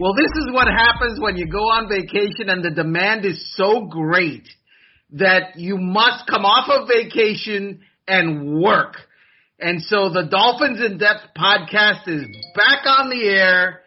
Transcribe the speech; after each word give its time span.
Well, 0.00 0.14
this 0.14 0.32
is 0.34 0.50
what 0.50 0.66
happens 0.66 1.20
when 1.20 1.36
you 1.36 1.46
go 1.46 1.58
on 1.58 1.86
vacation 1.86 2.48
and 2.48 2.64
the 2.64 2.70
demand 2.70 3.26
is 3.26 3.54
so 3.54 3.84
great 3.84 4.48
that 5.10 5.58
you 5.58 5.76
must 5.76 6.26
come 6.26 6.46
off 6.46 6.70
of 6.70 6.88
vacation 6.88 7.82
and 8.08 8.62
work. 8.62 8.94
And 9.58 9.82
so 9.82 10.08
the 10.08 10.22
Dolphins 10.22 10.80
in 10.80 10.96
Depth 10.96 11.20
podcast 11.36 12.08
is 12.08 12.24
back 12.56 12.86
on 12.86 13.10
the 13.10 13.28
air. 13.28 13.80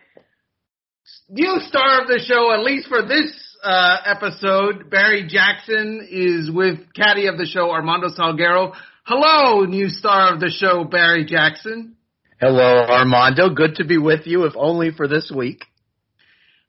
New 1.29 1.59
star 1.61 2.03
of 2.03 2.07
the 2.07 2.19
show, 2.23 2.53
at 2.53 2.63
least 2.63 2.89
for 2.89 3.01
this 3.01 3.33
uh, 3.63 3.97
episode, 4.05 4.91
Barry 4.91 5.25
Jackson 5.27 6.07
is 6.11 6.51
with 6.51 6.93
caddy 6.93 7.25
of 7.25 7.39
the 7.39 7.47
show, 7.47 7.71
Armando 7.71 8.09
Salguero. 8.09 8.73
Hello, 9.03 9.65
new 9.65 9.89
star 9.89 10.35
of 10.35 10.39
the 10.39 10.51
show, 10.51 10.83
Barry 10.83 11.25
Jackson. 11.25 11.95
Hello, 12.39 12.85
Armando. 12.87 13.49
Good 13.49 13.77
to 13.77 13.83
be 13.83 13.97
with 13.97 14.27
you, 14.27 14.43
if 14.43 14.53
only 14.55 14.91
for 14.91 15.07
this 15.07 15.31
week. 15.35 15.63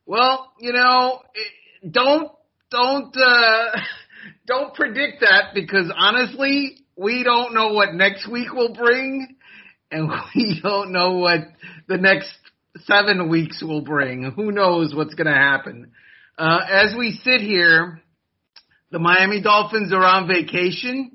Well, 0.07 0.53
you 0.59 0.73
know, 0.73 1.21
don't 1.91 2.31
don't 2.71 3.17
uh, 3.17 3.71
don't 4.47 4.75
predict 4.75 5.21
that 5.21 5.55
because 5.55 5.91
honestly, 5.97 6.79
we 6.97 7.23
don't 7.23 7.55
know 7.55 7.73
what 7.73 7.95
next 7.95 8.29
week 8.29 8.53
will 8.53 8.75
bring, 8.75 9.37
and 9.91 10.11
we 10.35 10.61
don't 10.63 10.93
know 10.93 11.19
what 11.19 11.41
the 11.89 11.97
next 11.97 12.33
seven 12.81 13.29
weeks 13.31 13.63
will 13.63 13.83
bring. 13.83 14.33
Who 14.37 14.53
knows 14.53 14.95
what's 14.95 15.15
going 15.15 15.27
to 15.27 15.33
happen? 15.33 15.93
Uh, 16.37 16.61
as 16.69 16.95
we 16.99 17.13
sit 17.25 17.41
here, 17.41 18.03
the 18.91 18.99
Miami 18.99 19.41
Dolphins 19.41 19.93
are 19.93 20.05
on 20.05 20.29
vacation, 20.29 21.13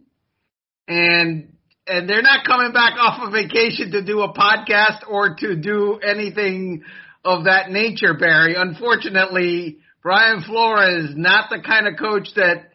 and 0.87 1.53
and 1.85 2.09
they're 2.09 2.21
not 2.21 2.45
coming 2.45 2.71
back 2.71 2.93
off 2.99 3.21
of 3.21 3.33
vacation 3.33 3.91
to 3.91 4.03
do 4.03 4.21
a 4.21 4.33
podcast 4.33 5.07
or 5.07 5.35
to 5.35 5.55
do 5.55 5.99
anything 5.99 6.83
of 7.23 7.45
that 7.45 7.69
nature, 7.69 8.13
Barry. 8.13 8.55
Unfortunately, 8.55 9.79
Brian 10.01 10.41
Flores 10.43 11.09
is 11.09 11.15
not 11.15 11.49
the 11.49 11.61
kind 11.65 11.87
of 11.87 11.97
coach 11.97 12.29
that 12.35 12.71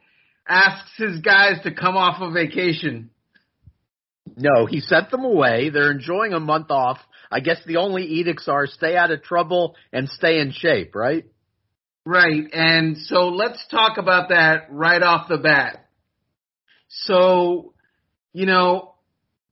asks 0.46 0.90
his 0.96 1.20
guys 1.20 1.62
to 1.64 1.74
come 1.74 1.96
off 1.96 2.20
of 2.20 2.34
vacation. 2.34 3.10
No, 4.36 4.66
he 4.66 4.80
sent 4.80 5.10
them 5.10 5.24
away. 5.24 5.70
They're 5.70 5.90
enjoying 5.90 6.32
a 6.32 6.40
month 6.40 6.70
off. 6.70 6.98
I 7.30 7.40
guess 7.40 7.58
the 7.66 7.76
only 7.76 8.04
edicts 8.04 8.48
are 8.48 8.66
stay 8.66 8.96
out 8.96 9.10
of 9.10 9.22
trouble 9.22 9.76
and 9.92 10.08
stay 10.08 10.40
in 10.40 10.52
shape, 10.52 10.94
right? 10.94 11.24
Right. 12.04 12.44
And 12.52 12.98
so 12.98 13.28
let's 13.28 13.64
talk 13.70 13.96
about 13.96 14.28
that 14.28 14.66
right 14.70 15.02
off 15.02 15.28
the 15.28 15.38
bat. 15.38 15.86
So, 16.88 17.74
you 18.32 18.46
know, 18.46 18.93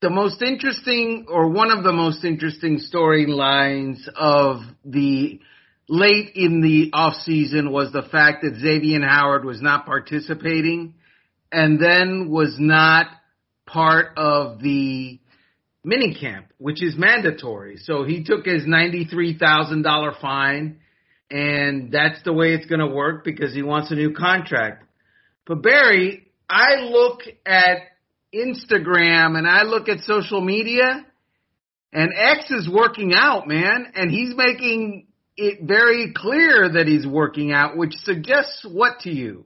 the 0.03 0.11
most 0.11 0.43
interesting 0.43 1.27
or 1.29 1.49
one 1.49 1.71
of 1.71 1.85
the 1.85 1.93
most 1.93 2.25
interesting 2.25 2.81
storylines 2.81 4.09
of 4.17 4.61
the 4.85 5.41
late 5.89 6.33
in 6.35 6.61
the 6.61 6.91
off 6.93 7.15
season 7.23 7.71
was 7.71 7.93
the 7.93 8.03
fact 8.03 8.43
that 8.43 8.57
Xavier 8.61 9.01
Howard 9.01 9.45
was 9.45 9.63
not 9.63 9.87
participating 9.87 10.95
and 11.53 11.81
then 11.81 12.31
was 12.31 12.57
not 12.59 13.07
part 13.65 14.19
of 14.19 14.61
the 14.61 15.21
mini 15.85 16.15
camp, 16.15 16.47
which 16.59 16.83
is 16.83 16.97
mandatory. 16.99 17.77
So 17.77 18.03
he 18.03 18.25
took 18.25 18.45
his 18.45 18.65
$93,000 18.65 20.21
fine 20.21 20.81
and 21.31 21.93
that's 21.93 22.23
the 22.25 22.33
way 22.33 22.55
it's 22.55 22.67
going 22.67 22.81
to 22.81 22.93
work 22.93 23.25
because 23.25 23.55
he 23.55 23.63
wants 23.63 23.93
a 23.93 23.95
new 23.95 24.15
contract. 24.15 24.85
But 25.47 25.63
Barry, 25.63 26.27
I 26.51 26.81
look 26.81 27.21
at 27.47 27.92
Instagram 28.35 29.37
and 29.37 29.47
I 29.47 29.63
look 29.63 29.89
at 29.89 30.01
social 30.01 30.41
media 30.41 31.05
and 31.93 32.11
X 32.17 32.51
is 32.51 32.69
working 32.69 33.13
out, 33.15 33.47
man, 33.47 33.93
and 33.95 34.11
he's 34.11 34.35
making 34.35 35.09
it 35.37 35.61
very 35.63 36.13
clear 36.15 36.71
that 36.73 36.87
he's 36.87 37.07
working 37.07 37.53
out, 37.53 37.77
which 37.77 37.95
suggests 37.97 38.65
what 38.69 39.01
to 39.01 39.11
you? 39.11 39.45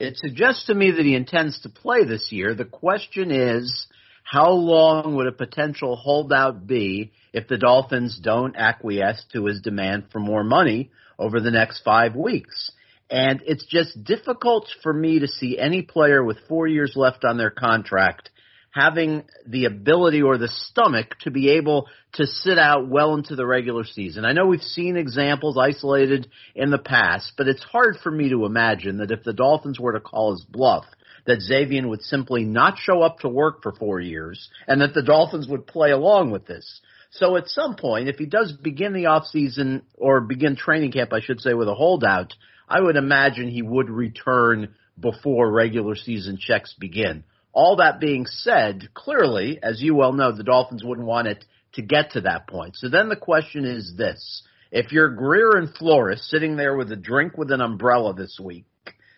It 0.00 0.16
suggests 0.16 0.66
to 0.66 0.74
me 0.74 0.90
that 0.90 1.04
he 1.04 1.14
intends 1.14 1.60
to 1.60 1.68
play 1.68 2.04
this 2.04 2.32
year. 2.32 2.54
The 2.54 2.64
question 2.64 3.30
is, 3.30 3.86
how 4.24 4.50
long 4.50 5.14
would 5.14 5.28
a 5.28 5.32
potential 5.32 5.94
holdout 5.94 6.66
be 6.66 7.12
if 7.32 7.46
the 7.46 7.58
Dolphins 7.58 8.18
don't 8.20 8.56
acquiesce 8.56 9.24
to 9.32 9.46
his 9.46 9.60
demand 9.60 10.06
for 10.10 10.18
more 10.18 10.42
money 10.42 10.90
over 11.18 11.40
the 11.40 11.52
next 11.52 11.82
five 11.84 12.16
weeks? 12.16 12.71
And 13.12 13.42
it's 13.44 13.66
just 13.66 14.02
difficult 14.04 14.66
for 14.82 14.90
me 14.92 15.18
to 15.18 15.28
see 15.28 15.58
any 15.58 15.82
player 15.82 16.24
with 16.24 16.38
four 16.48 16.66
years 16.66 16.94
left 16.96 17.24
on 17.24 17.36
their 17.36 17.50
contract 17.50 18.30
having 18.72 19.22
the 19.46 19.66
ability 19.66 20.22
or 20.22 20.38
the 20.38 20.48
stomach 20.48 21.14
to 21.20 21.30
be 21.30 21.50
able 21.50 21.88
to 22.14 22.26
sit 22.26 22.58
out 22.58 22.88
well 22.88 23.14
into 23.14 23.36
the 23.36 23.44
regular 23.44 23.84
season. 23.84 24.24
I 24.24 24.32
know 24.32 24.46
we've 24.46 24.62
seen 24.62 24.96
examples 24.96 25.58
isolated 25.58 26.28
in 26.54 26.70
the 26.70 26.78
past, 26.78 27.32
but 27.36 27.48
it's 27.48 27.62
hard 27.62 27.98
for 28.02 28.10
me 28.10 28.30
to 28.30 28.46
imagine 28.46 28.96
that 28.98 29.10
if 29.10 29.24
the 29.24 29.34
Dolphins 29.34 29.78
were 29.78 29.92
to 29.92 30.00
call 30.00 30.32
his 30.32 30.44
bluff, 30.48 30.86
that 31.26 31.42
Xavier 31.42 31.86
would 31.86 32.00
simply 32.00 32.44
not 32.44 32.78
show 32.78 33.02
up 33.02 33.18
to 33.20 33.28
work 33.28 33.62
for 33.62 33.72
four 33.72 34.00
years 34.00 34.48
and 34.66 34.80
that 34.80 34.94
the 34.94 35.02
Dolphins 35.02 35.46
would 35.48 35.66
play 35.66 35.90
along 35.90 36.30
with 36.30 36.46
this. 36.46 36.80
So 37.10 37.36
at 37.36 37.48
some 37.48 37.76
point, 37.76 38.08
if 38.08 38.16
he 38.16 38.24
does 38.24 38.52
begin 38.52 38.94
the 38.94 39.06
off 39.06 39.26
season 39.26 39.82
or 39.98 40.22
begin 40.22 40.56
training 40.56 40.92
camp, 40.92 41.12
I 41.12 41.20
should 41.20 41.42
say, 41.42 41.52
with 41.52 41.68
a 41.68 41.74
holdout, 41.74 42.32
I 42.72 42.80
would 42.80 42.96
imagine 42.96 43.50
he 43.50 43.60
would 43.60 43.90
return 43.90 44.74
before 44.98 45.52
regular 45.52 45.94
season 45.94 46.38
checks 46.38 46.74
begin. 46.78 47.24
All 47.52 47.76
that 47.76 48.00
being 48.00 48.24
said, 48.24 48.88
clearly, 48.94 49.58
as 49.62 49.82
you 49.82 49.94
well 49.94 50.14
know, 50.14 50.32
the 50.32 50.42
Dolphins 50.42 50.82
wouldn't 50.82 51.06
want 51.06 51.28
it 51.28 51.44
to 51.74 51.82
get 51.82 52.12
to 52.12 52.22
that 52.22 52.46
point. 52.46 52.76
So 52.76 52.88
then 52.88 53.10
the 53.10 53.16
question 53.16 53.66
is 53.66 53.92
this. 53.98 54.42
If 54.70 54.90
you're 54.90 55.10
Grier 55.10 55.50
and 55.56 55.68
Flores 55.74 56.26
sitting 56.30 56.56
there 56.56 56.74
with 56.74 56.90
a 56.90 56.96
drink 56.96 57.36
with 57.36 57.50
an 57.52 57.60
umbrella 57.60 58.14
this 58.14 58.40
week, 58.42 58.64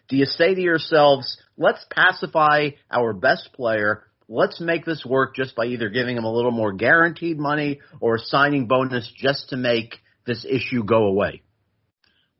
do 0.08 0.16
you 0.16 0.26
say 0.26 0.52
to 0.52 0.60
yourselves, 0.60 1.38
let's 1.56 1.86
pacify 1.90 2.70
our 2.90 3.12
best 3.12 3.50
player, 3.52 4.02
let's 4.28 4.60
make 4.60 4.84
this 4.84 5.06
work 5.06 5.36
just 5.36 5.54
by 5.54 5.66
either 5.66 5.90
giving 5.90 6.16
him 6.16 6.24
a 6.24 6.32
little 6.32 6.50
more 6.50 6.72
guaranteed 6.72 7.38
money 7.38 7.78
or 8.00 8.18
signing 8.18 8.66
bonus 8.66 9.08
just 9.16 9.50
to 9.50 9.56
make 9.56 10.00
this 10.26 10.44
issue 10.44 10.82
go 10.82 11.06
away? 11.06 11.43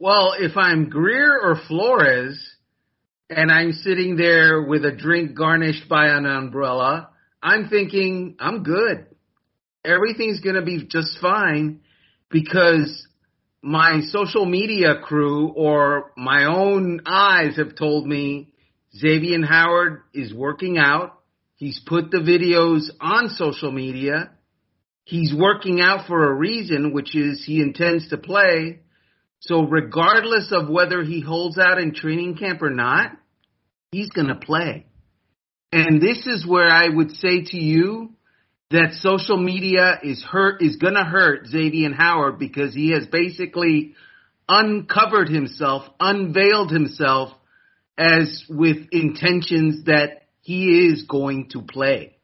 Well, 0.00 0.34
if 0.36 0.56
I'm 0.56 0.88
Grier 0.88 1.38
or 1.40 1.54
Flores 1.68 2.36
and 3.30 3.50
I'm 3.50 3.70
sitting 3.72 4.16
there 4.16 4.62
with 4.62 4.84
a 4.84 4.90
drink 4.90 5.36
garnished 5.36 5.88
by 5.88 6.08
an 6.08 6.26
umbrella, 6.26 7.10
I'm 7.40 7.68
thinking 7.68 8.34
I'm 8.40 8.64
good. 8.64 9.06
Everything's 9.84 10.40
going 10.40 10.56
to 10.56 10.62
be 10.62 10.84
just 10.90 11.18
fine 11.20 11.80
because 12.28 13.06
my 13.62 14.00
social 14.08 14.44
media 14.44 14.96
crew 15.00 15.50
or 15.50 16.10
my 16.16 16.46
own 16.46 17.02
eyes 17.06 17.56
have 17.56 17.76
told 17.76 18.04
me 18.04 18.50
Xavier 18.96 19.46
Howard 19.46 20.02
is 20.12 20.34
working 20.34 20.76
out. 20.76 21.20
He's 21.54 21.80
put 21.86 22.10
the 22.10 22.18
videos 22.18 22.90
on 23.00 23.28
social 23.28 23.70
media. 23.70 24.32
He's 25.04 25.32
working 25.32 25.80
out 25.80 26.08
for 26.08 26.28
a 26.28 26.34
reason, 26.34 26.92
which 26.92 27.14
is 27.14 27.44
he 27.46 27.60
intends 27.60 28.08
to 28.08 28.18
play. 28.18 28.80
So 29.46 29.62
regardless 29.62 30.52
of 30.52 30.70
whether 30.70 31.02
he 31.02 31.20
holds 31.20 31.58
out 31.58 31.78
in 31.78 31.92
training 31.92 32.36
camp 32.36 32.62
or 32.62 32.70
not, 32.70 33.12
he's 33.92 34.08
going 34.08 34.28
to 34.28 34.34
play. 34.34 34.86
And 35.70 36.00
this 36.00 36.26
is 36.26 36.46
where 36.46 36.68
I 36.68 36.88
would 36.88 37.10
say 37.10 37.42
to 37.42 37.58
you 37.58 38.14
that 38.70 38.94
social 39.00 39.36
media 39.36 39.98
is 40.02 40.22
hurt 40.22 40.62
is 40.62 40.76
going 40.76 40.94
to 40.94 41.04
hurt 41.04 41.46
Xavier 41.46 41.92
Howard 41.92 42.38
because 42.38 42.74
he 42.74 42.92
has 42.92 43.06
basically 43.06 43.94
uncovered 44.48 45.28
himself, 45.28 45.82
unveiled 46.00 46.70
himself 46.70 47.32
as 47.98 48.44
with 48.48 48.88
intentions 48.92 49.84
that 49.84 50.22
he 50.40 50.88
is 50.88 51.02
going 51.02 51.50
to 51.50 51.60
play. 51.60 52.16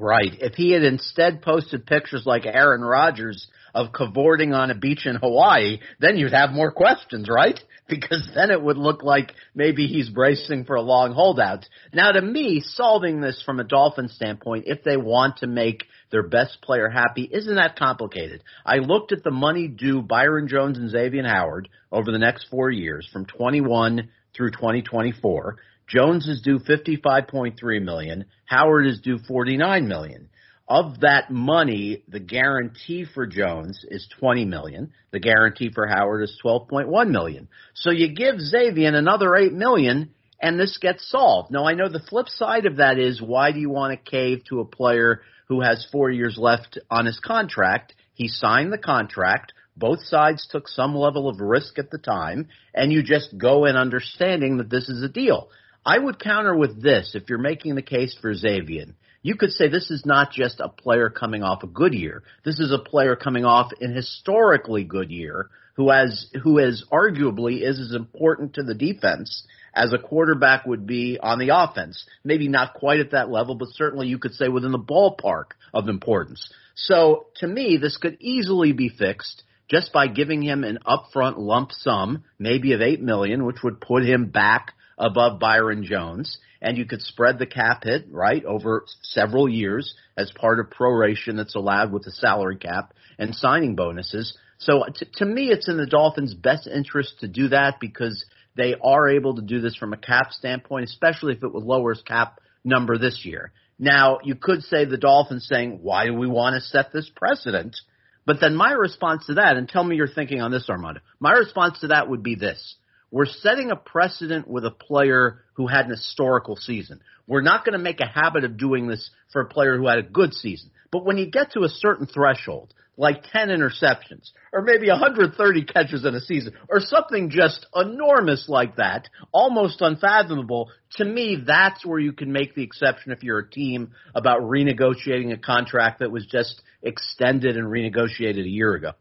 Right. 0.00 0.36
If 0.40 0.54
he 0.54 0.70
had 0.70 0.84
instead 0.84 1.42
posted 1.42 1.86
pictures 1.86 2.24
like 2.24 2.46
Aaron 2.46 2.82
Rodgers 2.82 3.48
of 3.74 3.92
cavorting 3.92 4.52
on 4.52 4.70
a 4.70 4.74
beach 4.74 5.06
in 5.06 5.16
Hawaii, 5.16 5.78
then 5.98 6.16
you'd 6.16 6.32
have 6.32 6.50
more 6.50 6.72
questions, 6.72 7.28
right? 7.28 7.58
Because 7.88 8.26
then 8.34 8.50
it 8.50 8.62
would 8.62 8.78
look 8.78 9.02
like 9.02 9.34
maybe 9.54 9.86
he's 9.86 10.08
bracing 10.08 10.64
for 10.64 10.76
a 10.76 10.80
long 10.80 11.12
holdout. 11.12 11.66
Now 11.92 12.12
to 12.12 12.22
me, 12.22 12.62
solving 12.64 13.20
this 13.20 13.42
from 13.44 13.60
a 13.60 13.64
Dolphin 13.64 14.08
standpoint, 14.08 14.64
if 14.66 14.82
they 14.82 14.96
want 14.96 15.38
to 15.38 15.46
make 15.46 15.84
their 16.10 16.22
best 16.22 16.62
player 16.62 16.88
happy, 16.88 17.28
isn't 17.30 17.56
that 17.56 17.76
complicated. 17.76 18.44
I 18.64 18.76
looked 18.76 19.12
at 19.12 19.24
the 19.24 19.30
money 19.30 19.68
due 19.68 20.00
Byron 20.00 20.48
Jones 20.48 20.78
and 20.78 20.88
Xavier 20.88 21.26
Howard 21.26 21.68
over 21.90 22.10
the 22.12 22.18
next 22.18 22.46
four 22.50 22.70
years 22.70 23.06
from 23.12 23.26
21 23.26 24.08
through 24.34 24.52
2024. 24.52 25.56
Jones 25.88 26.26
is 26.28 26.40
due 26.40 26.60
55.3 26.60 27.82
million. 27.82 28.24
Howard 28.46 28.86
is 28.86 29.00
due 29.00 29.18
49 29.18 29.86
million. 29.86 30.28
Of 30.72 31.00
that 31.00 31.30
money, 31.30 32.02
the 32.08 32.18
guarantee 32.18 33.04
for 33.04 33.26
Jones 33.26 33.84
is 33.86 34.08
20 34.18 34.46
million. 34.46 34.92
The 35.10 35.20
guarantee 35.20 35.70
for 35.70 35.86
Howard 35.86 36.22
is 36.22 36.40
12.1 36.42 37.10
million. 37.10 37.48
So 37.74 37.90
you 37.90 38.14
give 38.14 38.40
Xavier 38.40 38.94
another 38.94 39.36
8 39.36 39.52
million 39.52 40.14
and 40.40 40.58
this 40.58 40.78
gets 40.78 41.10
solved. 41.10 41.50
Now 41.50 41.66
I 41.66 41.74
know 41.74 41.90
the 41.90 42.00
flip 42.08 42.28
side 42.28 42.64
of 42.64 42.76
that 42.76 42.98
is 42.98 43.20
why 43.20 43.52
do 43.52 43.60
you 43.60 43.68
want 43.68 43.92
to 43.92 44.10
cave 44.10 44.44
to 44.48 44.60
a 44.60 44.64
player 44.64 45.20
who 45.48 45.60
has 45.60 45.86
4 45.92 46.10
years 46.10 46.38
left 46.38 46.78
on 46.90 47.04
his 47.04 47.20
contract? 47.20 47.94
He 48.14 48.28
signed 48.28 48.72
the 48.72 48.78
contract 48.78 49.52
Both 49.76 50.04
sides 50.04 50.46
took 50.50 50.68
some 50.68 50.94
level 50.94 51.28
of 51.28 51.40
risk 51.40 51.78
at 51.78 51.90
the 51.90 51.98
time, 51.98 52.48
and 52.74 52.92
you 52.92 53.02
just 53.02 53.36
go 53.36 53.64
in 53.64 53.76
understanding 53.76 54.58
that 54.58 54.70
this 54.70 54.88
is 54.88 55.02
a 55.02 55.08
deal. 55.08 55.48
I 55.84 55.98
would 55.98 56.20
counter 56.20 56.54
with 56.54 56.82
this 56.82 57.12
if 57.14 57.28
you're 57.28 57.38
making 57.38 57.74
the 57.74 57.82
case 57.82 58.16
for 58.20 58.34
Xavier. 58.34 58.86
You 59.22 59.36
could 59.36 59.52
say 59.52 59.68
this 59.68 59.90
is 59.90 60.04
not 60.04 60.32
just 60.32 60.60
a 60.60 60.68
player 60.68 61.08
coming 61.08 61.42
off 61.42 61.62
a 61.62 61.68
good 61.68 61.94
year. 61.94 62.22
This 62.44 62.58
is 62.58 62.72
a 62.72 62.78
player 62.78 63.14
coming 63.14 63.44
off 63.44 63.70
an 63.80 63.94
historically 63.94 64.84
good 64.84 65.10
year 65.10 65.48
who 65.74 65.90
has 65.90 66.26
who 66.42 66.58
is 66.58 66.84
arguably 66.92 67.62
is 67.62 67.78
as 67.78 67.94
important 67.94 68.54
to 68.54 68.62
the 68.62 68.74
defense 68.74 69.46
as 69.74 69.92
a 69.92 69.98
quarterback 69.98 70.66
would 70.66 70.86
be 70.86 71.18
on 71.22 71.38
the 71.38 71.50
offense. 71.54 72.04
Maybe 72.24 72.48
not 72.48 72.74
quite 72.74 73.00
at 73.00 73.12
that 73.12 73.30
level, 73.30 73.54
but 73.54 73.68
certainly 73.68 74.08
you 74.08 74.18
could 74.18 74.34
say 74.34 74.48
within 74.48 74.72
the 74.72 74.78
ballpark 74.78 75.52
of 75.72 75.88
importance. 75.88 76.52
So 76.74 77.26
to 77.36 77.46
me, 77.46 77.78
this 77.80 77.96
could 77.96 78.18
easily 78.20 78.72
be 78.72 78.88
fixed 78.88 79.44
just 79.70 79.92
by 79.92 80.08
giving 80.08 80.42
him 80.42 80.64
an 80.64 80.80
upfront 80.86 81.38
lump 81.38 81.72
sum, 81.72 82.24
maybe 82.38 82.72
of 82.72 82.82
eight 82.82 83.00
million, 83.00 83.46
which 83.46 83.62
would 83.62 83.80
put 83.80 84.04
him 84.04 84.26
back 84.26 84.74
above 84.98 85.40
Byron 85.40 85.84
Jones. 85.84 86.38
And 86.62 86.78
you 86.78 86.86
could 86.86 87.02
spread 87.02 87.38
the 87.40 87.46
cap 87.46 87.82
hit, 87.82 88.06
right, 88.10 88.44
over 88.44 88.84
several 89.02 89.48
years 89.48 89.94
as 90.16 90.30
part 90.30 90.60
of 90.60 90.70
proration 90.70 91.36
that's 91.36 91.56
allowed 91.56 91.92
with 91.92 92.04
the 92.04 92.12
salary 92.12 92.56
cap 92.56 92.94
and 93.18 93.34
signing 93.34 93.74
bonuses. 93.74 94.38
So 94.58 94.84
t- 94.94 95.08
to 95.16 95.26
me, 95.26 95.48
it's 95.50 95.68
in 95.68 95.76
the 95.76 95.86
Dolphins' 95.86 96.34
best 96.34 96.68
interest 96.68 97.18
to 97.20 97.28
do 97.28 97.48
that 97.48 97.80
because 97.80 98.24
they 98.56 98.76
are 98.80 99.08
able 99.08 99.34
to 99.34 99.42
do 99.42 99.60
this 99.60 99.74
from 99.74 99.92
a 99.92 99.96
cap 99.96 100.30
standpoint, 100.30 100.84
especially 100.84 101.34
if 101.34 101.42
it 101.42 101.52
lowers 101.52 102.00
cap 102.06 102.40
number 102.64 102.96
this 102.96 103.24
year. 103.24 103.52
Now, 103.78 104.18
you 104.22 104.36
could 104.36 104.62
say 104.62 104.84
the 104.84 104.96
Dolphins 104.96 105.48
saying, 105.50 105.80
why 105.82 106.06
do 106.06 106.14
we 106.14 106.28
want 106.28 106.54
to 106.54 106.60
set 106.60 106.92
this 106.92 107.10
precedent? 107.16 107.76
But 108.24 108.36
then 108.40 108.54
my 108.54 108.70
response 108.70 109.26
to 109.26 109.34
that, 109.34 109.56
and 109.56 109.68
tell 109.68 109.82
me 109.82 109.96
your 109.96 110.06
thinking 110.06 110.40
on 110.40 110.52
this, 110.52 110.70
Armando. 110.70 111.00
My 111.18 111.32
response 111.32 111.80
to 111.80 111.88
that 111.88 112.08
would 112.08 112.22
be 112.22 112.36
this. 112.36 112.76
We're 113.12 113.26
setting 113.26 113.70
a 113.70 113.76
precedent 113.76 114.48
with 114.48 114.64
a 114.64 114.70
player 114.70 115.44
who 115.52 115.66
had 115.66 115.84
an 115.84 115.90
historical 115.90 116.56
season. 116.56 117.00
We're 117.26 117.42
not 117.42 117.64
going 117.64 117.74
to 117.74 117.78
make 117.78 118.00
a 118.00 118.06
habit 118.06 118.44
of 118.44 118.56
doing 118.56 118.88
this 118.88 119.10
for 119.32 119.42
a 119.42 119.48
player 119.48 119.76
who 119.76 119.86
had 119.86 119.98
a 119.98 120.02
good 120.02 120.32
season. 120.32 120.70
But 120.90 121.04
when 121.04 121.18
you 121.18 121.30
get 121.30 121.52
to 121.52 121.60
a 121.60 121.68
certain 121.68 122.06
threshold, 122.06 122.72
like 122.96 123.24
10 123.30 123.48
interceptions 123.48 124.30
or 124.52 124.62
maybe 124.62 124.88
130 124.88 125.64
catches 125.64 126.06
in 126.06 126.14
a 126.14 126.20
season 126.20 126.54
or 126.68 126.80
something 126.80 127.28
just 127.28 127.66
enormous 127.74 128.48
like 128.48 128.76
that, 128.76 129.08
almost 129.30 129.82
unfathomable. 129.82 130.70
To 130.96 131.04
me, 131.04 131.42
that's 131.46 131.84
where 131.84 131.98
you 131.98 132.12
can 132.12 132.32
make 132.32 132.54
the 132.54 132.62
exception 132.62 133.12
if 133.12 133.22
you're 133.22 133.40
a 133.40 133.50
team 133.50 133.92
about 134.14 134.40
renegotiating 134.40 135.32
a 135.32 135.38
contract 135.38 136.00
that 136.00 136.10
was 136.10 136.26
just 136.26 136.62
extended 136.82 137.58
and 137.58 137.66
renegotiated 137.66 138.44
a 138.44 138.50
year 138.50 138.74
ago. 138.74 138.92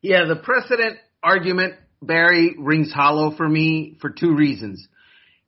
Yeah, 0.00 0.24
the 0.26 0.36
precedent 0.36 0.98
argument, 1.22 1.74
Barry, 2.02 2.54
rings 2.58 2.92
hollow 2.92 3.34
for 3.36 3.48
me 3.48 3.96
for 4.00 4.10
two 4.10 4.34
reasons. 4.34 4.86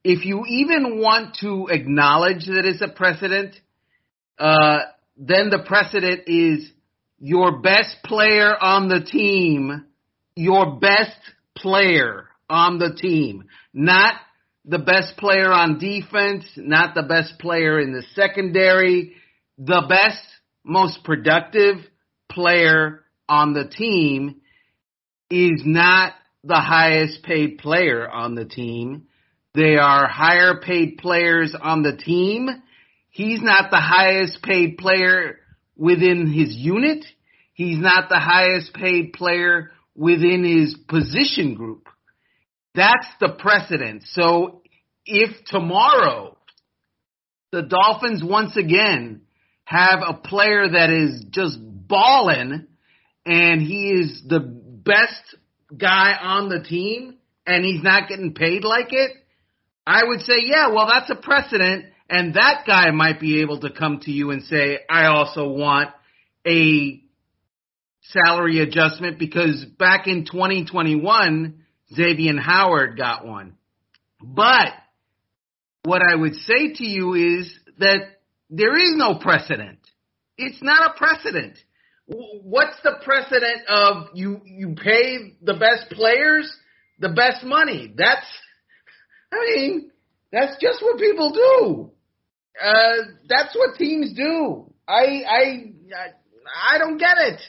If 0.05 0.25
you 0.25 0.45
even 0.47 1.01
want 1.01 1.37
to 1.41 1.69
acknowledge 1.69 2.47
that 2.47 2.65
it's 2.65 2.81
a 2.81 2.89
precedent, 2.89 3.57
uh, 4.39 4.79
then 5.17 5.51
the 5.51 5.65
precedent 5.67 6.23
is 6.27 6.71
your 7.19 7.61
best 7.61 7.97
player 8.05 8.53
on 8.61 8.89
the 8.89 9.01
team, 9.01 9.85
your 10.35 10.79
best 10.79 11.19
player 11.57 12.29
on 12.49 12.79
the 12.79 12.95
team, 12.95 13.45
not 13.73 14.15
the 14.65 14.79
best 14.79 15.17
player 15.17 15.51
on 15.51 15.79
defense, 15.79 16.45
not 16.57 16.95
the 16.95 17.03
best 17.03 17.39
player 17.39 17.81
in 17.81 17.93
the 17.93 18.05
secondary, 18.15 19.15
the 19.59 19.83
best, 19.89 20.23
most 20.65 21.05
productive 21.05 21.77
player 22.31 23.05
on 23.29 23.55
the 23.55 23.69
team 23.69 24.41
is 25.31 25.63
not 25.65 26.13
the 26.47 26.61
highest 26.61 27.23
paid 27.23 27.59
player 27.59 28.09
on 28.09 28.35
the 28.35 28.45
team. 28.45 29.07
They 29.55 29.77
are 29.77 30.07
higher 30.07 30.61
paid 30.61 30.99
players 30.99 31.55
on 31.61 31.83
the 31.83 31.97
team. 31.97 32.49
He's 33.11 33.43
not 33.43 33.71
the 33.71 33.81
highest 33.81 34.43
paid 34.43 34.79
player 34.79 35.39
within 35.77 36.31
his 36.31 36.55
unit. 36.55 37.05
He's 37.55 37.79
not 37.79 38.09
the 38.09 38.19
highest 38.19 38.75
paid 38.75 39.15
player 39.15 39.71
within 39.95 40.45
his 40.45 40.77
position 40.89 41.55
group. 41.55 41.89
That's 42.75 43.07
the 43.21 43.31
precedent. 43.39 44.03
So 44.05 44.61
if 45.07 45.31
tomorrow 45.47 46.37
the 47.53 47.63
Dolphins 47.63 48.23
once 48.23 48.57
again 48.57 49.23
have 49.65 50.01
a 50.07 50.15
player 50.15 50.69
that 50.69 50.91
is 50.91 51.25
just 51.31 51.59
balling 51.61 52.67
and 53.25 53.63
he 53.63 53.91
is 53.91 54.23
the 54.29 54.41
best 54.41 55.37
guy 55.77 56.17
on 56.21 56.49
the 56.49 56.63
team 56.63 57.17
and 57.47 57.65
he's 57.65 57.83
not 57.83 58.09
getting 58.09 58.35
paid 58.35 58.65
like 58.65 58.93
it, 58.93 59.13
I 59.87 60.03
would 60.05 60.21
say, 60.21 60.39
yeah, 60.43 60.69
well, 60.69 60.89
that's 60.89 61.11
a 61.11 61.17
precedent 61.17 61.87
and 62.09 62.35
that 62.35 62.65
guy 62.67 62.91
might 62.91 63.21
be 63.21 63.41
able 63.41 63.61
to 63.61 63.71
come 63.71 64.01
to 64.01 64.11
you 64.11 64.31
and 64.31 64.43
say, 64.45 64.79
I 64.89 65.07
also 65.07 65.49
want 65.49 65.91
a 66.47 67.03
salary 68.03 68.61
adjustment 68.61 69.19
because 69.19 69.65
back 69.79 70.07
in 70.07 70.25
2021, 70.25 71.65
Xavier 71.93 72.41
Howard 72.41 72.97
got 72.97 73.27
one. 73.27 73.57
But 74.23 74.69
what 75.83 76.03
I 76.03 76.15
would 76.15 76.35
say 76.35 76.73
to 76.75 76.85
you 76.85 77.15
is 77.15 77.53
that 77.79 78.03
there 78.51 78.77
is 78.77 78.95
no 78.97 79.17
precedent. 79.17 79.79
It's 80.39 80.63
not 80.63 80.93
a 80.93 80.99
precedent. 80.99 81.59
What's 82.07 82.77
the 82.85 82.97
precedent 83.05 83.63
of 83.69 84.09
you, 84.15 84.41
you 84.45 84.77
pay 84.77 85.35
the 85.43 85.55
best 85.55 85.91
players 85.91 86.51
the 87.01 87.09
best 87.09 87.45
money? 87.45 87.93
That's, 87.97 88.27
I 89.33 89.45
mean, 89.45 89.91
that's 90.33 90.57
just 90.61 90.83
what 90.83 90.99
people 90.99 91.33
do. 91.33 91.91
Uh, 92.63 93.09
that's 93.29 93.55
what 93.57 93.77
teams 93.77 94.15
do. 94.17 94.73
I, 94.87 95.23
I, 95.29 95.73
I 96.73 96.79
don't 96.79 96.99
get 96.99 97.17
it. 97.19 97.41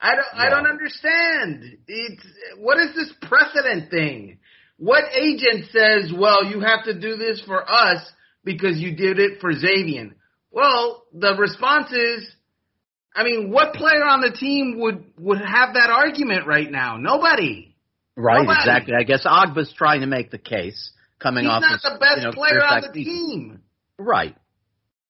I 0.00 0.14
don't, 0.14 0.34
I 0.34 0.48
don't 0.48 0.66
understand. 0.68 1.78
It's, 1.88 2.22
what 2.58 2.78
is 2.78 2.94
this 2.94 3.12
precedent 3.22 3.90
thing? 3.90 4.38
What 4.76 5.02
agent 5.12 5.64
says, 5.72 6.12
well, 6.16 6.44
you 6.44 6.60
have 6.60 6.84
to 6.84 6.98
do 6.98 7.16
this 7.16 7.42
for 7.44 7.68
us 7.68 8.08
because 8.44 8.78
you 8.78 8.94
did 8.94 9.18
it 9.18 9.40
for 9.40 9.52
Xavier? 9.52 10.10
Well, 10.52 11.02
the 11.12 11.34
response 11.36 11.90
is, 11.90 12.30
I 13.18 13.24
mean, 13.24 13.50
what 13.50 13.74
player 13.74 14.04
on 14.04 14.20
the 14.20 14.30
team 14.30 14.78
would, 14.78 15.04
would 15.18 15.40
have 15.40 15.74
that 15.74 15.90
argument 15.90 16.46
right 16.46 16.70
now? 16.70 16.98
Nobody. 16.98 17.74
Right, 18.14 18.42
Nobody. 18.42 18.60
exactly. 18.60 18.94
I 18.94 19.02
guess 19.02 19.26
Ogbah's 19.26 19.74
trying 19.76 20.02
to 20.02 20.06
make 20.06 20.30
the 20.30 20.38
case 20.38 20.92
coming 21.18 21.42
He's 21.42 21.50
off 21.50 21.64
He's 21.68 21.82
not 21.82 21.94
the 21.94 21.98
best 21.98 22.18
you 22.18 22.24
know, 22.26 22.32
player 22.32 22.64
on 22.64 22.80
the 22.82 22.92
team. 22.92 23.60
Right. 23.98 24.36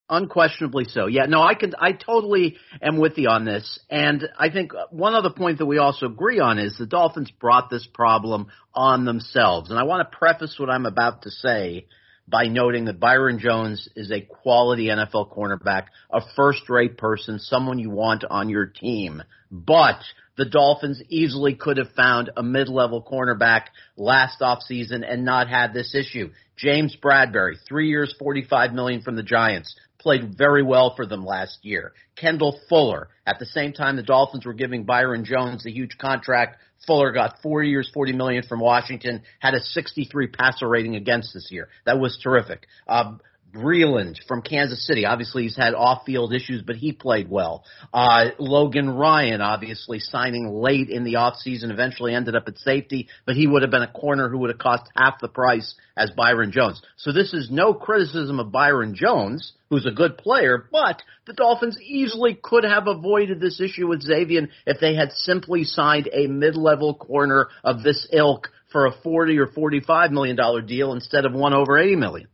Unquestionably 0.09 0.87
so. 0.89 1.05
Yeah, 1.07 1.27
no, 1.27 1.43
I 1.43 1.53
can, 1.53 1.75
I 1.79 1.93
totally 1.93 2.57
am 2.81 2.97
with 2.97 3.19
you 3.19 3.29
on 3.29 3.45
this. 3.45 3.79
And 3.91 4.27
I 4.39 4.49
think 4.49 4.73
one 4.89 5.13
other 5.13 5.29
point 5.29 5.59
that 5.59 5.67
we 5.67 5.77
also 5.77 6.07
agree 6.07 6.41
on 6.41 6.59
is 6.59 6.79
the 6.79 6.87
Dolphins 6.87 7.31
brought 7.31 7.69
this 7.69 7.87
problem 7.93 8.47
on 8.73 9.05
themselves. 9.05 9.69
And 9.69 9.79
I 9.79 9.83
want 9.83 10.11
to 10.11 10.17
preface 10.17 10.57
what 10.59 10.71
I'm 10.71 10.87
about 10.87 11.23
to 11.23 11.31
say 11.31 11.89
by 12.29 12.45
noting 12.45 12.85
that 12.87 13.01
Byron 13.01 13.39
Jones 13.39 13.89
is 13.97 14.11
a 14.11 14.21
quality 14.21 14.87
NFL 14.87 15.35
cornerback, 15.35 15.87
a 16.11 16.21
first 16.37 16.69
rate 16.69 16.99
person, 16.99 17.39
someone 17.39 17.79
you 17.79 17.91
want 17.91 18.25
on 18.29 18.49
your 18.49 18.67
team. 18.67 19.23
But 19.51 20.01
the 20.37 20.45
Dolphins 20.45 21.03
easily 21.09 21.55
could 21.55 21.79
have 21.79 21.93
found 21.97 22.31
a 22.37 22.43
mid-level 22.43 23.03
cornerback 23.03 23.67
last 23.97 24.41
offseason 24.41 25.03
and 25.09 25.25
not 25.25 25.49
had 25.49 25.73
this 25.73 25.95
issue. 25.95 26.31
James 26.57 26.97
Bradberry, 27.03 27.55
three 27.67 27.89
years, 27.89 28.15
45 28.19 28.73
million 28.73 29.01
from 29.01 29.17
the 29.17 29.23
Giants, 29.23 29.75
played 29.99 30.37
very 30.37 30.63
well 30.63 30.95
for 30.95 31.07
them 31.07 31.25
last 31.25 31.59
year. 31.63 31.93
Kendall 32.17 32.61
Fuller, 32.69 33.09
at 33.27 33.39
the 33.39 33.47
same 33.47 33.73
time 33.73 33.97
the 33.97 34.03
Dolphins 34.03 34.47
were 34.47 34.55
giving 34.55 34.85
Byron 34.85 35.25
Jones 35.25 35.67
a 35.67 35.71
huge 35.71 35.99
contract, 35.99 36.59
Fuller 36.87 37.13
got 37.13 37.41
four 37.43 37.63
years, 37.63 37.91
40 37.93 38.13
million 38.13 38.43
from 38.43 38.61
Washington, 38.61 39.23
had 39.41 39.55
a 39.55 39.61
63 39.61 40.29
passer 40.29 40.69
rating 40.69 40.97
against 40.97 41.35
this 41.35 41.49
year. 41.51 41.69
That 41.85 41.99
was 41.99 42.19
terrific. 42.23 42.67
Uh, 42.87 43.17
Breeland 43.53 44.17
from 44.27 44.43
Kansas 44.43 44.87
City. 44.87 45.05
Obviously, 45.05 45.45
he's 45.45 45.57
had 45.57 45.75
off-field 45.75 46.35
issues, 46.35 46.63
but 46.63 46.77
he 46.77 46.93
played 46.93 47.29
well. 47.31 47.65
Uh, 47.93 48.27
Logan 48.39 48.91
Ryan, 48.91 49.41
obviously 49.41 49.99
signing 49.99 50.49
late 50.53 50.89
in 50.91 51.05
the 51.05 51.15
offseason, 51.15 51.71
eventually 51.71 52.15
ended 52.15 52.37
up 52.37 52.49
at 52.49 52.59
safety, 52.59 53.09
but 53.27 53.37
he 53.37 53.47
would 53.47 53.63
have 53.63 53.71
been 53.71 53.83
a 53.83 53.91
corner 53.93 54.29
who 54.29 54.39
would 54.39 54.51
have 54.51 54.59
cost 54.59 54.85
half 54.97 55.21
the 55.21 55.29
price 55.29 55.75
as 55.97 56.11
Byron 56.11 56.53
Jones. 56.53 56.81
So 56.97 57.13
this 57.13 57.33
is 57.33 57.51
no 57.51 57.75
criticism 57.75 58.39
of 58.39 58.53
Byron 58.53 58.95
Jones, 58.95 59.53
who's 59.71 59.87
a 59.87 59.91
good 59.91 60.19
player, 60.19 60.69
but 60.71 61.03
the 61.27 61.33
Dolphins 61.33 61.79
easily 61.81 62.39
could 62.41 62.65
have 62.65 62.87
avoided 62.87 63.41
this 63.41 63.61
issue 63.61 63.89
with 63.89 64.03
Xavier 64.03 64.49
if 64.67 64.81
they 64.81 64.95
had 64.95 65.13
simply 65.13 65.65
signed 65.65 66.09
a 66.13 66.27
mid-level 66.27 66.95
corner 66.95 67.49
of 67.65 67.83
this 67.83 68.07
ilk 68.13 68.49
for 68.71 68.87
a 68.87 68.93
40 69.03 69.39
or 69.39 69.47
45 69.47 70.11
million 70.11 70.37
dollar 70.37 70.61
deal 70.61 70.93
instead 70.93 71.25
of 71.25 71.33
one 71.33 71.55
over 71.55 71.79
80 71.79 71.97
million. 71.97 72.29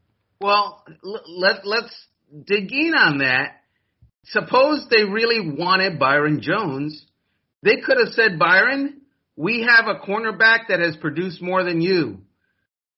Well, 0.44 0.84
let 1.02 1.66
let's 1.66 1.94
dig 2.46 2.70
in 2.70 2.92
on 2.94 3.18
that. 3.18 3.62
Suppose 4.24 4.86
they 4.90 5.04
really 5.04 5.40
wanted 5.56 5.98
Byron 5.98 6.42
Jones, 6.42 7.02
They 7.62 7.78
could 7.78 7.96
have 7.96 8.12
said, 8.12 8.38
Byron, 8.38 9.00
we 9.36 9.62
have 9.62 9.86
a 9.88 9.98
cornerback 10.06 10.68
that 10.68 10.80
has 10.80 10.98
produced 10.98 11.40
more 11.40 11.64
than 11.64 11.80
you. 11.80 12.18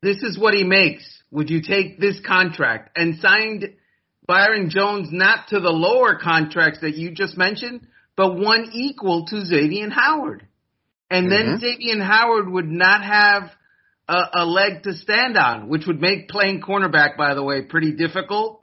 This 0.02 0.24
is 0.24 0.36
what 0.36 0.54
he 0.54 0.64
makes. 0.64 1.04
Would 1.30 1.48
you 1.48 1.62
take 1.62 2.00
this 2.00 2.18
contract? 2.26 2.98
And 2.98 3.20
signed 3.20 3.74
Byron 4.26 4.68
Jones 4.68 5.10
not 5.12 5.46
to 5.50 5.60
the 5.60 5.70
lower 5.70 6.18
contracts 6.18 6.80
that 6.80 6.96
you 6.96 7.12
just 7.12 7.38
mentioned, 7.38 7.86
but 8.16 8.36
one 8.36 8.70
equal 8.72 9.26
to 9.26 9.44
Xavier 9.44 9.88
Howard. 9.90 10.48
And 11.08 11.30
then 11.30 11.46
mm-hmm. 11.46 11.58
Xavier 11.58 12.02
Howard 12.02 12.48
would 12.48 12.68
not 12.68 13.04
have 13.04 13.52
a, 14.08 14.24
a 14.34 14.44
leg 14.44 14.82
to 14.84 14.94
stand 14.94 15.36
on, 15.36 15.68
which 15.68 15.86
would 15.86 16.00
make 16.00 16.28
playing 16.28 16.60
cornerback, 16.60 17.16
by 17.16 17.34
the 17.34 17.42
way, 17.42 17.62
pretty 17.62 17.92
difficult. 17.92 18.62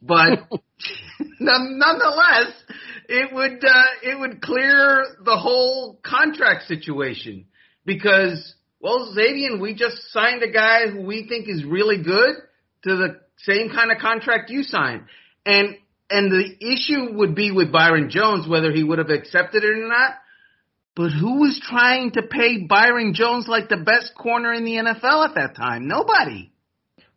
But 0.00 0.48
nonetheless, 1.40 2.52
it 3.08 3.32
would 3.32 3.64
uh, 3.64 3.82
it 4.02 4.18
would 4.18 4.40
clear 4.40 5.04
the 5.24 5.36
whole 5.36 5.98
contract 6.02 6.68
situation 6.68 7.46
because 7.84 8.54
well, 8.80 9.12
Xavier, 9.12 9.58
we 9.58 9.74
just 9.74 9.96
signed 10.12 10.42
a 10.42 10.50
guy 10.50 10.88
who 10.88 11.02
we 11.02 11.26
think 11.26 11.48
is 11.48 11.64
really 11.64 12.02
good 12.02 12.36
to 12.84 12.96
the 12.96 13.20
same 13.38 13.70
kind 13.70 13.90
of 13.90 13.98
contract 13.98 14.50
you 14.50 14.62
signed, 14.62 15.02
and 15.44 15.76
and 16.10 16.30
the 16.30 16.56
issue 16.60 17.16
would 17.16 17.34
be 17.34 17.50
with 17.50 17.72
Byron 17.72 18.08
Jones 18.08 18.48
whether 18.48 18.72
he 18.72 18.84
would 18.84 18.98
have 18.98 19.10
accepted 19.10 19.64
it 19.64 19.70
or 19.70 19.88
not. 19.88 20.14
But 20.98 21.12
who 21.12 21.38
was 21.38 21.60
trying 21.62 22.10
to 22.14 22.22
pay 22.22 22.58
Byron 22.58 23.14
Jones 23.14 23.46
like 23.46 23.68
the 23.68 23.76
best 23.76 24.16
corner 24.16 24.52
in 24.52 24.64
the 24.64 24.72
NFL 24.72 25.28
at 25.28 25.36
that 25.36 25.54
time? 25.54 25.86
Nobody. 25.86 26.50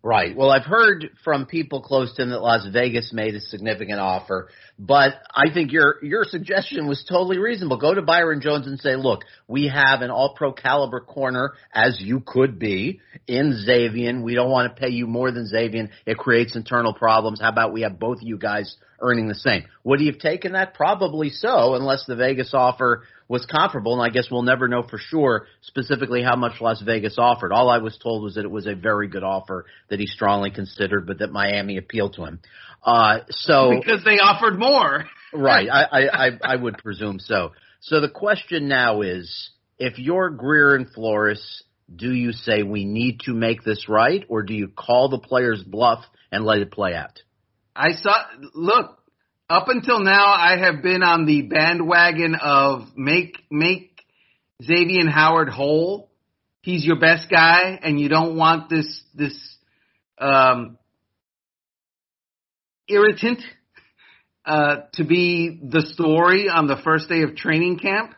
Right. 0.04 0.36
Well, 0.36 0.52
I've 0.52 0.66
heard 0.66 1.10
from 1.24 1.48
people 1.48 1.82
close 1.82 2.14
to 2.16 2.22
him 2.22 2.30
that 2.30 2.42
Las 2.42 2.66
Vegas 2.72 3.12
made 3.12 3.34
a 3.36 3.40
significant 3.40 4.00
offer, 4.00 4.50
but 4.78 5.14
I 5.34 5.52
think 5.54 5.72
your 5.72 6.04
your 6.04 6.26
suggestion 6.26 6.88
was 6.88 7.04
totally 7.08 7.38
reasonable. 7.38 7.78
Go 7.78 7.94
to 7.94 8.02
Byron 8.02 8.42
Jones 8.42 8.66
and 8.66 8.80
say, 8.80 8.96
"Look, 8.96 9.26
we 9.48 9.68
have 9.68 10.02
an 10.02 10.10
All-Pro 10.10 10.54
caliber 10.54 11.02
corner, 11.02 11.54
as 11.74 12.00
you 12.02 12.20
could 12.20 12.58
be 12.58 13.00
in 13.28 13.54
Xavier. 13.64 14.20
We 14.22 14.34
don't 14.34 14.50
want 14.50 14.76
to 14.76 14.80
pay 14.80 14.90
you 14.90 15.06
more 15.06 15.32
than 15.32 15.48
Xavier. 15.48 15.90
It 16.06 16.18
creates 16.18 16.56
internal 16.56 16.94
problems. 16.94 17.40
How 17.40 17.50
about 17.50 17.74
we 17.74 17.82
have 17.82 18.00
both 18.00 18.18
of 18.18 18.28
you 18.28 18.40
guys 18.40 18.78
earning 19.00 19.28
the 19.28 19.36
same?" 19.36 19.66
Would 19.84 20.00
he 20.00 20.08
have 20.08 20.18
taken 20.18 20.54
that? 20.54 20.74
Probably 20.74 21.30
so, 21.30 21.76
unless 21.76 22.06
the 22.08 22.16
Vegas 22.16 22.56
offer 22.56 23.04
was 23.32 23.46
comparable, 23.46 23.94
and 23.94 24.02
I 24.02 24.14
guess 24.14 24.28
we'll 24.30 24.42
never 24.42 24.68
know 24.68 24.84
for 24.84 24.98
sure 24.98 25.48
specifically 25.62 26.22
how 26.22 26.36
much 26.36 26.60
Las 26.60 26.82
Vegas 26.82 27.16
offered. 27.18 27.54
All 27.54 27.70
I 27.70 27.78
was 27.78 27.98
told 27.98 28.24
was 28.24 28.36
that 28.36 28.44
it 28.44 28.52
was 28.52 28.68
a 28.68 28.76
very 28.76 29.08
good 29.08 29.24
offer 29.24 29.66
that 29.90 30.02
he 30.02 30.06
strongly 30.06 30.52
considered, 30.52 31.08
but 31.08 31.20
that 31.20 31.32
Miami 31.32 31.78
appealed 31.78 32.16
to 32.16 32.26
him. 32.26 32.42
Uh, 32.84 33.20
so 33.30 33.72
because 33.80 34.04
they 34.04 34.20
offered 34.20 34.60
more, 34.60 35.06
right? 35.34 35.70
I, 35.70 35.84
I, 35.84 36.28
I, 36.28 36.30
I 36.44 36.56
would 36.58 36.78
presume 36.80 37.20
so. 37.20 37.54
So 37.80 38.02
the 38.02 38.10
question 38.10 38.68
now 38.68 39.02
is, 39.02 39.52
if 39.80 39.98
you're 39.98 40.30
Grier 40.30 40.76
and 40.76 40.90
Flores, 40.92 41.64
do 41.96 42.12
you 42.12 42.34
say 42.34 42.64
we 42.64 42.84
need 42.84 43.22
to 43.22 43.34
make 43.34 43.64
this 43.64 43.88
right, 43.88 44.26
or 44.28 44.44
do 44.44 44.54
you 44.54 44.68
call 44.68 45.08
the 45.08 45.20
players' 45.20 45.64
bluff 45.64 46.04
and 46.34 46.44
let 46.44 46.60
it 46.60 46.70
play 46.70 46.96
out? 46.96 47.22
I 47.74 47.94
saw. 47.94 48.14
Look, 48.54 49.01
up 49.52 49.68
until 49.68 50.00
now, 50.00 50.28
I 50.28 50.58
have 50.58 50.82
been 50.82 51.04
on 51.04 51.26
the 51.26 51.42
bandwagon 51.42 52.36
of 52.36 52.84
make 52.96 53.38
make 53.52 54.02
Xavier 54.64 55.10
Howard 55.10 55.50
whole. 55.50 56.10
He's 56.62 56.86
your 56.86 57.00
best 57.00 57.30
guy, 57.30 57.78
and 57.84 58.00
you 58.00 58.08
don't 58.08 58.38
want 58.38 58.70
this 58.70 59.04
this 59.14 59.58
um, 60.18 60.78
irritant 62.88 63.42
uh, 64.46 64.78
to 64.94 65.04
be 65.04 65.60
the 65.62 65.82
story 65.82 66.48
on 66.48 66.68
the 66.68 66.78
first 66.82 67.10
day 67.10 67.24
of 67.24 67.36
training 67.36 67.78
camp. 67.78 68.14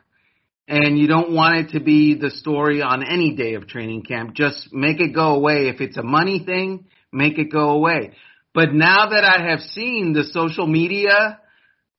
And 0.68 0.98
you 1.00 1.08
don't 1.08 1.34
want 1.34 1.58
it 1.58 1.72
to 1.72 1.84
be 1.84 2.14
the 2.14 2.30
story 2.30 2.82
on 2.82 3.04
any 3.04 3.36
day 3.36 3.56
of 3.56 3.68
training 3.68 4.04
camp. 4.04 4.34
Just 4.36 4.72
make 4.72 5.02
it 5.02 5.14
go 5.14 5.36
away. 5.36 5.68
If 5.68 5.82
it's 5.82 5.98
a 5.98 6.04
money 6.04 6.44
thing, 6.46 6.86
make 7.12 7.38
it 7.38 7.52
go 7.52 7.72
away. 7.72 8.12
But 8.54 8.74
now 8.74 9.10
that 9.10 9.24
I 9.24 9.50
have 9.50 9.62
seen 9.62 10.14
the 10.14 10.24
social 10.26 10.68
media, 10.68 11.40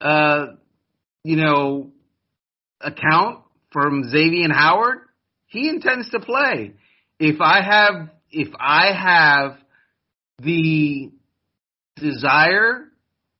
uh, 0.01 0.47
you 1.25 1.37
know, 1.37 1.91
account 2.81 3.41
from 3.73 4.09
Xavier 4.09 4.53
Howard, 4.53 4.99
he 5.47 5.69
intends 5.69 6.11
to 6.11 6.21
play. 6.21 6.75
If 7.19 7.41
I 7.41 7.63
have, 7.63 8.11
if 8.31 8.49
I 8.59 8.93
have 8.93 9.59
the 10.39 11.11
desire 11.97 12.85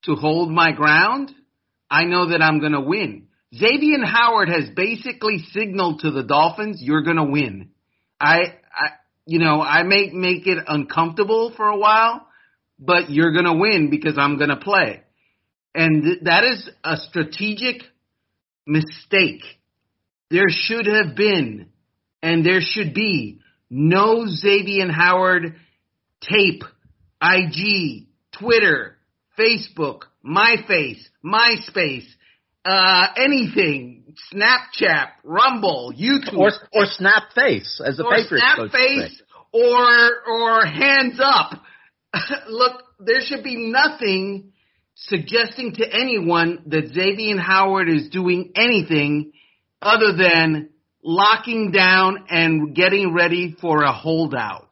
to 0.05 0.15
hold 0.15 0.51
my 0.51 0.73
ground, 0.73 1.33
I 1.91 2.05
know 2.05 2.31
that 2.31 2.43
I'm 2.43 2.61
going 2.61 2.73
to 2.73 2.81
win. 2.81 3.29
Xavier 3.55 4.05
Howard 4.05 4.49
has 4.49 4.69
basically 4.75 5.39
signaled 5.53 6.01
to 6.01 6.11
the 6.11 6.25
Dolphins, 6.25 6.81
you're 6.83 7.03
going 7.03 7.17
to 7.17 7.25
win. 7.25 7.71
I, 8.21 8.39
I, 8.73 8.89
you 9.27 9.39
know, 9.39 9.63
I 9.63 9.83
may 9.85 10.11
make 10.11 10.47
it 10.47 10.59
uncomfortable 10.67 11.53
for 11.57 11.67
a 11.67 11.77
while, 11.77 12.27
but 12.79 13.11
you're 13.11 13.33
going 13.33 13.45
to 13.45 13.55
win 13.55 13.91
because 13.91 14.17
I'm 14.19 14.37
going 14.37 14.51
to 14.51 14.57
play. 14.57 15.03
And 15.75 16.03
th- 16.03 16.19
that 16.23 16.45
is 16.45 16.69
a 16.83 16.97
strategic 16.97 17.83
mistake. 18.67 19.43
There 20.31 20.49
should 20.49 20.87
have 20.87 21.15
been, 21.17 21.69
and 22.23 22.45
there 22.45 22.61
should 22.61 22.95
be, 22.95 23.41
no 23.71 24.27
Xavier 24.27 24.91
Howard 24.91 25.57
tape, 26.21 26.63
IG, 27.23 28.07
Twitter, 28.39 28.97
Facebook, 29.39 30.03
MyFace, 30.25 31.01
MySpace, 31.25 32.07
uh, 32.65 33.07
anything, 33.17 34.15
Snapchat, 34.33 35.09
Rumble, 35.23 35.93
YouTube, 35.97 36.39
or 36.39 36.51
or 36.73 36.85
Snapface 36.85 37.81
as 37.85 37.99
a 37.99 38.05
or 38.05 38.15
Patriots 38.15 38.45
Snapface, 38.57 39.21
or 39.53 40.23
or 40.27 40.67
hands 40.67 41.21
up. 41.23 41.63
Look, 42.49 42.83
there 43.01 43.21
should 43.21 43.43
be 43.43 43.57
nothing 43.57 44.53
suggesting 44.95 45.75
to 45.75 45.85
anyone 45.93 46.63
that 46.67 46.89
Xavier 46.89 47.39
Howard 47.39 47.89
is 47.89 48.09
doing 48.11 48.53
anything 48.57 49.33
other 49.83 50.17
than 50.17 50.71
locking 51.03 51.71
down 51.71 52.27
and 52.29 52.75
getting 52.75 53.13
ready 53.13 53.57
for 53.61 53.83
a 53.83 53.93
holdout. 53.93 54.69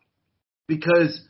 Because 0.69 1.21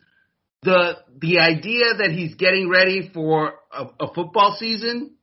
the 0.62 0.98
the 1.20 1.38
idea 1.38 1.84
that 1.98 2.10
he's 2.12 2.34
getting 2.34 2.68
ready 2.68 3.10
for 3.12 3.54
a, 3.72 3.86
a 4.00 4.14
football 4.14 4.56
season 4.58 5.14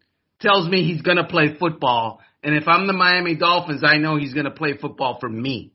tells 0.41 0.67
me 0.67 0.83
he's 0.83 1.01
going 1.01 1.17
to 1.17 1.25
play 1.25 1.55
football. 1.59 2.21
And 2.43 2.55
if 2.55 2.67
I'm 2.67 2.87
the 2.87 2.93
Miami 2.93 3.35
Dolphins, 3.35 3.81
I 3.85 3.97
know 3.97 4.17
he's 4.17 4.33
going 4.33 4.45
to 4.45 4.51
play 4.51 4.77
football 4.77 5.17
for 5.19 5.29
me. 5.29 5.73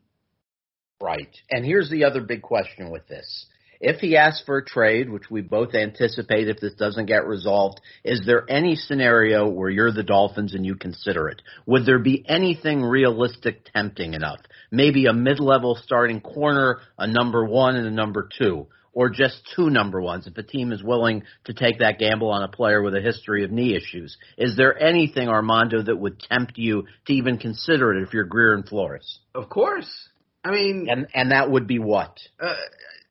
Right. 1.01 1.35
And 1.51 1.65
here's 1.65 1.91
the 1.91 2.05
other 2.05 2.23
big 2.23 2.41
question 2.41 2.91
with 2.91 3.07
this. 3.07 3.47
If 3.87 4.01
he 4.01 4.17
asks 4.17 4.43
for 4.47 4.57
a 4.57 4.65
trade, 4.65 5.11
which 5.11 5.31
we 5.31 5.43
both 5.43 5.75
anticipate 5.75 6.49
if 6.49 6.59
this 6.59 6.73
doesn't 6.73 7.05
get 7.05 7.27
resolved, 7.27 7.83
is 8.03 8.23
there 8.25 8.51
any 8.51 8.77
scenario 8.77 9.47
where 9.47 9.69
you're 9.69 9.93
the 9.93 10.03
Dolphins 10.03 10.55
and 10.55 10.65
you 10.65 10.75
consider 10.75 11.29
it? 11.29 11.43
Would 11.67 11.85
there 11.85 11.99
be 11.99 12.25
anything 12.27 12.83
realistic 12.83 13.67
tempting 13.75 14.15
enough? 14.15 14.41
Maybe 14.71 15.05
a 15.05 15.13
mid-level 15.13 15.79
starting 15.85 16.23
corner, 16.23 16.79
a 16.99 17.07
number 17.07 17.45
one 17.45 17.77
and 17.77 17.87
a 17.87 17.91
number 17.91 18.27
two, 18.39 18.69
or 18.95 19.11
just 19.11 19.43
two 19.55 19.69
number 19.69 20.01
ones 20.01 20.27
if 20.27 20.39
a 20.39 20.43
team 20.43 20.73
is 20.73 20.83
willing 20.83 21.23
to 21.45 21.53
take 21.53 21.81
that 21.81 21.99
gamble 21.99 22.31
on 22.31 22.43
a 22.43 22.49
player 22.49 22.81
with 22.81 22.95
a 22.95 23.03
history 23.03 23.45
of 23.45 23.51
knee 23.51 23.77
issues. 23.77 24.17
Is 24.39 24.57
there 24.57 24.83
anything, 24.83 25.29
Armando, 25.29 25.83
that 25.83 25.99
would 25.99 26.21
tempt 26.21 26.57
you 26.57 26.85
to 27.07 27.13
even 27.13 27.37
consider 27.37 27.93
it 27.93 28.03
if 28.03 28.15
you're 28.15 28.25
Grier 28.25 28.55
and 28.55 28.67
Flores? 28.67 29.19
Of 29.35 29.51
course. 29.51 30.09
I 30.43 30.51
mean, 30.51 30.89
and 30.91 31.07
and 31.15 31.33
that 31.33 31.51
would 31.51 31.67
be 31.67 31.79
what? 31.79 32.19
Uh, 32.39 32.55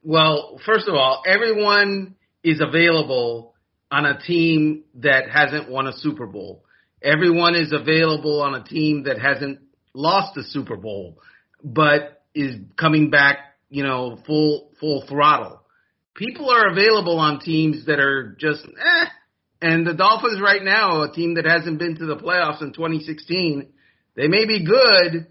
well, 0.04 0.60
first 0.66 0.88
of 0.88 0.96
all, 0.96 1.24
everyone 1.26 2.16
is 2.44 2.62
available 2.62 3.54
on 3.90 4.06
a 4.06 4.20
team 4.20 4.84
that 4.96 5.30
hasn't 5.30 5.70
won 5.70 5.88
a 5.88 5.94
Super 5.94 6.26
Bowl. 6.26 6.64
Everyone 7.02 7.56
is 7.56 7.72
available 7.72 8.42
on 8.42 8.56
a 8.56 8.64
team 8.64 9.04
that 9.04 9.20
hasn't 9.20 9.60
lost 9.94 10.38
a 10.38 10.44
Super 10.44 10.78
Bowl, 10.78 11.20
but 11.64 12.24
is 12.34 12.56
coming 12.78 13.10
back, 13.10 13.38
you 13.70 13.84
know, 13.84 14.18
full 14.26 14.72
full 14.80 15.06
throttle. 15.08 15.62
People 16.16 16.50
are 16.50 16.72
available 16.72 17.20
on 17.20 17.40
teams 17.40 17.86
that 17.86 18.00
are 18.00 18.36
just 18.40 18.62
eh. 18.66 19.06
And 19.62 19.88
the 19.88 19.94
Dolphins 19.94 20.42
right 20.42 20.62
now, 20.62 21.04
a 21.04 21.14
team 21.14 21.36
that 21.36 21.46
hasn't 21.46 21.80
been 21.80 21.96
to 21.96 22.06
the 22.06 22.18
playoffs 22.18 22.62
in 22.62 22.74
2016, 22.74 23.70
they 24.16 24.28
may 24.28 24.46
be 24.46 24.66
good. 24.66 25.28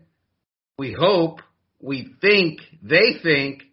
We 0.79 0.93
hope, 0.99 1.41
we 1.81 2.15
think, 2.21 2.61
they 2.83 3.19
think, 3.23 3.65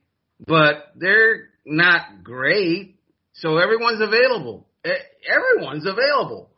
but 0.46 0.92
they're 0.96 1.50
not 1.66 2.24
great. 2.24 3.00
So 3.34 3.58
everyone's 3.58 4.02
available. 4.02 4.68
Everyone's 4.84 5.86
available. 5.86 6.50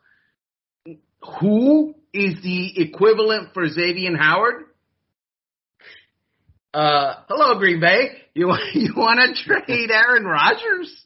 Who 1.40 1.96
is 2.14 2.42
the 2.42 2.82
equivalent 2.82 3.54
for 3.54 3.68
Xavier 3.68 4.16
Howard? 4.18 4.66
Uh, 6.74 7.16
hello, 7.28 7.60
Green 7.60 7.80
Bay. 7.80 8.22
You 8.34 8.54
you 8.74 8.94
want 8.96 9.20
to 9.20 9.44
trade 9.44 9.92
Aaron 9.92 10.24
Rodgers? 10.24 11.06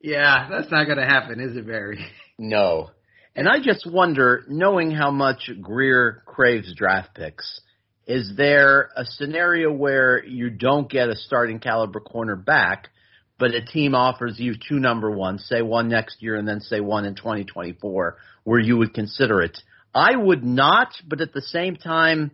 Yeah, 0.00 0.48
that's 0.50 0.70
not 0.70 0.84
going 0.84 0.98
to 0.98 1.06
happen, 1.06 1.40
is 1.40 1.56
it, 1.56 1.66
Barry? 1.66 2.04
No. 2.38 2.90
And 3.34 3.48
I 3.48 3.58
just 3.62 3.86
wonder, 3.90 4.44
knowing 4.48 4.92
how 4.92 5.10
much 5.10 5.50
Grier 5.60 6.22
craves 6.26 6.72
draft 6.74 7.14
picks, 7.14 7.60
is 8.06 8.32
there 8.36 8.90
a 8.96 9.04
scenario 9.04 9.72
where 9.72 10.24
you 10.24 10.50
don't 10.50 10.90
get 10.90 11.08
a 11.08 11.16
starting 11.16 11.58
caliber 11.58 12.00
corner 12.00 12.36
back, 12.36 12.88
but 13.38 13.54
a 13.54 13.64
team 13.64 13.94
offers 13.94 14.38
you 14.38 14.54
two 14.54 14.78
number 14.78 15.10
ones, 15.10 15.46
say 15.48 15.62
one 15.62 15.88
next 15.88 16.22
year 16.22 16.36
and 16.36 16.46
then 16.46 16.60
say 16.60 16.80
one 16.80 17.04
in 17.04 17.14
2024, 17.14 18.16
where 18.44 18.60
you 18.60 18.76
would 18.76 18.94
consider 18.94 19.40
it? 19.40 19.58
I 19.94 20.16
would 20.16 20.44
not, 20.44 20.88
but 21.06 21.20
at 21.20 21.32
the 21.32 21.42
same 21.42 21.76
time, 21.76 22.32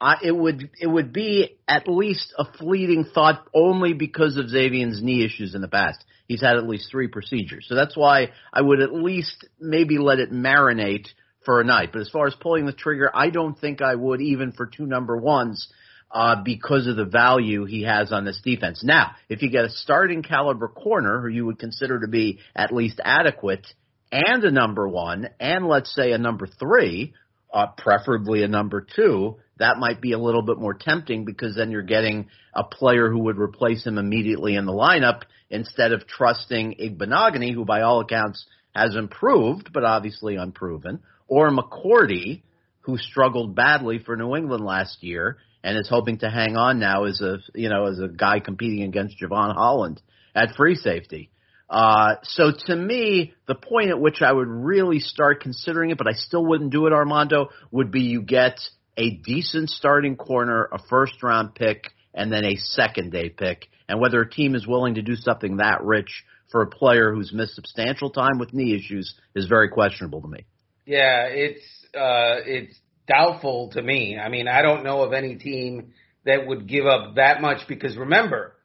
I, 0.00 0.16
it 0.22 0.32
would 0.34 0.70
it 0.80 0.86
would 0.86 1.12
be 1.12 1.58
at 1.68 1.86
least 1.86 2.32
a 2.38 2.44
fleeting 2.58 3.04
thought 3.04 3.46
only 3.54 3.92
because 3.92 4.38
of 4.38 4.48
Xavier's 4.48 5.02
knee 5.02 5.24
issues 5.24 5.54
in 5.54 5.60
the 5.60 5.68
past. 5.68 6.02
He's 6.26 6.40
had 6.40 6.56
at 6.56 6.66
least 6.66 6.90
three 6.90 7.08
procedures, 7.08 7.66
so 7.68 7.74
that's 7.74 7.96
why 7.96 8.30
I 8.52 8.62
would 8.62 8.80
at 8.80 8.94
least 8.94 9.46
maybe 9.60 9.98
let 9.98 10.18
it 10.18 10.32
marinate 10.32 11.08
for 11.44 11.60
a 11.60 11.64
night. 11.64 11.90
But 11.92 12.02
as 12.02 12.10
far 12.10 12.26
as 12.26 12.34
pulling 12.34 12.66
the 12.66 12.72
trigger, 12.72 13.10
I 13.12 13.30
don't 13.30 13.58
think 13.58 13.80
I 13.82 13.94
would 13.94 14.20
even 14.20 14.52
for 14.52 14.66
two 14.66 14.86
number 14.86 15.16
ones 15.16 15.68
uh, 16.10 16.42
because 16.44 16.86
of 16.86 16.96
the 16.96 17.04
value 17.04 17.64
he 17.64 17.82
has 17.82 18.12
on 18.12 18.24
this 18.24 18.40
defense. 18.44 18.82
Now, 18.84 19.12
if 19.28 19.42
you 19.42 19.50
get 19.50 19.64
a 19.64 19.70
starting 19.70 20.22
caliber 20.22 20.68
corner 20.68 21.20
who 21.20 21.28
you 21.28 21.46
would 21.46 21.58
consider 21.58 22.00
to 22.00 22.08
be 22.08 22.40
at 22.54 22.72
least 22.72 23.00
adequate 23.02 23.66
and 24.10 24.42
a 24.42 24.50
number 24.50 24.88
one 24.88 25.28
and 25.38 25.66
let's 25.66 25.94
say 25.94 26.12
a 26.12 26.18
number 26.18 26.46
three, 26.46 27.14
uh, 27.52 27.68
preferably 27.76 28.42
a 28.42 28.48
number 28.48 28.86
two, 28.94 29.36
that 29.58 29.78
might 29.78 30.00
be 30.00 30.12
a 30.12 30.18
little 30.18 30.42
bit 30.42 30.58
more 30.58 30.74
tempting 30.74 31.24
because 31.24 31.54
then 31.54 31.70
you're 31.70 31.82
getting 31.82 32.28
a 32.54 32.64
player 32.64 33.10
who 33.10 33.20
would 33.20 33.38
replace 33.38 33.86
him 33.86 33.98
immediately 33.98 34.56
in 34.56 34.66
the 34.66 34.72
lineup 34.72 35.22
instead 35.48 35.92
of 35.92 36.06
trusting 36.06 36.76
Igbinoghene, 36.80 37.52
who 37.52 37.64
by 37.64 37.82
all 37.82 38.00
accounts 38.00 38.46
has 38.74 38.96
improved, 38.96 39.72
but 39.72 39.84
obviously 39.84 40.36
unproven, 40.36 41.00
or 41.30 41.50
McCourty, 41.50 42.42
who 42.80 42.98
struggled 42.98 43.54
badly 43.54 44.00
for 44.04 44.16
New 44.16 44.36
England 44.36 44.64
last 44.64 45.02
year 45.02 45.38
and 45.62 45.78
is 45.78 45.88
hoping 45.88 46.18
to 46.18 46.28
hang 46.28 46.56
on 46.56 46.78
now 46.78 47.04
as 47.04 47.20
a 47.20 47.38
you 47.54 47.70
know 47.70 47.86
as 47.86 47.98
a 48.00 48.08
guy 48.08 48.40
competing 48.40 48.82
against 48.82 49.16
Jevon 49.20 49.54
Holland 49.54 50.02
at 50.34 50.54
free 50.56 50.74
safety. 50.74 51.30
Uh, 51.68 52.16
so 52.24 52.50
to 52.66 52.74
me, 52.74 53.32
the 53.46 53.54
point 53.54 53.90
at 53.90 54.00
which 54.00 54.22
I 54.22 54.32
would 54.32 54.48
really 54.48 54.98
start 54.98 55.40
considering 55.40 55.90
it, 55.90 55.98
but 55.98 56.08
I 56.08 56.14
still 56.14 56.44
wouldn't 56.44 56.72
do 56.72 56.86
it, 56.86 56.92
Armando, 56.92 57.50
would 57.70 57.92
be 57.92 58.00
you 58.00 58.22
get 58.22 58.58
a 58.96 59.10
decent 59.10 59.70
starting 59.70 60.16
corner, 60.16 60.68
a 60.72 60.80
first 60.90 61.22
round 61.22 61.54
pick, 61.54 61.92
and 62.12 62.32
then 62.32 62.44
a 62.44 62.56
second 62.56 63.12
day 63.12 63.28
pick. 63.28 63.68
And 63.88 64.00
whether 64.00 64.20
a 64.20 64.28
team 64.28 64.56
is 64.56 64.66
willing 64.66 64.96
to 64.96 65.02
do 65.02 65.14
something 65.14 65.58
that 65.58 65.84
rich 65.84 66.24
for 66.50 66.62
a 66.62 66.66
player 66.66 67.14
who's 67.14 67.32
missed 67.32 67.54
substantial 67.54 68.10
time 68.10 68.40
with 68.40 68.52
knee 68.52 68.74
issues 68.74 69.14
is 69.36 69.46
very 69.46 69.68
questionable 69.68 70.22
to 70.22 70.28
me. 70.28 70.46
Yeah, 70.90 71.26
it's 71.28 71.62
uh, 71.94 72.42
it's 72.44 72.76
doubtful 73.06 73.70
to 73.74 73.80
me. 73.80 74.18
I 74.18 74.28
mean, 74.28 74.48
I 74.48 74.60
don't 74.60 74.82
know 74.82 75.02
of 75.02 75.12
any 75.12 75.36
team 75.36 75.92
that 76.26 76.48
would 76.48 76.66
give 76.66 76.84
up 76.84 77.14
that 77.14 77.40
much 77.40 77.68
because 77.68 77.96
remember, 77.96 78.56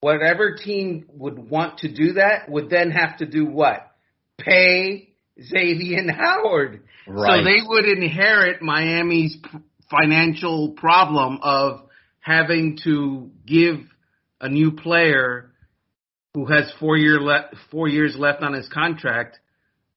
whatever 0.00 0.56
team 0.56 1.06
would 1.12 1.38
want 1.38 1.78
to 1.78 1.94
do 1.94 2.14
that 2.14 2.48
would 2.48 2.70
then 2.70 2.90
have 2.90 3.18
to 3.18 3.26
do 3.26 3.46
what? 3.46 3.88
Pay 4.36 5.10
Xavier 5.40 6.10
Howard. 6.10 6.82
Right. 7.06 7.38
So 7.38 7.44
they 7.44 7.64
would 7.64 7.84
inherit 7.84 8.62
Miami's 8.62 9.36
financial 9.88 10.72
problem 10.72 11.38
of 11.40 11.82
having 12.18 12.78
to 12.82 13.30
give 13.46 13.76
a 14.40 14.48
new 14.48 14.72
player 14.72 15.52
who 16.34 16.46
has 16.46 16.72
four 16.80 16.96
year 16.96 17.20
le- 17.20 17.50
four 17.70 17.86
years 17.86 18.16
left 18.18 18.42
on 18.42 18.54
his 18.54 18.68
contract 18.68 19.38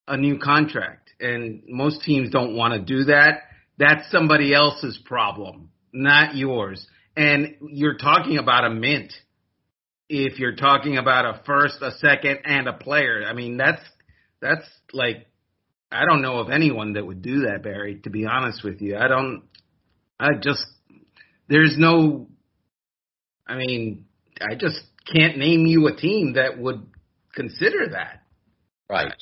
a 0.08 0.18
new 0.18 0.38
contract. 0.38 1.02
And 1.24 1.64
most 1.68 2.03
teams 2.03 2.29
don't 2.29 2.55
want 2.55 2.74
to 2.74 2.79
do 2.79 3.05
that. 3.05 3.44
That's 3.77 4.09
somebody 4.12 4.53
else's 4.53 5.00
problem, 5.05 5.70
not 5.92 6.36
yours. 6.36 6.86
And 7.16 7.55
you're 7.70 7.98
talking 7.98 8.38
about 8.38 8.66
a 8.66 8.70
mint. 8.70 9.14
If 10.09 10.38
you're 10.40 10.55
talking 10.55 10.98
about 10.98 11.25
a 11.25 11.42
first, 11.46 11.81
a 11.81 11.92
second, 11.92 12.40
and 12.46 12.68
a 12.68 12.74
player, 12.74 13.24
I 13.27 13.33
mean 13.33 13.57
that's 13.57 13.81
that's 14.42 14.66
like 14.92 15.27
I 15.92 16.05
don't 16.05 16.22
know 16.22 16.40
of 16.40 16.50
anyone 16.50 16.94
that 16.94 17.05
would 17.05 17.22
do 17.22 17.42
that, 17.42 17.64
Barry. 17.64 18.00
To 18.03 18.09
be 18.09 18.25
honest 18.25 18.64
with 18.64 18.81
you, 18.81 18.98
I 18.98 19.07
don't. 19.07 19.44
I 20.20 20.29
just 20.40 20.66
there's 21.48 21.75
no. 21.77 22.27
I 23.48 23.55
mean, 23.55 24.05
I 24.42 24.55
just 24.55 24.79
can't 25.14 25.38
name 25.38 25.66
you 25.66 25.88
a 25.88 25.96
team 25.96 26.33
that 26.33 26.57
would 26.57 26.86
consider 27.36 27.90
that. 27.92 28.24
Right. 28.90 29.14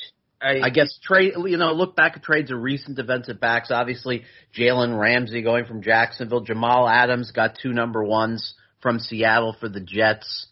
I, 0.42 0.62
I 0.64 0.70
guess 0.70 0.98
trade. 1.04 1.34
You 1.38 1.58
know, 1.58 1.74
look 1.74 1.96
back 1.96 2.18
at 2.18 2.24
trades 2.24 2.52
of 2.52 2.62
recent 2.62 2.98
defensive 2.98 3.40
backs. 3.40 3.70
Obviously, 3.72 4.24
Jalen 4.58 5.00
Ramsey 5.00 5.42
going 5.42 5.66
from 5.66 5.82
Jacksonville. 5.82 6.42
Jamal 6.42 6.88
Adams 6.88 7.32
got 7.32 7.58
two 7.62 7.74
number 7.74 8.04
ones 8.04 8.56
from 8.82 9.00
Seattle 9.00 9.56
for 9.60 9.70
the 9.70 9.80
Jets. 9.80 10.48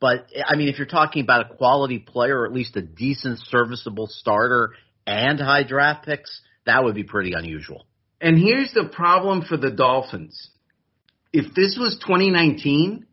But 0.00 0.26
I 0.46 0.56
mean, 0.56 0.68
if 0.68 0.78
you're 0.78 0.86
talking 0.86 1.22
about 1.22 1.50
a 1.50 1.54
quality 1.56 1.98
player 1.98 2.40
or 2.40 2.46
at 2.46 2.52
least 2.52 2.76
a 2.76 2.82
decent, 2.82 3.38
serviceable 3.38 4.06
starter 4.08 4.72
and 5.06 5.38
high 5.38 5.62
draft 5.62 6.04
picks, 6.04 6.40
that 6.66 6.84
would 6.84 6.94
be 6.94 7.04
pretty 7.04 7.32
unusual. 7.32 7.86
And 8.20 8.38
here's 8.38 8.72
the 8.72 8.84
problem 8.84 9.42
for 9.42 9.56
the 9.56 9.70
Dolphins. 9.70 10.50
If 11.32 11.54
this 11.54 11.78
was 11.80 11.98
2019, 12.00 13.06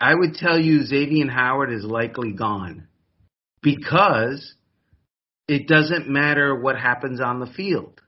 I 0.00 0.14
would 0.14 0.34
tell 0.34 0.58
you 0.58 0.84
Xavier 0.84 1.28
Howard 1.28 1.72
is 1.72 1.84
likely 1.84 2.32
gone 2.32 2.88
because 3.62 4.54
it 5.50 5.66
doesn't 5.66 6.08
matter 6.08 6.54
what 6.54 6.78
happens 6.78 7.20
on 7.20 7.40
the 7.40 7.46
field. 7.46 8.00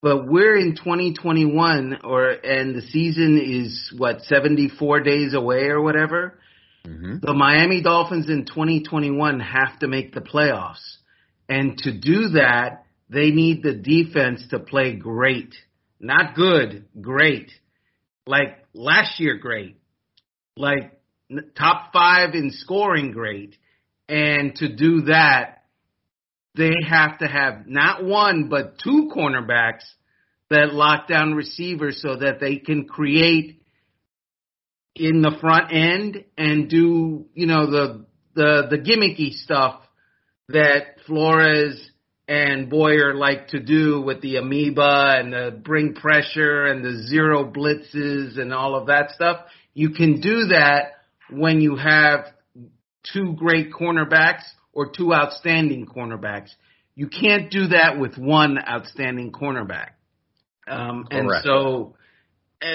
But 0.00 0.26
we're 0.26 0.56
in 0.56 0.74
2021 0.74 1.98
or 2.02 2.30
and 2.30 2.74
the 2.74 2.80
season 2.80 3.38
is 3.38 3.92
what 3.94 4.22
74 4.22 5.00
days 5.00 5.34
away 5.34 5.64
or 5.64 5.82
whatever. 5.82 6.38
Mm-hmm. 6.86 7.16
The 7.20 7.34
Miami 7.34 7.82
Dolphins 7.82 8.30
in 8.30 8.46
2021 8.46 9.40
have 9.40 9.78
to 9.80 9.86
make 9.86 10.14
the 10.14 10.22
playoffs. 10.22 10.80
And 11.46 11.76
to 11.78 11.92
do 11.92 12.28
that, 12.30 12.86
they 13.10 13.30
need 13.30 13.62
the 13.62 13.74
defense 13.74 14.42
to 14.48 14.60
play 14.60 14.94
great. 14.94 15.54
Not 16.00 16.34
good, 16.34 16.86
great. 16.98 17.50
Like 18.26 18.64
last 18.72 19.20
year, 19.20 19.36
great. 19.36 19.76
Like 20.56 21.02
top 21.54 21.92
five 21.92 22.34
in 22.34 22.50
scoring, 22.50 23.10
great. 23.10 23.56
And 24.08 24.54
to 24.56 24.74
do 24.74 25.02
that, 25.02 25.57
they 26.58 26.74
have 26.86 27.18
to 27.18 27.26
have 27.26 27.66
not 27.66 28.04
one, 28.04 28.48
but 28.48 28.78
two 28.82 29.10
cornerbacks 29.14 29.84
that 30.50 30.74
lock 30.74 31.08
down 31.08 31.34
receivers 31.34 32.02
so 32.02 32.16
that 32.16 32.40
they 32.40 32.56
can 32.56 32.86
create 32.86 33.62
in 34.94 35.22
the 35.22 35.36
front 35.40 35.72
end 35.72 36.24
and 36.36 36.68
do, 36.68 37.26
you 37.34 37.46
know, 37.46 37.70
the, 37.70 38.06
the, 38.34 38.66
the 38.70 38.78
gimmicky 38.78 39.32
stuff 39.32 39.80
that 40.48 40.96
Flores 41.06 41.90
and 42.26 42.68
Boyer 42.68 43.14
like 43.14 43.48
to 43.48 43.60
do 43.60 44.02
with 44.02 44.20
the 44.20 44.36
amoeba 44.36 45.16
and 45.18 45.32
the 45.32 45.60
bring 45.64 45.94
pressure 45.94 46.66
and 46.66 46.84
the 46.84 47.06
zero 47.08 47.50
blitzes 47.50 48.38
and 48.38 48.52
all 48.52 48.74
of 48.74 48.88
that 48.88 49.12
stuff. 49.12 49.40
You 49.74 49.90
can 49.90 50.20
do 50.20 50.48
that 50.48 50.94
when 51.30 51.60
you 51.60 51.76
have 51.76 52.26
two 53.12 53.34
great 53.34 53.72
cornerbacks 53.72 54.42
or 54.72 54.90
two 54.90 55.12
outstanding 55.12 55.86
cornerbacks. 55.86 56.50
You 56.94 57.08
can't 57.08 57.50
do 57.50 57.68
that 57.68 57.98
with 57.98 58.18
one 58.18 58.58
outstanding 58.58 59.32
cornerback. 59.32 59.90
Um, 60.66 61.06
and 61.10 61.30
so 61.44 61.96
uh, 62.60 62.66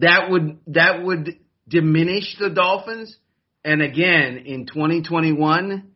that 0.00 0.30
would 0.30 0.58
that 0.66 1.02
would 1.02 1.38
diminish 1.68 2.36
the 2.38 2.50
Dolphins. 2.50 3.16
And 3.64 3.82
again, 3.82 4.38
in 4.46 4.66
2021, 4.66 5.90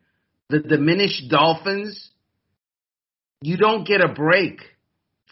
the 0.49 0.59
diminished 0.59 1.29
Dolphins, 1.29 2.11
you 3.41 3.57
don't 3.57 3.85
get 3.87 4.01
a 4.01 4.13
break 4.13 4.59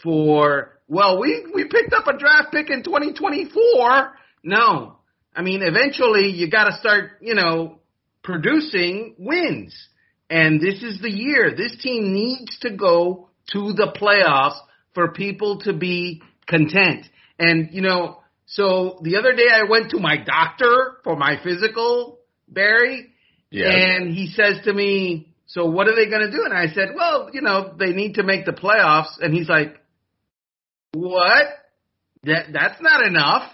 for, 0.01 0.79
well, 0.87 1.19
we, 1.19 1.45
we 1.53 1.65
picked 1.65 1.93
up 1.93 2.07
a 2.07 2.17
draft 2.17 2.51
pick 2.51 2.69
in 2.69 2.83
2024. 2.83 4.13
No. 4.43 4.97
I 5.35 5.41
mean, 5.41 5.61
eventually 5.61 6.31
you 6.31 6.49
got 6.49 6.65
to 6.65 6.77
start, 6.77 7.11
you 7.21 7.35
know, 7.35 7.79
producing 8.23 9.15
wins. 9.17 9.75
And 10.31 10.61
this 10.61 10.81
is 10.81 10.99
the 11.01 11.11
year. 11.11 11.53
This 11.55 11.75
team 11.81 12.13
needs 12.13 12.57
to 12.59 12.75
go 12.75 13.29
to 13.51 13.73
the 13.73 13.93
playoffs 14.01 14.57
for 14.95 15.11
people 15.11 15.59
to 15.61 15.73
be 15.73 16.21
content. 16.47 17.05
And, 17.37 17.69
you 17.71 17.81
know, 17.81 18.19
so 18.45 18.99
the 19.03 19.17
other 19.17 19.33
day 19.33 19.47
I 19.51 19.69
went 19.69 19.91
to 19.91 19.99
my 19.99 20.17
doctor 20.17 20.97
for 21.03 21.15
my 21.15 21.35
physical, 21.43 22.19
Barry, 22.47 23.11
yeah. 23.51 23.69
And 23.69 24.13
he 24.13 24.27
says 24.27 24.63
to 24.63 24.73
me, 24.73 25.33
so 25.45 25.65
what 25.65 25.87
are 25.89 25.95
they 25.95 26.09
going 26.09 26.21
to 26.21 26.31
do? 26.31 26.45
And 26.45 26.53
I 26.53 26.73
said, 26.73 26.95
well, 26.95 27.29
you 27.33 27.41
know, 27.41 27.73
they 27.77 27.91
need 27.91 28.13
to 28.13 28.23
make 28.23 28.45
the 28.45 28.53
playoffs. 28.53 29.19
And 29.19 29.33
he's 29.33 29.49
like, 29.49 29.75
what? 30.93 31.45
That 32.23 32.45
that's 32.53 32.81
not 32.81 33.05
enough. 33.05 33.51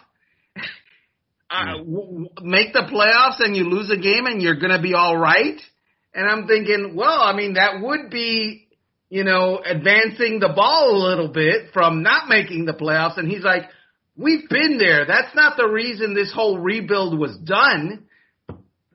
uh, 1.49 1.77
w- 1.77 2.27
make 2.41 2.73
the 2.73 2.81
playoffs 2.81 3.43
and 3.43 3.55
you 3.55 3.63
lose 3.63 3.89
a 3.89 3.97
game 3.97 4.27
and 4.27 4.41
you're 4.41 4.59
going 4.59 4.75
to 4.75 4.81
be 4.81 4.93
all 4.93 5.17
right. 5.17 5.59
And 6.17 6.29
I'm 6.29 6.47
thinking, 6.47 6.95
well, 6.97 7.21
I 7.21 7.33
mean, 7.33 7.53
that 7.53 7.79
would 7.81 8.09
be 8.09 8.67
you 9.09 9.23
know, 9.23 9.61
advancing 9.63 10.39
the 10.39 10.51
ball 10.53 10.91
a 10.91 11.03
little 11.09 11.29
bit 11.29 11.71
from 11.73 12.03
not 12.03 12.27
making 12.27 12.65
the 12.65 12.73
playoffs. 12.73 13.17
And 13.17 13.29
he's 13.29 13.43
like, 13.43 13.63
we've 14.17 14.49
been 14.49 14.77
there. 14.77 15.05
That's 15.05 15.33
not 15.33 15.55
the 15.55 15.67
reason 15.67 16.13
this 16.13 16.33
whole 16.33 16.59
rebuild 16.59 17.17
was 17.17 17.37
done. 17.37 18.05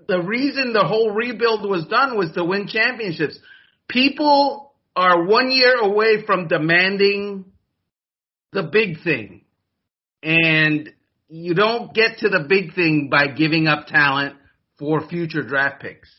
The 0.07 0.21
reason 0.21 0.73
the 0.73 0.85
whole 0.85 1.11
rebuild 1.11 1.69
was 1.69 1.87
done 1.87 2.19
was 2.19 2.33
to 2.33 2.45
win 2.45 2.67
championships. 2.67 3.39
People 3.89 4.75
are 4.95 5.25
one 5.25 5.51
year 5.51 5.77
away 5.77 6.27
from 6.27 6.49
demanding 6.49 7.47
the 8.53 8.65
big 8.65 9.03
thing. 9.03 9.45
And 10.23 10.91
you 11.29 11.55
don't 11.55 11.95
get 11.95 12.19
to 12.19 12.29
the 12.29 12.45
big 12.47 12.75
thing 12.75 13.09
by 13.11 13.29
giving 13.29 13.67
up 13.67 13.87
talent 13.87 14.37
for 14.79 15.09
future 15.09 15.43
draft 15.43 15.81
picks. 15.81 16.11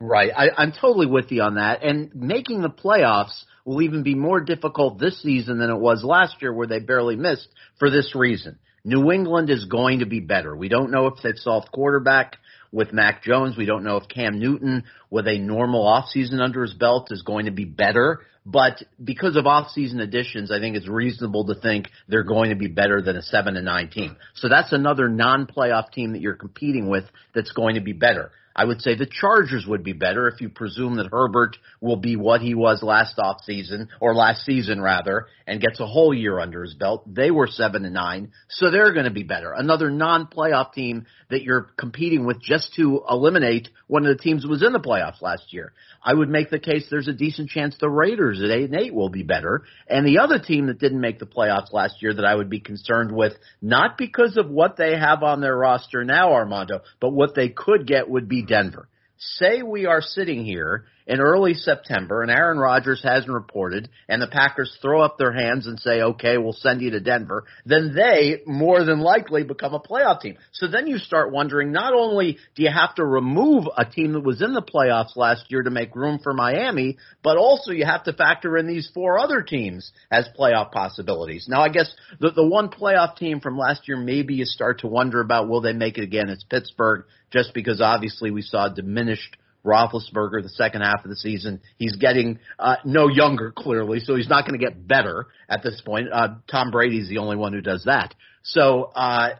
Right. 0.00 0.30
I, 0.36 0.50
I'm 0.56 0.72
totally 0.72 1.06
with 1.06 1.30
you 1.30 1.42
on 1.42 1.54
that. 1.54 1.82
And 1.82 2.14
making 2.14 2.62
the 2.62 2.68
playoffs 2.68 3.44
will 3.64 3.82
even 3.82 4.02
be 4.02 4.14
more 4.14 4.40
difficult 4.40 4.98
this 4.98 5.20
season 5.22 5.58
than 5.58 5.70
it 5.70 5.78
was 5.78 6.04
last 6.04 6.42
year 6.42 6.52
where 6.52 6.66
they 6.66 6.80
barely 6.80 7.16
missed 7.16 7.48
for 7.78 7.90
this 7.90 8.14
reason. 8.14 8.58
New 8.84 9.10
England 9.10 9.48
is 9.48 9.64
going 9.64 10.00
to 10.00 10.06
be 10.06 10.20
better. 10.20 10.54
We 10.54 10.68
don't 10.68 10.90
know 10.90 11.06
if 11.06 11.22
they've 11.22 11.36
solved 11.36 11.72
quarterback 11.72 12.36
with 12.70 12.92
Mac 12.92 13.22
Jones. 13.22 13.56
We 13.56 13.64
don't 13.64 13.84
know 13.84 13.96
if 13.96 14.08
Cam 14.08 14.38
Newton, 14.38 14.84
with 15.08 15.26
a 15.26 15.38
normal 15.38 15.84
offseason 15.84 16.40
under 16.40 16.62
his 16.62 16.74
belt, 16.74 17.08
is 17.10 17.22
going 17.22 17.46
to 17.46 17.52
be 17.52 17.64
better. 17.64 18.20
But 18.44 18.82
because 19.02 19.36
of 19.36 19.44
offseason 19.46 20.02
additions, 20.02 20.50
I 20.50 20.58
think 20.58 20.76
it's 20.76 20.88
reasonable 20.88 21.46
to 21.46 21.54
think 21.54 21.88
they're 22.08 22.24
going 22.24 22.50
to 22.50 22.56
be 22.56 22.66
better 22.66 23.00
than 23.00 23.16
a 23.16 23.22
seven 23.22 23.56
and 23.56 23.64
nine 23.64 23.88
team. 23.88 24.16
So 24.34 24.50
that's 24.50 24.72
another 24.72 25.08
non-playoff 25.08 25.92
team 25.92 26.12
that 26.12 26.20
you're 26.20 26.34
competing 26.34 26.90
with 26.90 27.04
that's 27.34 27.52
going 27.52 27.76
to 27.76 27.80
be 27.80 27.94
better. 27.94 28.32
I 28.56 28.64
would 28.64 28.80
say 28.80 28.94
the 28.94 29.06
Chargers 29.06 29.66
would 29.66 29.82
be 29.82 29.92
better 29.92 30.28
if 30.28 30.40
you 30.40 30.48
presume 30.48 30.96
that 30.96 31.10
Herbert 31.10 31.56
will 31.80 31.96
be 31.96 32.16
what 32.16 32.40
he 32.40 32.54
was 32.54 32.82
last 32.82 33.18
off 33.18 33.42
season 33.44 33.88
or 34.00 34.14
last 34.14 34.44
season 34.44 34.80
rather 34.80 35.26
and 35.46 35.60
gets 35.60 35.80
a 35.80 35.86
whole 35.86 36.14
year 36.14 36.38
under 36.38 36.62
his 36.62 36.74
belt. 36.74 37.02
They 37.12 37.30
were 37.30 37.48
7 37.48 37.84
and 37.84 37.94
9, 37.94 38.32
so 38.48 38.70
they're 38.70 38.92
going 38.92 39.06
to 39.06 39.10
be 39.10 39.24
better. 39.24 39.52
Another 39.52 39.90
non-playoff 39.90 40.72
team 40.72 41.06
that 41.30 41.42
you're 41.42 41.70
competing 41.76 42.24
with 42.26 42.40
just 42.40 42.74
to 42.74 43.02
eliminate 43.10 43.68
one 43.88 44.06
of 44.06 44.16
the 44.16 44.22
teams 44.22 44.44
who 44.44 44.50
was 44.50 44.62
in 44.62 44.72
the 44.72 44.78
playoffs 44.78 45.20
last 45.20 45.52
year. 45.52 45.72
I 46.02 46.14
would 46.14 46.28
make 46.28 46.50
the 46.50 46.58
case 46.58 46.86
there's 46.90 47.08
a 47.08 47.12
decent 47.12 47.50
chance 47.50 47.76
the 47.80 47.90
Raiders 47.90 48.40
at 48.42 48.50
8 48.50 48.70
and 48.70 48.80
8 48.80 48.94
will 48.94 49.08
be 49.08 49.24
better. 49.24 49.64
And 49.88 50.06
the 50.06 50.18
other 50.18 50.38
team 50.38 50.66
that 50.66 50.78
didn't 50.78 51.00
make 51.00 51.18
the 51.18 51.26
playoffs 51.26 51.72
last 51.72 52.02
year 52.02 52.14
that 52.14 52.24
I 52.24 52.34
would 52.34 52.50
be 52.50 52.60
concerned 52.60 53.10
with, 53.10 53.32
not 53.60 53.98
because 53.98 54.36
of 54.36 54.48
what 54.48 54.76
they 54.76 54.96
have 54.96 55.22
on 55.22 55.40
their 55.40 55.56
roster 55.56 56.04
now, 56.04 56.32
Armando, 56.32 56.80
but 57.00 57.10
what 57.10 57.34
they 57.34 57.48
could 57.48 57.86
get 57.86 58.08
would 58.08 58.28
be 58.28 58.43
Denver. 58.46 58.88
Say 59.16 59.62
we 59.62 59.86
are 59.86 60.02
sitting 60.02 60.44
here 60.44 60.84
in 61.06 61.20
early 61.20 61.54
September 61.54 62.22
and 62.22 62.30
Aaron 62.30 62.58
Rodgers 62.58 63.02
hasn't 63.02 63.32
reported 63.32 63.88
and 64.08 64.20
the 64.20 64.26
Packers 64.26 64.76
throw 64.80 65.02
up 65.02 65.18
their 65.18 65.32
hands 65.32 65.66
and 65.66 65.78
say, 65.78 66.00
okay, 66.00 66.38
we'll 66.38 66.52
send 66.52 66.80
you 66.80 66.90
to 66.90 67.00
Denver, 67.00 67.44
then 67.66 67.94
they 67.94 68.40
more 68.46 68.84
than 68.84 69.00
likely 69.00 69.44
become 69.44 69.74
a 69.74 69.80
playoff 69.80 70.20
team. 70.20 70.36
So 70.52 70.66
then 70.66 70.86
you 70.86 70.98
start 70.98 71.32
wondering, 71.32 71.72
not 71.72 71.94
only 71.94 72.38
do 72.54 72.62
you 72.62 72.70
have 72.70 72.94
to 72.96 73.04
remove 73.04 73.64
a 73.76 73.84
team 73.84 74.12
that 74.12 74.24
was 74.24 74.42
in 74.42 74.54
the 74.54 74.62
playoffs 74.62 75.16
last 75.16 75.44
year 75.48 75.62
to 75.62 75.70
make 75.70 75.94
room 75.94 76.18
for 76.22 76.32
Miami, 76.32 76.96
but 77.22 77.36
also 77.36 77.70
you 77.72 77.84
have 77.84 78.04
to 78.04 78.12
factor 78.12 78.56
in 78.56 78.66
these 78.66 78.90
four 78.94 79.18
other 79.18 79.42
teams 79.42 79.92
as 80.10 80.28
playoff 80.38 80.72
possibilities. 80.72 81.46
Now 81.48 81.62
I 81.62 81.68
guess 81.68 81.94
the, 82.18 82.30
the 82.30 82.46
one 82.46 82.68
playoff 82.70 83.16
team 83.16 83.40
from 83.40 83.58
last 83.58 83.86
year 83.86 83.96
maybe 83.96 84.34
you 84.34 84.46
start 84.46 84.80
to 84.80 84.86
wonder 84.86 85.20
about 85.20 85.48
will 85.48 85.60
they 85.60 85.72
make 85.72 85.98
it 85.98 86.04
again? 86.04 86.30
It's 86.30 86.44
Pittsburgh 86.44 87.04
just 87.34 87.52
because 87.52 87.80
obviously 87.80 88.30
we 88.30 88.42
saw 88.42 88.68
diminished 88.68 89.36
Roethlisberger 89.64 90.42
the 90.42 90.50
second 90.50 90.82
half 90.82 91.04
of 91.04 91.10
the 91.10 91.16
season. 91.16 91.60
He's 91.78 91.96
getting 91.96 92.38
uh, 92.58 92.76
no 92.84 93.08
younger, 93.08 93.50
clearly, 93.50 93.98
so 93.98 94.14
he's 94.14 94.28
not 94.28 94.46
going 94.46 94.58
to 94.58 94.64
get 94.64 94.86
better 94.86 95.26
at 95.48 95.62
this 95.62 95.82
point. 95.84 96.08
Uh, 96.12 96.36
Tom 96.50 96.70
Brady's 96.70 97.08
the 97.08 97.18
only 97.18 97.36
one 97.36 97.52
who 97.52 97.60
does 97.60 97.84
that. 97.86 98.14
So 98.44 98.92
uh, 98.94 99.30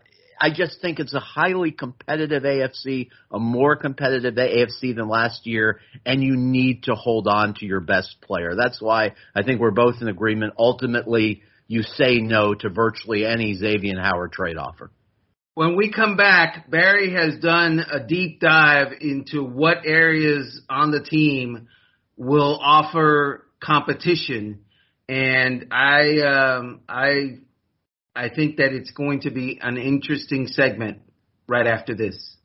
I 0.40 0.50
just 0.52 0.80
think 0.80 0.98
it's 0.98 1.14
a 1.14 1.20
highly 1.20 1.70
competitive 1.70 2.42
AFC, 2.42 3.10
a 3.30 3.38
more 3.38 3.76
competitive 3.76 4.34
AFC 4.34 4.96
than 4.96 5.08
last 5.08 5.46
year, 5.46 5.78
and 6.04 6.22
you 6.22 6.36
need 6.36 6.84
to 6.84 6.94
hold 6.94 7.28
on 7.28 7.54
to 7.60 7.66
your 7.66 7.80
best 7.80 8.16
player. 8.22 8.54
That's 8.56 8.80
why 8.80 9.12
I 9.36 9.42
think 9.44 9.60
we're 9.60 9.70
both 9.70 9.96
in 10.00 10.08
agreement. 10.08 10.54
Ultimately, 10.58 11.42
you 11.68 11.82
say 11.82 12.18
no 12.18 12.54
to 12.54 12.70
virtually 12.70 13.24
any 13.24 13.54
Xavier 13.54 14.00
Howard 14.00 14.32
trade 14.32 14.56
offer. 14.56 14.90
When 15.54 15.76
we 15.76 15.92
come 15.92 16.16
back, 16.16 16.68
Barry 16.68 17.12
has 17.12 17.38
done 17.38 17.78
a 17.78 18.04
deep 18.04 18.40
dive 18.40 18.88
into 19.00 19.44
what 19.44 19.86
areas 19.86 20.60
on 20.68 20.90
the 20.90 21.00
team 21.00 21.68
will 22.16 22.58
offer 22.60 23.46
competition, 23.62 24.64
and 25.08 25.66
I 25.70 26.18
um, 26.22 26.80
I 26.88 27.38
I 28.16 28.30
think 28.30 28.56
that 28.56 28.72
it's 28.72 28.90
going 28.90 29.20
to 29.20 29.30
be 29.30 29.60
an 29.62 29.76
interesting 29.76 30.48
segment 30.48 31.02
right 31.46 31.68
after 31.68 31.94
this. 31.94 32.36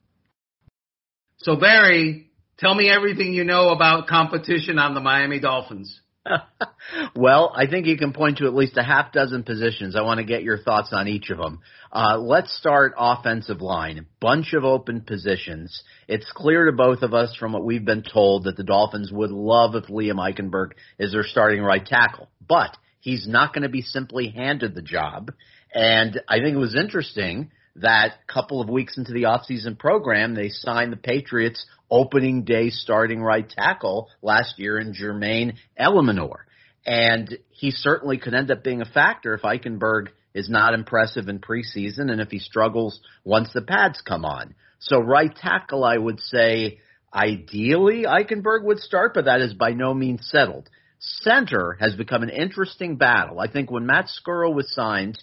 So 1.37 1.55
Barry, 1.55 2.29
tell 2.59 2.75
me 2.75 2.91
everything 2.91 3.33
you 3.33 3.43
know 3.43 3.69
about 3.69 4.05
competition 4.07 4.77
on 4.77 4.93
the 4.93 5.01
Miami 5.01 5.39
Dolphins. 5.39 5.99
Well, 7.15 7.51
I 7.55 7.67
think 7.67 7.85
you 7.85 7.97
can 7.97 8.13
point 8.13 8.37
to 8.37 8.45
at 8.45 8.53
least 8.53 8.77
a 8.77 8.83
half 8.83 9.11
dozen 9.11 9.43
positions. 9.43 9.95
I 9.95 10.01
want 10.01 10.19
to 10.19 10.25
get 10.25 10.43
your 10.43 10.57
thoughts 10.57 10.89
on 10.91 11.07
each 11.07 11.29
of 11.29 11.37
them. 11.37 11.59
Uh, 11.91 12.17
let's 12.17 12.55
start 12.57 12.93
offensive 12.97 13.61
line. 13.61 14.05
Bunch 14.19 14.53
of 14.53 14.63
open 14.63 15.01
positions. 15.01 15.83
It's 16.07 16.31
clear 16.33 16.65
to 16.65 16.71
both 16.71 17.01
of 17.01 17.13
us 17.13 17.35
from 17.39 17.53
what 17.53 17.65
we've 17.65 17.85
been 17.85 18.03
told 18.03 18.43
that 18.43 18.57
the 18.57 18.63
Dolphins 18.63 19.11
would 19.11 19.31
love 19.31 19.75
if 19.75 19.85
Liam 19.85 20.15
Eichenberg 20.15 20.71
is 20.97 21.11
their 21.11 21.23
starting 21.23 21.61
right 21.61 21.85
tackle, 21.85 22.29
but 22.47 22.75
he's 22.99 23.27
not 23.27 23.53
going 23.53 23.63
to 23.63 23.69
be 23.69 23.81
simply 23.81 24.29
handed 24.29 24.75
the 24.75 24.81
job. 24.81 25.31
And 25.73 26.21
I 26.27 26.39
think 26.39 26.55
it 26.55 26.59
was 26.59 26.75
interesting 26.75 27.51
that 27.81 28.27
couple 28.27 28.61
of 28.61 28.69
weeks 28.69 28.97
into 28.97 29.13
the 29.13 29.23
offseason 29.23 29.77
program, 29.77 30.35
they 30.35 30.49
signed 30.49 30.91
the 30.91 30.97
Patriots 30.97 31.65
opening 31.89 32.43
day 32.43 32.69
starting 32.69 33.21
right 33.21 33.47
tackle 33.49 34.09
last 34.21 34.59
year 34.59 34.77
in 34.77 34.93
Jermaine 34.93 35.55
Eluemunor. 35.79 36.37
And 36.85 37.37
he 37.49 37.71
certainly 37.71 38.17
could 38.17 38.33
end 38.33 38.51
up 38.51 38.63
being 38.63 38.81
a 38.81 38.85
factor 38.85 39.33
if 39.33 39.41
Eichenberg 39.41 40.09
is 40.33 40.49
not 40.49 40.73
impressive 40.73 41.27
in 41.27 41.39
preseason 41.39 42.11
and 42.11 42.21
if 42.21 42.29
he 42.29 42.39
struggles 42.39 42.99
once 43.23 43.49
the 43.53 43.61
pads 43.61 44.01
come 44.01 44.25
on. 44.25 44.55
So 44.79 44.99
right 44.99 45.35
tackle, 45.35 45.83
I 45.83 45.97
would 45.97 46.19
say 46.19 46.79
ideally 47.13 48.03
Eichenberg 48.03 48.63
would 48.63 48.79
start, 48.79 49.13
but 49.13 49.25
that 49.25 49.41
is 49.41 49.53
by 49.53 49.71
no 49.71 49.93
means 49.93 50.27
settled. 50.29 50.69
Center 50.99 51.77
has 51.79 51.95
become 51.95 52.23
an 52.23 52.29
interesting 52.29 52.97
battle. 52.97 53.39
I 53.39 53.49
think 53.51 53.71
when 53.71 53.85
Matt 53.85 54.07
Skura 54.07 54.53
was 54.53 54.73
signed, 54.73 55.21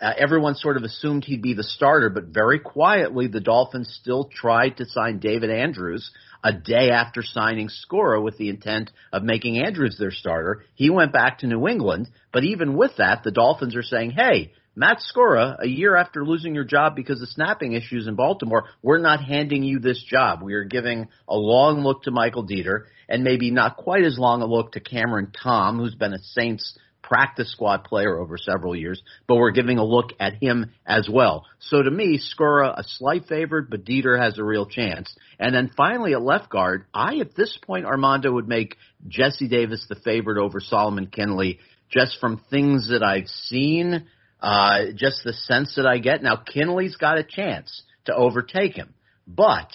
uh, 0.00 0.12
everyone 0.16 0.54
sort 0.54 0.76
of 0.76 0.84
assumed 0.84 1.24
he'd 1.24 1.42
be 1.42 1.54
the 1.54 1.64
starter, 1.64 2.08
but 2.10 2.26
very 2.26 2.58
quietly, 2.58 3.26
the 3.26 3.40
Dolphins 3.40 3.96
still 4.00 4.30
tried 4.32 4.76
to 4.76 4.86
sign 4.86 5.18
David 5.18 5.50
Andrews 5.50 6.10
a 6.44 6.52
day 6.52 6.90
after 6.90 7.22
signing 7.22 7.68
Skura 7.68 8.22
with 8.22 8.38
the 8.38 8.48
intent 8.48 8.90
of 9.12 9.24
making 9.24 9.58
Andrews 9.58 9.96
their 9.98 10.12
starter. 10.12 10.64
He 10.74 10.88
went 10.88 11.12
back 11.12 11.40
to 11.40 11.48
New 11.48 11.66
England, 11.66 12.08
but 12.32 12.44
even 12.44 12.76
with 12.76 12.92
that, 12.98 13.24
the 13.24 13.32
Dolphins 13.32 13.74
are 13.74 13.82
saying, 13.82 14.12
hey, 14.12 14.52
Matt 14.76 14.98
Skura, 14.98 15.56
a 15.60 15.66
year 15.66 15.96
after 15.96 16.24
losing 16.24 16.54
your 16.54 16.62
job 16.62 16.94
because 16.94 17.20
of 17.20 17.28
snapping 17.30 17.72
issues 17.72 18.06
in 18.06 18.14
Baltimore, 18.14 18.66
we're 18.80 18.98
not 18.98 19.24
handing 19.24 19.64
you 19.64 19.80
this 19.80 20.00
job. 20.08 20.40
We 20.40 20.54
are 20.54 20.62
giving 20.62 21.08
a 21.28 21.36
long 21.36 21.80
look 21.80 22.04
to 22.04 22.12
Michael 22.12 22.46
Deiter 22.46 22.84
and 23.08 23.24
maybe 23.24 23.50
not 23.50 23.76
quite 23.76 24.04
as 24.04 24.16
long 24.16 24.40
a 24.40 24.46
look 24.46 24.72
to 24.72 24.80
Cameron 24.80 25.32
Tom, 25.42 25.78
who's 25.78 25.96
been 25.96 26.12
a 26.12 26.18
Saints 26.18 26.78
practice 27.08 27.50
squad 27.50 27.84
player 27.84 28.18
over 28.18 28.36
several 28.36 28.76
years, 28.76 29.02
but 29.26 29.36
we're 29.36 29.50
giving 29.50 29.78
a 29.78 29.84
look 29.84 30.10
at 30.20 30.34
him 30.34 30.70
as 30.86 31.08
well. 31.10 31.46
So 31.58 31.82
to 31.82 31.90
me, 31.90 32.20
Skura 32.20 32.78
a 32.78 32.84
slight 32.84 33.24
favorite, 33.26 33.70
but 33.70 33.84
Deiter 33.84 34.20
has 34.20 34.38
a 34.38 34.44
real 34.44 34.66
chance. 34.66 35.12
And 35.38 35.54
then 35.54 35.70
finally 35.74 36.12
at 36.12 36.22
left 36.22 36.50
guard, 36.50 36.84
I 36.92 37.16
at 37.16 37.34
this 37.34 37.58
point 37.66 37.86
Armando 37.86 38.30
would 38.32 38.46
make 38.46 38.76
Jesse 39.08 39.48
Davis 39.48 39.86
the 39.88 39.96
favorite 39.96 40.38
over 40.38 40.60
Solomon 40.60 41.06
Kindley 41.06 41.60
just 41.90 42.18
from 42.20 42.42
things 42.50 42.90
that 42.90 43.02
I've 43.02 43.28
seen, 43.28 44.06
uh, 44.40 44.80
just 44.94 45.24
the 45.24 45.32
sense 45.32 45.76
that 45.76 45.86
I 45.86 45.98
get. 45.98 46.22
Now 46.22 46.36
Kindley's 46.36 46.96
got 46.96 47.16
a 47.16 47.24
chance 47.24 47.82
to 48.04 48.14
overtake 48.14 48.74
him, 48.74 48.92
but 49.26 49.70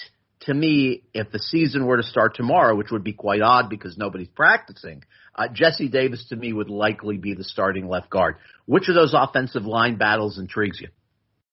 to 0.46 0.54
me, 0.54 1.04
if 1.14 1.32
the 1.32 1.40
season 1.40 1.86
were 1.86 1.98
to 1.98 2.04
start 2.04 2.36
tomorrow, 2.36 2.76
which 2.76 2.92
would 2.92 3.04
be 3.04 3.14
quite 3.14 3.42
odd 3.42 3.70
because 3.70 3.98
nobody's 3.98 4.30
practicing, 4.30 5.04
uh, 5.36 5.48
Jesse 5.52 5.88
Davis 5.88 6.26
to 6.30 6.36
me 6.36 6.54
would 6.54 6.70
likely 6.70 7.18
be 7.18 7.34
the 7.34 7.44
starting 7.44 7.88
left 7.88 8.10
guard. 8.10 8.36
Which 8.66 8.90
of 8.90 8.96
those 8.96 9.14
offensive 9.14 9.66
line 9.66 9.98
battles 9.98 10.38
intrigues 10.38 10.80
you? 10.82 10.90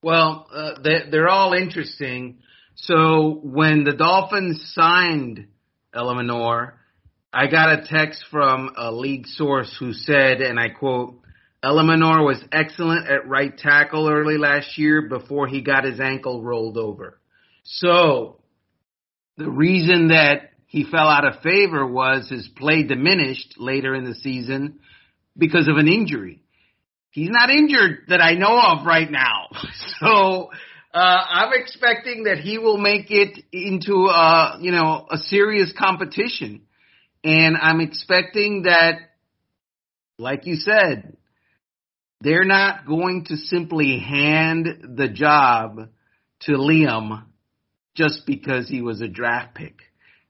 Well, 0.01 0.47
uh, 0.53 0.73
they're, 0.83 1.09
they're 1.09 1.29
all 1.29 1.53
interesting. 1.53 2.39
So 2.75 3.39
when 3.43 3.83
the 3.83 3.93
Dolphins 3.93 4.71
signed 4.73 5.47
Eluemunor, 5.95 6.73
I 7.33 7.47
got 7.47 7.79
a 7.79 7.85
text 7.85 8.25
from 8.29 8.73
a 8.77 8.91
league 8.91 9.27
source 9.27 9.73
who 9.79 9.93
said, 9.93 10.41
and 10.41 10.59
I 10.59 10.69
quote, 10.69 11.21
Eluemunor 11.63 12.25
was 12.25 12.43
excellent 12.51 13.07
at 13.07 13.27
right 13.27 13.55
tackle 13.55 14.09
early 14.09 14.37
last 14.37 14.77
year 14.77 15.03
before 15.03 15.47
he 15.47 15.61
got 15.61 15.83
his 15.85 15.99
ankle 15.99 16.41
rolled 16.41 16.77
over. 16.77 17.19
So 17.63 18.40
the 19.37 19.49
reason 19.49 20.09
that 20.09 20.51
he 20.67 20.83
fell 20.83 21.07
out 21.07 21.27
of 21.27 21.41
favor 21.41 21.85
was 21.85 22.29
his 22.29 22.47
play 22.47 22.83
diminished 22.83 23.55
later 23.57 23.93
in 23.93 24.05
the 24.05 24.15
season 24.15 24.79
because 25.37 25.67
of 25.67 25.77
an 25.77 25.87
injury. 25.87 26.41
He's 27.09 27.29
not 27.29 27.49
injured 27.49 28.05
that 28.07 28.21
I 28.21 28.33
know 28.33 28.59
of 28.59 28.85
right 28.85 29.09
now. 29.09 29.49
So, 29.99 30.49
uh, 30.95 30.97
I'm 30.97 31.53
expecting 31.53 32.23
that 32.23 32.39
he 32.39 32.57
will 32.57 32.77
make 32.77 33.11
it 33.11 33.37
into 33.51 34.07
a, 34.07 34.57
you 34.59 34.71
know, 34.71 35.05
a 35.11 35.17
serious 35.17 35.71
competition. 35.77 36.63
And 37.23 37.55
I'm 37.55 37.81
expecting 37.81 38.63
that, 38.63 38.95
like 40.17 40.47
you 40.47 40.55
said, 40.55 41.17
they're 42.19 42.45
not 42.45 42.87
going 42.87 43.25
to 43.25 43.37
simply 43.37 43.99
hand 43.99 44.95
the 44.97 45.07
job 45.07 45.89
to 46.41 46.51
Liam 46.53 47.25
just 47.95 48.25
because 48.25 48.69
he 48.69 48.81
was 48.81 49.01
a 49.01 49.07
draft 49.07 49.55
pick. 49.55 49.75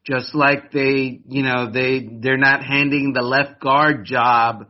Just 0.03 0.33
like 0.33 0.71
they, 0.71 1.21
you 1.27 1.43
know, 1.43 1.71
they, 1.71 2.09
they're 2.21 2.37
not 2.37 2.63
handing 2.63 3.13
the 3.13 3.21
left 3.21 3.61
guard 3.61 4.05
job 4.05 4.67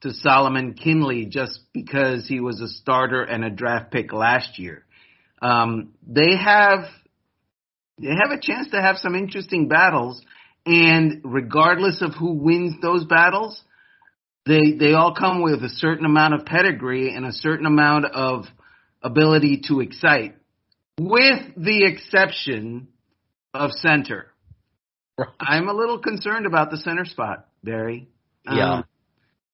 to 0.00 0.12
Solomon 0.12 0.72
Kindley 0.72 1.26
just 1.26 1.60
because 1.74 2.26
he 2.26 2.40
was 2.40 2.60
a 2.60 2.68
starter 2.68 3.22
and 3.22 3.44
a 3.44 3.50
draft 3.50 3.90
pick 3.90 4.12
last 4.12 4.58
year. 4.58 4.86
Um, 5.42 5.92
they 6.06 6.34
have, 6.36 6.84
they 7.98 8.08
have 8.08 8.30
a 8.30 8.40
chance 8.40 8.70
to 8.70 8.80
have 8.80 8.96
some 8.96 9.14
interesting 9.14 9.68
battles 9.68 10.22
and 10.66 11.20
regardless 11.24 12.02
of 12.02 12.14
who 12.14 12.32
wins 12.32 12.74
those 12.82 13.04
battles, 13.04 13.60
they, 14.46 14.72
they 14.78 14.92
all 14.92 15.14
come 15.14 15.42
with 15.42 15.62
a 15.62 15.68
certain 15.68 16.04
amount 16.04 16.34
of 16.34 16.46
pedigree 16.46 17.14
and 17.14 17.24
a 17.24 17.32
certain 17.32 17.66
amount 17.66 18.06
of 18.06 18.44
ability 19.02 19.62
to 19.68 19.80
excite 19.80 20.36
with 21.08 21.54
the 21.56 21.86
exception 21.86 22.88
of 23.54 23.70
center. 23.72 24.26
I'm 25.40 25.68
a 25.68 25.72
little 25.72 25.98
concerned 25.98 26.44
about 26.44 26.70
the 26.70 26.76
center 26.76 27.06
spot, 27.06 27.48
Barry. 27.64 28.08
Yeah. 28.44 28.74
Um, 28.74 28.84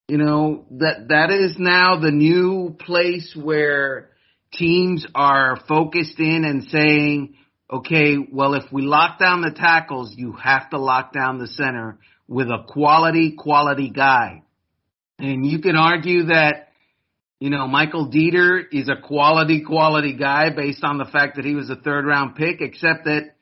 you 0.09 0.17
know 0.17 0.65
that 0.71 1.09
that 1.09 1.31
is 1.31 1.55
now 1.57 1.99
the 1.99 2.11
new 2.11 2.75
place 2.77 3.33
where 3.35 4.09
teams 4.53 5.05
are 5.15 5.57
focused 5.67 6.19
in 6.19 6.43
and 6.43 6.63
saying, 6.65 7.35
okay, 7.71 8.15
well, 8.31 8.53
if 8.53 8.71
we 8.71 8.81
lock 8.81 9.19
down 9.19 9.41
the 9.41 9.51
tackles, 9.51 10.13
you 10.15 10.33
have 10.33 10.69
to 10.71 10.77
lock 10.77 11.13
down 11.13 11.39
the 11.39 11.47
center 11.47 11.97
with 12.27 12.47
a 12.47 12.63
quality, 12.67 13.35
quality 13.37 13.89
guy. 13.89 14.43
And 15.19 15.45
you 15.45 15.59
can 15.59 15.75
argue 15.75 16.25
that, 16.25 16.66
you 17.39 17.51
know, 17.51 17.67
Michael 17.67 18.09
Deiter 18.09 18.63
is 18.71 18.89
a 18.89 18.99
quality, 18.99 19.63
quality 19.63 20.13
guy 20.13 20.49
based 20.49 20.83
on 20.83 20.97
the 20.97 21.05
fact 21.05 21.35
that 21.35 21.45
he 21.45 21.53
was 21.53 21.69
a 21.69 21.75
third 21.75 22.05
round 22.05 22.35
pick, 22.35 22.61
except 22.61 23.05
that 23.05 23.35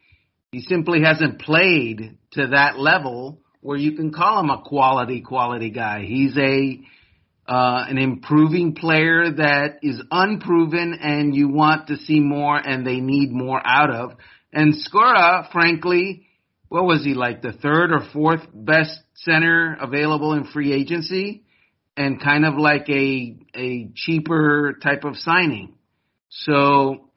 he 0.52 0.62
simply 0.62 1.02
hasn't 1.02 1.40
played 1.40 2.18
to 2.32 2.48
that 2.48 2.78
level 2.78 3.42
where 3.62 3.78
you 3.78 3.94
can 3.94 4.12
call 4.12 4.42
him 4.42 4.50
a 4.50 4.62
quality, 4.64 5.22
quality 5.22 5.70
guy. 5.70 6.04
He's 6.04 6.38
a, 6.38 6.80
uh, 7.48 7.86
an 7.88 7.98
improving 7.98 8.76
player 8.76 9.32
that 9.32 9.80
is 9.82 10.02
unproven 10.12 11.00
and 11.02 11.34
you 11.34 11.48
want 11.48 11.88
to 11.88 11.96
see 11.96 12.20
more 12.20 12.58
and 12.58 12.86
they 12.86 13.00
need 13.00 13.32
more 13.32 13.62
out 13.66 13.92
of. 13.92 14.12
And 14.52 14.74
Skura, 14.74 15.50
frankly, 15.52 16.28
what 16.68 16.84
was 16.84 17.04
he 17.06 17.14
like 17.14 17.42
the 17.42 17.54
third 17.54 17.92
or 17.92 18.02
fourth 18.12 18.42
best 18.54 19.00
center 19.16 19.78
available 19.80 20.34
in 20.34 20.46
free 20.46 20.74
agency 20.74 21.45
and 21.98 22.22
kind 22.22 22.46
of 22.46 22.56
like 22.56 22.90
a, 22.90 23.38
a 23.56 23.90
cheaper 23.96 24.78
type 24.82 25.04
of 25.04 25.16
signing. 25.18 25.76
So 26.30 27.10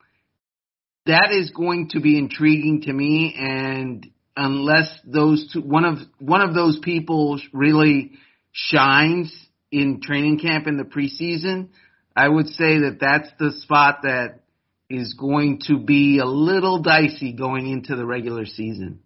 that 1.07 1.31
is 1.33 1.51
going 1.51 1.91
to 1.91 2.01
be 2.01 2.19
intriguing 2.19 2.83
to 2.83 2.93
me 2.93 3.35
and 3.38 4.07
unless 4.37 4.88
those 5.05 5.51
two, 5.53 5.61
one 5.61 5.85
of, 5.85 5.99
one 6.21 6.41
of 6.41 6.55
those 6.55 6.79
people 6.83 7.41
really 7.53 8.12
shines 8.53 9.35
in 9.73 10.01
training 10.01 10.38
camp 10.38 10.67
in 10.67 10.77
the 10.77 10.85
preseason, 10.85 11.71
I 12.14 12.29
would 12.29 12.47
say 12.49 12.79
that 12.81 12.99
that's 13.01 13.29
the 13.38 13.53
spot 13.61 14.01
that 14.05 14.41
is 14.88 15.14
going 15.14 15.61
to 15.67 15.79
be 15.79 16.19
a 16.19 16.25
little 16.25 16.81
dicey 16.83 17.33
going 17.33 17.71
into 17.71 17.97
the 17.97 18.07
regular 18.07 18.47
season. 18.47 19.01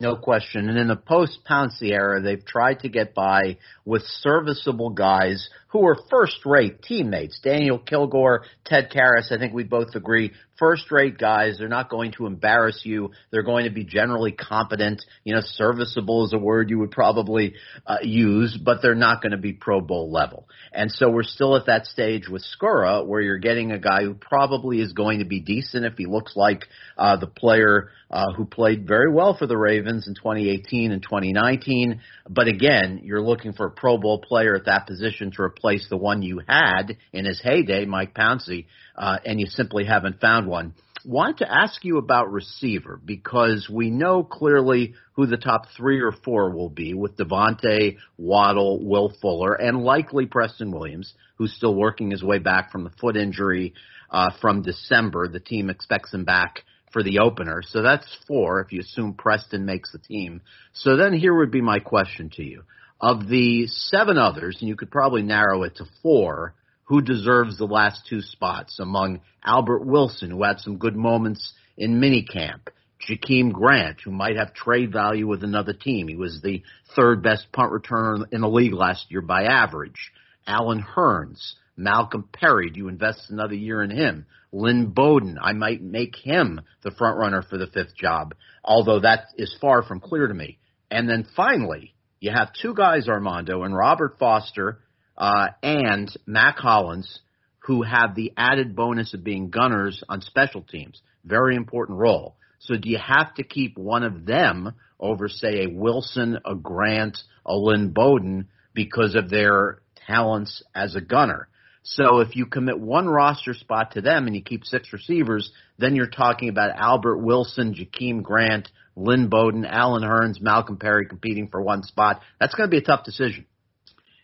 No 0.00 0.14
question. 0.14 0.68
And 0.68 0.78
in 0.78 0.86
the 0.86 0.94
post 0.94 1.40
Pouncey 1.44 1.90
era, 1.90 2.22
they've 2.22 2.44
tried 2.44 2.80
to 2.80 2.88
get 2.88 3.14
by 3.14 3.56
with 3.84 4.02
serviceable 4.04 4.90
guys 4.90 5.50
who 5.68 5.86
are 5.86 5.96
first 6.10 6.44
rate 6.44 6.82
teammates. 6.82 7.40
Daniel 7.42 7.78
Kilgore, 7.78 8.44
Ted 8.64 8.90
Karras, 8.90 9.30
I 9.30 9.38
think 9.38 9.52
we 9.52 9.64
both 9.64 9.94
agree, 9.94 10.32
first 10.58 10.90
rate 10.90 11.18
guys. 11.18 11.56
They're 11.58 11.68
not 11.68 11.90
going 11.90 12.12
to 12.12 12.26
embarrass 12.26 12.82
you. 12.84 13.12
They're 13.30 13.42
going 13.42 13.64
to 13.64 13.70
be 13.70 13.84
generally 13.84 14.32
competent. 14.32 15.04
You 15.24 15.34
know, 15.34 15.40
serviceable 15.42 16.24
is 16.24 16.32
a 16.32 16.38
word 16.38 16.70
you 16.70 16.78
would 16.80 16.90
probably 16.90 17.54
uh, 17.86 17.98
use, 18.02 18.58
but 18.62 18.78
they're 18.82 18.94
not 18.94 19.22
going 19.22 19.32
to 19.32 19.38
be 19.38 19.52
Pro 19.52 19.80
Bowl 19.80 20.10
level. 20.10 20.48
And 20.72 20.90
so 20.90 21.10
we're 21.10 21.22
still 21.22 21.56
at 21.56 21.66
that 21.66 21.86
stage 21.86 22.28
with 22.28 22.44
Skura 22.44 23.06
where 23.06 23.20
you're 23.20 23.38
getting 23.38 23.72
a 23.72 23.78
guy 23.78 24.02
who 24.02 24.14
probably 24.14 24.80
is 24.80 24.92
going 24.92 25.20
to 25.20 25.24
be 25.24 25.40
decent 25.40 25.84
if 25.84 25.94
he 25.96 26.06
looks 26.06 26.34
like 26.34 26.64
uh, 26.96 27.16
the 27.16 27.26
player 27.26 27.90
uh, 28.10 28.32
who 28.36 28.46
played 28.46 28.86
very 28.86 29.12
well 29.12 29.36
for 29.36 29.46
the 29.46 29.56
Ravens 29.56 30.08
in 30.08 30.14
2018 30.14 30.92
and 30.92 31.02
2019. 31.02 32.00
But 32.28 32.48
again, 32.48 33.00
you're 33.04 33.22
looking 33.22 33.52
for 33.52 33.66
a 33.66 33.70
Pro 33.70 33.98
Bowl 33.98 34.20
player 34.20 34.54
at 34.54 34.64
that 34.64 34.86
position 34.86 35.30
to 35.32 35.42
replace 35.42 35.57
the 35.62 35.96
one 35.96 36.22
you 36.22 36.40
had 36.46 36.96
in 37.12 37.24
his 37.24 37.40
heyday, 37.42 37.84
Mike 37.84 38.14
Pouncey, 38.14 38.66
uh, 38.96 39.18
and 39.24 39.40
you 39.40 39.46
simply 39.46 39.84
haven't 39.84 40.20
found 40.20 40.46
one. 40.46 40.74
Want 41.04 41.38
to 41.38 41.50
ask 41.50 41.84
you 41.84 41.98
about 41.98 42.32
receiver 42.32 43.00
because 43.02 43.68
we 43.72 43.90
know 43.90 44.24
clearly 44.24 44.94
who 45.12 45.26
the 45.26 45.36
top 45.36 45.66
three 45.76 46.00
or 46.00 46.12
four 46.12 46.50
will 46.50 46.70
be 46.70 46.92
with 46.92 47.16
Davante, 47.16 47.96
Waddle, 48.16 48.84
Will 48.84 49.12
Fuller, 49.22 49.54
and 49.54 49.84
likely 49.84 50.26
Preston 50.26 50.72
Williams, 50.72 51.14
who's 51.36 51.54
still 51.54 51.74
working 51.74 52.10
his 52.10 52.22
way 52.22 52.38
back 52.38 52.72
from 52.72 52.84
the 52.84 52.90
foot 53.00 53.16
injury 53.16 53.74
uh, 54.10 54.30
from 54.40 54.62
December. 54.62 55.28
The 55.28 55.40
team 55.40 55.70
expects 55.70 56.12
him 56.12 56.24
back 56.24 56.64
for 56.92 57.02
the 57.02 57.20
opener. 57.20 57.62
So 57.62 57.82
that's 57.82 58.06
four 58.26 58.60
if 58.60 58.72
you 58.72 58.80
assume 58.80 59.14
Preston 59.14 59.64
makes 59.64 59.92
the 59.92 59.98
team. 59.98 60.40
So 60.72 60.96
then 60.96 61.12
here 61.12 61.34
would 61.34 61.50
be 61.50 61.60
my 61.60 61.78
question 61.78 62.30
to 62.36 62.42
you. 62.42 62.64
Of 63.00 63.28
the 63.28 63.66
seven 63.68 64.18
others, 64.18 64.58
and 64.60 64.68
you 64.68 64.74
could 64.74 64.90
probably 64.90 65.22
narrow 65.22 65.62
it 65.62 65.76
to 65.76 65.84
four, 66.02 66.54
who 66.84 67.00
deserves 67.00 67.56
the 67.56 67.66
last 67.66 68.06
two 68.08 68.20
spots 68.22 68.80
among 68.80 69.20
Albert 69.44 69.86
Wilson, 69.86 70.30
who 70.30 70.42
had 70.42 70.58
some 70.58 70.78
good 70.78 70.96
moments 70.96 71.52
in 71.76 72.00
minicamp, 72.00 72.68
Jakeem 73.06 73.52
Grant, 73.52 74.00
who 74.00 74.10
might 74.10 74.36
have 74.36 74.52
trade 74.52 74.92
value 74.92 75.28
with 75.28 75.44
another 75.44 75.72
team. 75.72 76.08
He 76.08 76.16
was 76.16 76.40
the 76.42 76.62
third 76.96 77.22
best 77.22 77.52
punt 77.52 77.72
returner 77.72 78.24
in 78.32 78.40
the 78.40 78.48
league 78.48 78.74
last 78.74 79.10
year 79.10 79.20
by 79.20 79.44
average. 79.44 80.10
Allen 80.46 80.82
Hurns, 80.82 81.54
Malcolm 81.76 82.28
Perry, 82.32 82.70
do 82.70 82.78
you 82.78 82.88
invest 82.88 83.30
another 83.30 83.54
year 83.54 83.82
in 83.82 83.90
him? 83.90 84.26
Lynn 84.50 84.86
Bowden, 84.86 85.38
I 85.40 85.52
might 85.52 85.82
make 85.82 86.16
him 86.16 86.60
the 86.82 86.90
front 86.90 87.18
runner 87.18 87.42
for 87.42 87.58
the 87.58 87.66
fifth 87.68 87.94
job, 87.94 88.34
although 88.64 89.00
that 89.00 89.26
is 89.36 89.56
far 89.60 89.82
from 89.82 90.00
clear 90.00 90.26
to 90.26 90.34
me. 90.34 90.58
And 90.90 91.08
then 91.08 91.26
finally, 91.36 91.94
you 92.20 92.32
have 92.32 92.52
two 92.52 92.74
guys, 92.74 93.08
Armando, 93.08 93.62
and 93.62 93.74
Robert 93.74 94.18
Foster 94.18 94.80
uh, 95.16 95.48
and 95.62 96.10
Mack 96.26 96.58
Hollins, 96.58 97.20
who 97.60 97.82
have 97.82 98.14
the 98.14 98.32
added 98.36 98.74
bonus 98.74 99.14
of 99.14 99.24
being 99.24 99.50
gunners 99.50 100.02
on 100.08 100.20
special 100.22 100.62
teams. 100.62 101.00
Very 101.24 101.54
important 101.56 101.98
role. 101.98 102.36
So 102.60 102.76
do 102.76 102.88
you 102.88 102.98
have 102.98 103.34
to 103.34 103.44
keep 103.44 103.78
one 103.78 104.02
of 104.02 104.26
them 104.26 104.74
over, 104.98 105.28
say, 105.28 105.64
a 105.64 105.70
Wilson, 105.70 106.38
a 106.44 106.54
Grant, 106.54 107.18
a 107.46 107.54
Lynn 107.54 107.90
Bowden 107.90 108.48
because 108.74 109.14
of 109.14 109.30
their 109.30 109.80
talents 110.06 110.62
as 110.74 110.96
a 110.96 111.00
gunner? 111.00 111.48
So 111.82 112.20
if 112.20 112.36
you 112.36 112.46
commit 112.46 112.78
one 112.78 113.08
roster 113.08 113.54
spot 113.54 113.92
to 113.92 114.00
them 114.00 114.26
and 114.26 114.36
you 114.36 114.42
keep 114.42 114.64
six 114.64 114.92
receivers, 114.92 115.50
then 115.78 115.96
you're 115.96 116.06
talking 116.06 116.48
about 116.48 116.76
Albert 116.76 117.18
Wilson, 117.18 117.74
Jakeem 117.74 118.22
Grant, 118.22 118.68
Lynn 118.96 119.28
Bowden, 119.28 119.64
Allen 119.64 120.02
Hurns, 120.02 120.40
Malcolm 120.40 120.76
Perry 120.76 121.06
competing 121.06 121.48
for 121.48 121.62
one 121.62 121.82
spot. 121.82 122.20
That's 122.40 122.54
going 122.54 122.68
to 122.68 122.70
be 122.70 122.78
a 122.78 122.86
tough 122.86 123.04
decision. 123.04 123.46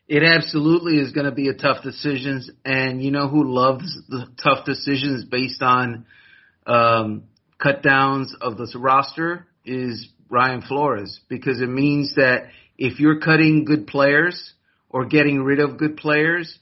It 0.07 0.23
absolutely 0.23 0.99
is 0.99 1.13
going 1.13 1.25
to 1.25 1.33
be 1.33 1.49
a 1.49 1.55
tough 1.55 1.83
decision, 1.83 2.43
and 2.65 3.03
you 3.03 3.11
know 3.11 3.29
who 3.29 3.45
loves 3.45 3.97
the 4.09 4.27
tough 4.43 4.67
decisions 4.67 5.25
based 5.25 5.63
on 5.63 6.05
um, 6.67 7.25
cut 7.59 7.83
downs 7.83 8.35
of 8.39 8.59
this 8.59 8.75
roster 8.77 9.47
is 9.65 10.09
Ryan 10.29 10.61
Flores 10.61 11.21
because 11.29 11.63
it 11.63 11.69
means 11.69 12.17
that 12.17 12.49
if 12.77 13.01
you're 13.01 13.21
cutting 13.21 13.65
good 13.65 13.87
players 13.87 14.53
or 14.91 15.07
getting 15.07 15.43
rid 15.43 15.61
of 15.61 15.79
good 15.79 15.97
players, 15.97 16.59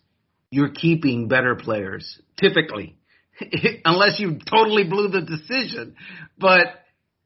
you're 0.52 0.70
keeping 0.70 1.28
better 1.28 1.56
players 1.56 2.20
typically, 2.38 2.94
unless 3.86 4.20
you 4.20 4.38
totally 4.38 4.84
blew 4.84 5.08
the 5.08 5.22
decision. 5.22 5.96
But 6.38 6.66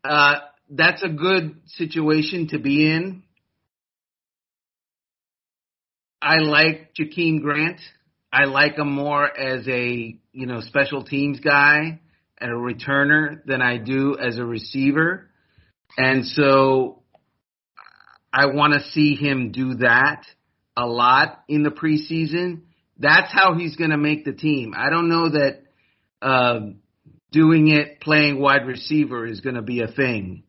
uh, 0.05 0.37
that's 0.71 1.03
a 1.03 1.09
good 1.09 1.57
situation 1.67 2.49
to 2.49 2.61
be 2.61 2.87
in. 2.87 3.25
I 6.23 6.37
like 6.37 6.95
Jakeem 6.95 7.43
Grant. 7.43 7.81
I 8.33 8.45
like 8.45 8.79
him 8.79 8.93
more 8.93 9.27
as 9.27 9.67
a 9.67 10.17
you 10.33 10.47
know 10.47 10.61
special 10.61 11.03
teams 11.03 11.41
guy 11.41 11.99
and 12.39 12.51
a 12.51 12.55
returner 12.55 13.45
than 13.45 13.61
I 13.61 13.79
do 13.79 14.17
as 14.17 14.39
a 14.39 14.45
receiver. 14.45 15.29
And 15.99 16.25
so 16.25 17.03
I 18.33 18.47
want 18.47 18.75
to 18.75 18.89
see 18.91 19.17
him 19.17 19.51
do 19.51 19.75
that 19.77 20.23
a 20.77 20.87
lot 20.87 21.43
in 21.49 21.65
the 21.65 21.71
preseason. 21.71 22.63
That's 22.99 23.33
how 23.33 23.55
he's 23.55 23.77
going 23.77 23.91
to 23.91 23.99
make 23.99 24.25
the 24.25 24.33
team. 24.33 24.75
I 24.77 24.91
don't 24.91 25.09
know 25.09 25.31
that 25.31 25.63
uh, 26.23 26.61
doing 27.31 27.69
it 27.69 28.01
playing 28.01 28.41
wide 28.41 28.67
receiver 28.67 29.27
is 29.27 29.41
going 29.41 29.57
to 29.57 29.63
be 29.63 29.83
a 29.83 29.89
thing 29.89 30.45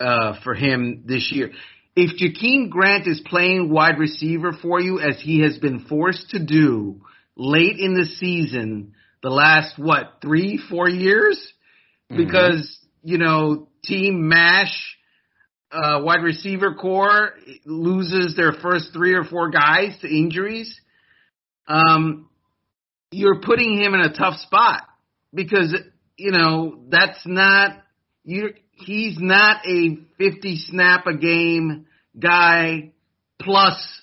uh, 0.00 0.34
for 0.42 0.54
him 0.54 1.04
this 1.06 1.30
year. 1.32 1.50
If 1.94 2.18
Jakeem 2.18 2.68
Grant 2.68 3.06
is 3.06 3.22
playing 3.24 3.70
wide 3.70 3.98
receiver 3.98 4.52
for 4.52 4.80
you 4.80 5.00
as 5.00 5.20
he 5.20 5.42
has 5.42 5.56
been 5.58 5.86
forced 5.88 6.30
to 6.30 6.44
do 6.44 7.00
late 7.36 7.78
in 7.78 7.94
the 7.94 8.04
season, 8.04 8.92
the 9.22 9.30
last 9.30 9.78
what 9.78 10.18
three 10.20 10.60
four 10.68 10.88
years, 10.88 11.38
mm-hmm. 12.10 12.22
because 12.22 12.78
you 13.02 13.18
know 13.18 13.68
team 13.82 14.28
mash 14.28 14.96
uh, 15.72 16.00
wide 16.02 16.22
receiver 16.22 16.74
core 16.74 17.32
loses 17.64 18.36
their 18.36 18.52
first 18.52 18.90
three 18.92 19.14
or 19.14 19.24
four 19.24 19.50
guys 19.50 19.96
to 20.02 20.08
injuries. 20.08 20.80
Um, 21.68 22.28
you're 23.10 23.40
putting 23.40 23.78
him 23.78 23.94
in 23.94 24.00
a 24.00 24.12
tough 24.12 24.38
spot 24.40 24.82
because 25.32 25.74
you 26.16 26.32
know 26.32 26.80
that's 26.88 27.20
not 27.26 27.78
you 28.24 28.54
he's 28.72 29.16
not 29.18 29.66
a 29.66 29.96
50 30.18 30.56
snap 30.68 31.06
a 31.06 31.16
game 31.16 31.86
guy 32.18 32.92
plus 33.40 34.02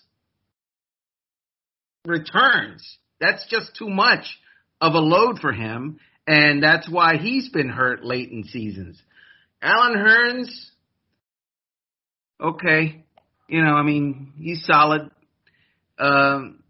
returns. 2.05 2.97
That's 3.19 3.45
just 3.49 3.75
too 3.75 3.89
much 3.89 4.25
of 4.81 4.93
a 4.93 4.99
load 4.99 5.39
for 5.39 5.51
him, 5.53 5.99
and 6.27 6.61
that's 6.61 6.89
why 6.89 7.17
he's 7.17 7.49
been 7.49 7.69
hurt 7.69 8.03
late 8.03 8.29
in 8.29 8.43
seasons. 8.43 9.01
Allen 9.61 9.95
Hurns, 9.95 10.49
okay, 12.41 13.05
you 13.47 13.63
know, 13.63 13.73
I 13.73 13.83
mean, 13.83 14.33
he's 14.37 14.65
solid. 14.65 15.09
Um, 15.97 16.62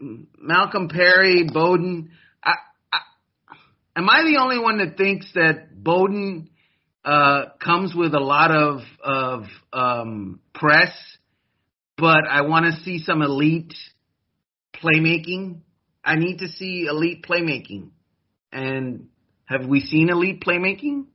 Malcolm 0.00 0.88
Perry, 0.88 1.48
Bowden. 1.52 2.10
I, 2.42 2.54
I, 2.92 2.98
am 3.96 4.08
I 4.08 4.22
the 4.24 4.38
only 4.40 4.58
one 4.58 4.78
that 4.78 4.96
thinks 4.96 5.30
that 5.34 5.82
Bowden 5.82 6.50
uh, 7.04 7.46
comes 7.62 7.94
with 7.94 8.14
a 8.14 8.20
lot 8.20 8.50
of 8.50 8.80
of 9.02 9.44
um, 9.72 10.40
press, 10.54 10.92
but 11.96 12.26
I 12.28 12.42
want 12.42 12.66
to 12.66 12.82
see 12.82 12.98
some 12.98 13.22
elite 13.22 13.74
playmaking. 14.74 15.60
I 16.04 16.16
need 16.16 16.38
to 16.38 16.48
see 16.48 16.86
elite 16.88 17.24
playmaking. 17.28 17.90
And 18.52 19.08
have 19.44 19.66
we 19.66 19.80
seen 19.80 20.10
elite 20.10 20.40
playmaking? 20.40 21.06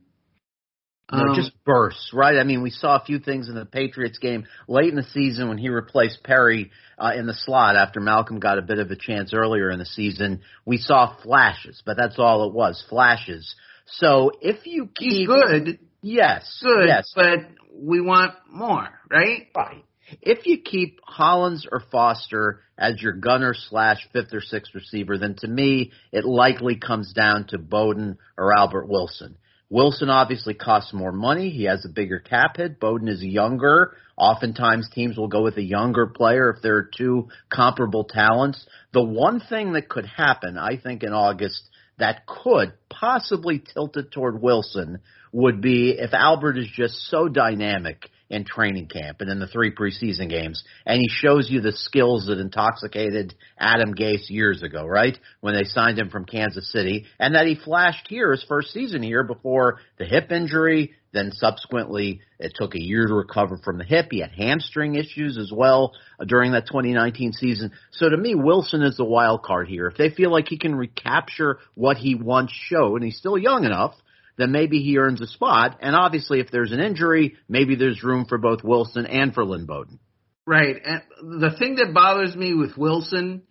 Um, 1.12 1.36
just 1.36 1.52
bursts, 1.66 2.12
right? 2.14 2.38
I 2.38 2.44
mean, 2.44 2.62
we 2.62 2.70
saw 2.70 2.96
a 2.96 3.04
few 3.04 3.20
things 3.20 3.50
in 3.50 3.56
the 3.56 3.66
Patriots 3.66 4.18
game 4.18 4.46
late 4.68 4.90
in 4.90 4.96
the 4.96 5.04
season 5.04 5.50
when 5.50 5.58
he 5.58 5.70
replaced 5.70 6.24
Perry 6.24 6.72
uh, 6.98 7.12
in 7.16 7.28
the 7.28 7.34
slot 7.34 7.76
after 7.76 8.00
Malcolm 8.00 8.40
got 8.40 8.58
a 8.58 8.62
bit 8.62 8.80
of 8.80 8.92
a 8.92 8.96
chance 8.96 9.34
earlier 9.34 9.70
in 9.72 9.80
the 9.80 9.86
season. 9.86 10.42
We 10.66 10.78
saw 10.78 11.16
flashes, 11.22 11.82
but 11.86 11.98
that's 11.98 12.18
all 12.18 12.48
it 12.48 12.54
was, 12.54 12.84
flashes. 12.90 13.56
So 13.88 14.32
if 14.42 14.66
you 14.66 14.88
keep 14.88 15.12
He's 15.12 15.28
good, 15.28 15.80
yes, 16.02 16.60
good, 16.64 16.88
yes, 16.88 17.12
but 17.16 17.40
we 17.74 18.00
want 18.00 18.34
more, 18.50 18.88
right? 19.10 19.48
Right. 19.56 19.84
If 20.22 20.46
you 20.46 20.62
keep 20.62 21.00
Hollins 21.04 21.66
or 21.72 21.82
Foster 21.92 22.62
as 22.78 23.02
your 23.02 23.14
gunner 23.14 23.54
slash 23.54 24.08
fifth 24.12 24.34
or 24.34 24.42
sixth 24.42 24.74
receiver, 24.76 25.18
then 25.18 25.36
to 25.40 25.48
me 25.48 25.92
it 26.12 26.26
likely 26.26 26.76
comes 26.76 27.14
down 27.14 27.48
to 27.48 27.58
Bowden 27.58 28.18
or 28.38 28.54
Albert 28.58 28.88
Wilson. 28.88 29.38
Wilson 29.72 30.10
obviously 30.10 30.54
costs 30.54 30.94
more 30.94 31.14
money. 31.14 31.50
He 31.50 31.64
has 31.64 31.86
a 31.86 31.90
bigger 31.90 32.20
cap 32.20 32.58
hit. 32.58 32.78
Bowden 32.78 33.08
is 33.08 33.24
younger. 33.24 33.96
Oftentimes 34.18 34.90
teams 34.94 35.18
will 35.18 35.30
go 35.30 35.44
with 35.44 35.56
a 35.56 35.64
younger 35.64 36.08
player 36.08 36.50
if 36.50 36.62
there 36.62 36.76
are 36.76 36.90
two 36.96 37.30
comparable 37.50 38.04
talents. 38.04 38.66
The 38.92 39.02
one 39.02 39.40
thing 39.40 39.72
that 39.72 39.88
could 39.88 40.06
happen, 40.06 40.58
I 40.58 40.76
think, 40.76 41.04
in 41.04 41.14
August 41.14 41.70
that 41.98 42.26
could 42.26 42.74
possibly 42.90 43.64
tilt 43.74 43.96
it 43.96 44.12
toward 44.12 44.42
Wilson 44.42 45.00
would 45.32 45.62
be 45.62 45.92
if 45.92 46.14
Albert 46.14 46.58
is 46.58 46.68
just 46.76 46.96
so 47.10 47.30
dynamic 47.30 48.10
in 48.32 48.46
training 48.46 48.88
camp 48.88 49.20
and 49.20 49.30
in 49.30 49.40
the 49.40 49.48
three 49.48 49.76
preseason 49.76 50.30
games, 50.30 50.64
and 50.86 51.00
he 51.00 51.10
shows 51.10 51.52
you 51.52 51.60
the 51.60 51.74
skills 51.74 52.28
that 52.28 52.40
intoxicated 52.40 53.36
Adam 53.60 53.94
Gase 53.94 54.30
years 54.30 54.64
ago, 54.64 54.86
right? 54.88 55.18
When 55.42 55.54
they 55.54 55.66
signed 55.66 56.00
him 56.00 56.10
from 56.10 56.24
Kansas 56.24 56.72
City, 56.72 57.06
and 57.20 57.36
that 57.36 57.46
he 57.46 57.56
flashed 57.56 58.08
here 58.08 58.32
his 58.32 58.44
first 58.48 58.72
season 58.72 59.04
here 59.04 59.24
before 59.24 59.80
the 60.00 60.06
hip 60.06 60.32
injury, 60.32 60.94
then 61.12 61.34
subsequently 61.34 62.22
it 62.40 62.54
took 62.56 62.74
a 62.74 62.82
year 62.82 63.06
to 63.06 63.14
recover 63.14 63.58
from 63.58 63.78
the 63.78 63.84
hip. 63.84 64.08
He 64.10 64.22
had 64.22 64.32
hamstring 64.32 64.96
issues 64.96 65.38
as 65.38 65.52
well 65.54 65.94
uh, 66.18 66.24
during 66.24 66.54
that 66.54 66.68
2019 66.68 67.34
season. 67.34 67.74
So 67.92 68.08
to 68.08 68.16
me, 68.16 68.34
Wilson 68.34 68.82
is 68.82 68.96
the 68.96 69.04
wild 69.04 69.44
card 69.44 69.68
here. 69.68 69.88
If 69.88 69.98
they 69.98 70.10
feel 70.10 70.32
like 70.32 70.48
he 70.48 70.58
can 70.58 70.74
recapture 70.74 71.60
what 71.76 71.98
he 71.98 72.16
once 72.16 72.52
showed, 72.70 72.96
and 72.96 73.04
he's 73.04 73.18
still 73.18 73.38
young 73.38 73.66
enough– 73.66 73.94
then 74.38 74.52
maybe 74.52 74.82
he 74.82 74.98
earns 74.98 75.22
a 75.22 75.28
spot. 75.28 75.78
And 75.82 75.96
obviously, 75.96 76.40
if 76.40 76.52
there's 76.52 76.72
an 76.72 76.80
injury, 76.80 77.36
maybe 77.48 77.76
there's 77.76 78.04
room 78.04 78.26
for 78.26 78.38
both 78.38 78.64
Wilson 78.64 79.06
and 79.06 79.34
for 79.34 79.46
Lynn 79.46 79.66
Bowden. 79.66 80.00
Right. 80.46 80.76
And 80.84 81.02
the 81.42 81.56
thing 81.58 81.76
that 81.76 81.94
bothers 81.94 82.36
me 82.36 82.54
with 82.54 82.76
Wilson 82.78 83.44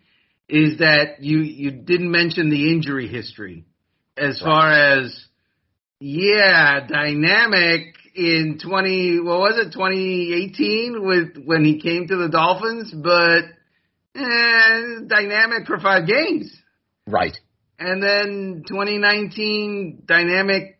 is 0.49 0.79
that 0.79 1.21
you 1.21 1.39
you 1.39 1.71
didn't 1.71 2.11
mention 2.11 2.49
the 2.49 2.71
injury 2.71 3.07
history 3.07 3.65
as 4.17 4.41
right. 4.41 4.49
far 4.49 4.71
as 4.71 5.25
yeah, 5.99 6.85
dynamic 6.85 7.95
in 8.13 8.59
20 8.61 9.19
what 9.21 9.39
was 9.39 9.65
it 9.65 9.71
2018 9.71 11.05
with 11.05 11.45
when 11.45 11.63
he 11.63 11.79
came 11.79 12.07
to 12.07 12.17
the 12.17 12.27
Dolphins, 12.27 12.91
but 12.93 13.43
eh, 14.15 14.99
dynamic 15.07 15.67
for 15.67 15.79
5 15.79 16.07
games. 16.07 16.53
Right. 17.07 17.37
And 17.81 18.01
then 18.01 18.63
2019 18.67 20.03
dynamic 20.05 20.77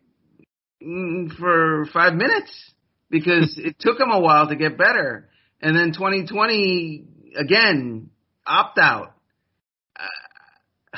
Mm, 0.84 1.32
for 1.38 1.86
five 1.94 2.16
minutes 2.16 2.52
because 3.10 3.54
it 3.58 3.78
took 3.80 4.00
him 4.00 4.10
a 4.12 4.20
while 4.20 4.48
to 4.48 4.56
get 4.56 4.78
better. 4.78 5.30
And 5.62 5.76
then 5.76 5.94
2020 5.94 7.06
again 7.38 8.10
opt 8.46 8.80
out. 8.80 9.14
Uh, 9.96 10.98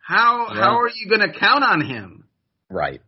how 0.00 0.48
yeah. 0.48 0.60
how 0.60 0.80
are 0.80 0.88
you 0.88 1.08
going 1.08 1.20
to 1.20 1.38
count 1.38 1.62
on 1.62 1.80
him? 1.80 2.24
Right. 2.68 3.00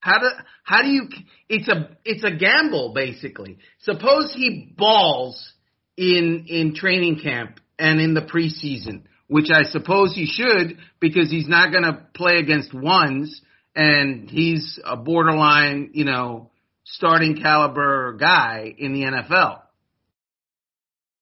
How 0.00 0.18
do 0.18 0.28
how 0.62 0.82
do 0.82 0.88
you? 0.88 1.08
It's 1.48 1.68
a 1.68 1.96
it's 2.04 2.24
a 2.24 2.30
gamble 2.30 2.92
basically. 2.94 3.58
Suppose 3.80 4.34
he 4.34 4.74
balls 4.76 5.52
in 5.96 6.44
in 6.48 6.74
training 6.74 7.20
camp 7.22 7.60
and 7.78 8.00
in 8.00 8.12
the 8.12 8.20
preseason, 8.20 9.04
which 9.28 9.50
I 9.50 9.62
suppose 9.64 10.14
he 10.14 10.26
should 10.26 10.78
because 11.00 11.30
he's 11.30 11.48
not 11.48 11.70
going 11.70 11.84
to 11.84 12.02
play 12.14 12.36
against 12.36 12.74
ones 12.74 13.40
and 13.76 14.28
he's 14.28 14.80
a 14.84 14.96
borderline, 14.96 15.90
you 15.92 16.04
know, 16.04 16.50
starting 16.84 17.40
caliber 17.40 18.16
guy 18.18 18.74
in 18.76 18.92
the 18.92 19.02
NFL. 19.02 19.60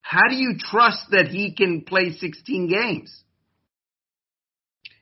How 0.01 0.29
do 0.29 0.37
you 0.37 0.55
trust 0.59 1.11
that 1.11 1.27
he 1.27 1.53
can 1.53 1.83
play 1.83 2.12
16 2.12 2.69
games? 2.69 3.23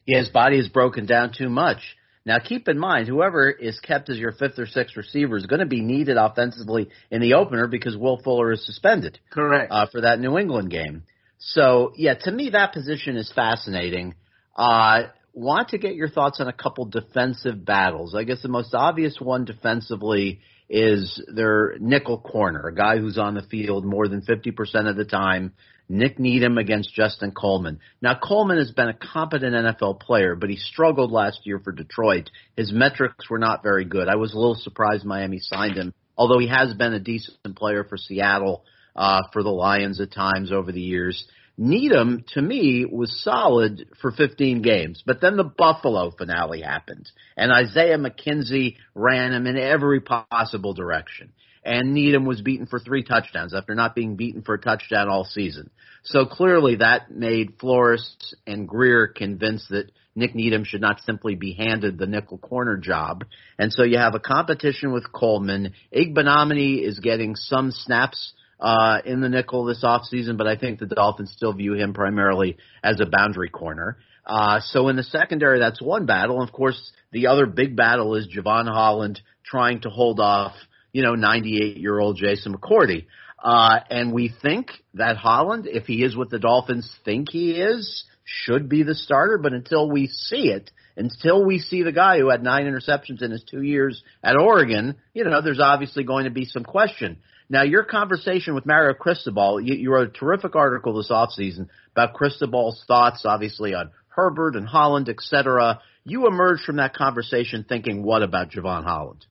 Yeah, 0.06 0.20
his 0.20 0.30
body 0.30 0.58
is 0.58 0.68
broken 0.68 1.06
down 1.06 1.32
too 1.36 1.50
much. 1.50 1.78
Now, 2.26 2.38
keep 2.38 2.68
in 2.68 2.78
mind, 2.78 3.06
whoever 3.06 3.50
is 3.50 3.78
kept 3.80 4.08
as 4.08 4.16
your 4.16 4.32
fifth 4.32 4.58
or 4.58 4.66
sixth 4.66 4.96
receiver 4.96 5.36
is 5.36 5.44
going 5.44 5.60
to 5.60 5.66
be 5.66 5.82
needed 5.82 6.16
offensively 6.16 6.88
in 7.10 7.20
the 7.20 7.34
opener 7.34 7.66
because 7.66 7.96
Will 7.96 8.18
Fuller 8.22 8.52
is 8.52 8.64
suspended. 8.64 9.18
Correct. 9.30 9.70
Uh, 9.70 9.86
for 9.92 10.00
that 10.00 10.20
New 10.20 10.38
England 10.38 10.70
game. 10.70 11.02
So, 11.48 11.92
yeah, 11.96 12.14
to 12.14 12.32
me, 12.32 12.50
that 12.50 12.72
position 12.72 13.16
is 13.16 13.30
fascinating. 13.34 14.14
Uh, 14.56 15.04
want 15.34 15.68
to 15.70 15.78
get 15.78 15.94
your 15.94 16.08
thoughts 16.08 16.40
on 16.40 16.48
a 16.48 16.52
couple 16.52 16.86
defensive 16.86 17.64
battles. 17.64 18.14
I 18.14 18.24
guess 18.24 18.40
the 18.40 18.48
most 18.48 18.74
obvious 18.74 19.18
one 19.20 19.44
defensively 19.44 20.40
is 20.70 21.22
their 21.28 21.76
nickel 21.78 22.18
corner, 22.18 22.66
a 22.66 22.74
guy 22.74 22.96
who's 22.96 23.18
on 23.18 23.34
the 23.34 23.42
field 23.42 23.84
more 23.84 24.08
than 24.08 24.22
50% 24.22 24.88
of 24.88 24.96
the 24.96 25.04
time. 25.04 25.52
Nik 25.86 26.18
Needham 26.18 26.56
against 26.56 26.94
Justin 26.94 27.32
Coleman. 27.32 27.78
Now 28.00 28.18
Coleman 28.18 28.56
has 28.56 28.70
been 28.70 28.88
a 28.88 28.94
competent 28.94 29.54
NFL 29.54 30.00
player, 30.00 30.34
but 30.34 30.48
he 30.48 30.56
struggled 30.56 31.12
last 31.12 31.40
year 31.44 31.58
for 31.58 31.72
Detroit. 31.72 32.30
His 32.56 32.72
metrics 32.72 33.28
were 33.28 33.38
not 33.38 33.62
very 33.62 33.84
good. 33.84 34.08
I 34.08 34.16
was 34.16 34.32
a 34.32 34.38
little 34.38 34.54
surprised 34.54 35.04
Miami 35.04 35.40
signed 35.40 35.76
him, 35.76 35.92
although 36.16 36.38
he 36.38 36.48
has 36.48 36.72
been 36.72 36.94
a 36.94 37.00
decent 37.00 37.54
player 37.54 37.84
for 37.84 37.98
Seattle, 37.98 38.64
uh, 38.96 39.22
for 39.32 39.42
the 39.42 39.50
Lions 39.50 40.00
at 40.00 40.12
times 40.12 40.52
over 40.52 40.72
the 40.72 40.80
years. 40.80 41.26
Needham, 41.56 42.24
to 42.34 42.42
me, 42.42 42.84
was 42.84 43.22
solid 43.22 43.88
for 44.00 44.10
15 44.10 44.62
games, 44.62 45.02
but 45.06 45.20
then 45.20 45.36
the 45.36 45.44
Buffalo 45.44 46.10
finale 46.10 46.62
happened, 46.62 47.08
and 47.36 47.52
Isaiah 47.52 47.96
McKenzie 47.98 48.76
ran 48.94 49.32
him 49.32 49.46
in 49.46 49.56
every 49.56 50.00
possible 50.00 50.74
direction. 50.74 51.32
And 51.64 51.94
Needham 51.94 52.26
was 52.26 52.42
beaten 52.42 52.66
for 52.66 52.78
three 52.78 53.04
touchdowns 53.04 53.54
after 53.54 53.74
not 53.74 53.94
being 53.94 54.16
beaten 54.16 54.42
for 54.42 54.56
a 54.56 54.60
touchdown 54.60 55.08
all 55.08 55.24
season. 55.24 55.70
So 56.02 56.26
clearly 56.26 56.76
that 56.76 57.10
made 57.10 57.54
Flores 57.58 58.16
and 58.46 58.68
Grier 58.68 59.06
convinced 59.06 59.70
that 59.70 59.90
Nik 60.14 60.34
Needham 60.34 60.64
should 60.64 60.82
not 60.82 61.00
simply 61.00 61.34
be 61.36 61.54
handed 61.54 61.96
the 61.96 62.06
nickel 62.06 62.38
corner 62.38 62.76
job. 62.76 63.24
And 63.58 63.72
so 63.72 63.82
you 63.82 63.96
have 63.96 64.14
a 64.14 64.20
competition 64.20 64.92
with 64.92 65.10
Coleman. 65.10 65.72
Igbinoghene 65.92 66.82
is 66.82 66.98
getting 66.98 67.34
some 67.34 67.70
snaps 67.70 68.34
uh, 68.60 69.00
in 69.04 69.20
the 69.20 69.28
nickel 69.28 69.64
this 69.64 69.84
offseason, 69.84 70.36
but 70.36 70.46
I 70.46 70.56
think 70.56 70.78
the 70.78 70.86
Dolphins 70.86 71.32
still 71.36 71.52
view 71.52 71.74
him 71.74 71.92
primarily 71.94 72.56
as 72.82 73.00
a 73.00 73.06
boundary 73.06 73.50
corner. 73.50 73.98
Uh, 74.26 74.60
so 74.60 74.88
in 74.88 74.96
the 74.96 75.02
secondary, 75.02 75.58
that's 75.58 75.82
one 75.82 76.06
battle. 76.06 76.40
And 76.40 76.48
of 76.48 76.54
course, 76.54 76.92
the 77.12 77.26
other 77.26 77.46
big 77.46 77.76
battle 77.76 78.14
is 78.14 78.28
Jevon 78.28 78.66
Holland 78.66 79.20
trying 79.44 79.82
to 79.82 79.90
hold 79.90 80.20
off, 80.20 80.54
you 80.92 81.02
know, 81.02 81.14
98 81.14 81.76
year 81.76 81.98
old 81.98 82.16
Jason 82.16 82.56
McCourty. 82.56 83.06
Uh, 83.42 83.80
and 83.90 84.12
we 84.14 84.32
think 84.42 84.70
that 84.94 85.18
Holland, 85.18 85.66
if 85.66 85.84
he 85.84 86.02
is 86.02 86.16
what 86.16 86.30
the 86.30 86.38
Dolphins 86.38 86.90
think 87.04 87.28
he 87.30 87.52
is, 87.52 88.04
should 88.24 88.70
be 88.70 88.82
the 88.82 88.94
starter. 88.94 89.36
But 89.36 89.52
until 89.52 89.90
we 89.90 90.06
see 90.06 90.48
it, 90.48 90.70
until 90.96 91.44
we 91.44 91.58
see 91.58 91.82
the 91.82 91.92
guy 91.92 92.18
who 92.18 92.30
had 92.30 92.42
nine 92.42 92.64
interceptions 92.64 93.22
in 93.22 93.30
his 93.30 93.44
two 93.44 93.60
years 93.60 94.02
at 94.22 94.36
Oregon, 94.36 94.96
you 95.12 95.24
know, 95.24 95.42
there's 95.42 95.60
obviously 95.60 96.04
going 96.04 96.24
to 96.24 96.30
be 96.30 96.46
some 96.46 96.64
question. 96.64 97.18
Now, 97.48 97.62
your 97.62 97.84
conversation 97.84 98.54
with 98.54 98.66
Mario 98.66 98.94
Cristobal, 98.94 99.60
you, 99.60 99.74
you 99.74 99.92
wrote 99.92 100.08
a 100.08 100.18
terrific 100.18 100.56
article 100.56 100.94
this 100.94 101.10
offseason 101.10 101.68
about 101.92 102.14
Cristobal's 102.14 102.82
thoughts, 102.86 103.24
obviously, 103.24 103.74
on 103.74 103.90
Herbert 104.08 104.56
and 104.56 104.66
Holland, 104.66 105.08
et 105.08 105.20
cetera. 105.20 105.80
You 106.04 106.26
emerged 106.26 106.64
from 106.64 106.76
that 106.76 106.94
conversation 106.94 107.64
thinking 107.68 108.02
what 108.02 108.22
about 108.22 108.50
Jevon 108.50 108.84
Holland? 108.84 109.26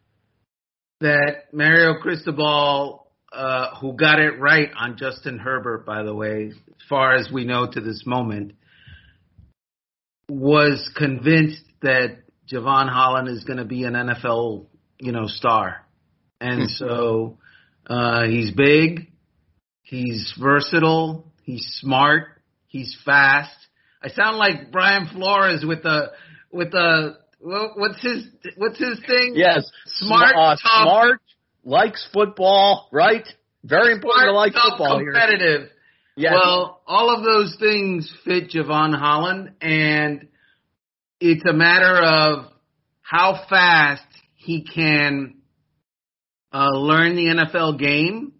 That 1.01 1.53
Mario 1.53 1.99
Cristobal, 1.99 3.07
uh, 3.31 3.75
who 3.77 3.93
got 3.93 4.19
it 4.19 4.39
right 4.39 4.69
on 4.77 4.97
Justin 4.97 5.39
Herbert, 5.39 5.85
by 5.85 6.03
the 6.03 6.13
way, 6.13 6.51
as 6.51 6.87
far 6.87 7.15
as 7.15 7.31
we 7.31 7.45
know 7.45 7.69
to 7.69 7.81
this 7.81 8.03
moment, 8.05 8.53
was 10.29 10.89
convinced 10.95 11.63
that 11.81 12.19
Jevon 12.51 12.89
Holland 12.89 13.27
is 13.27 13.43
going 13.43 13.57
to 13.57 13.65
be 13.65 13.83
an 13.83 13.93
NFL, 13.93 14.67
you 14.99 15.11
know, 15.11 15.27
star. 15.27 15.85
And 16.39 16.61
hmm. 16.61 16.67
so 16.67 17.37
uh, 17.87 18.23
he's 18.23 18.51
big, 18.51 19.11
he's 19.81 20.33
versatile, 20.39 21.31
he's 21.43 21.65
smart, 21.79 22.27
he's 22.67 22.97
fast. 23.05 23.55
I 24.01 24.09
sound 24.09 24.37
like 24.37 24.71
Brian 24.71 25.07
Flores 25.07 25.63
with 25.65 25.83
the 25.83 26.11
with 26.51 26.71
the 26.71 27.17
what's 27.39 28.01
his 28.01 28.27
what's 28.57 28.79
his 28.79 28.99
thing? 29.07 29.33
Yes, 29.35 29.69
smart, 29.85 30.35
uh, 30.35 30.55
smart, 30.57 31.21
likes 31.63 32.07
football, 32.13 32.89
right? 32.91 33.27
Very 33.63 33.93
important 33.93 34.23
smart, 34.23 34.27
to 34.27 34.37
like 34.37 34.53
football 34.53 34.99
competitive. 34.99 35.61
here. 35.61 35.69
Yes. 36.15 36.33
Well, 36.35 36.81
all 36.85 37.15
of 37.15 37.23
those 37.23 37.55
things 37.59 38.11
fit 38.23 38.51
Jevon 38.51 38.97
Holland, 38.97 39.53
and 39.61 40.27
it's 41.19 41.43
a 41.47 41.53
matter 41.53 42.01
of 42.01 42.51
how 43.01 43.45
fast 43.49 44.03
he 44.35 44.63
can 44.63 45.35
uh, 46.53 46.69
learn 46.71 47.15
the 47.15 47.25
NFL 47.25 47.79
game 47.79 48.33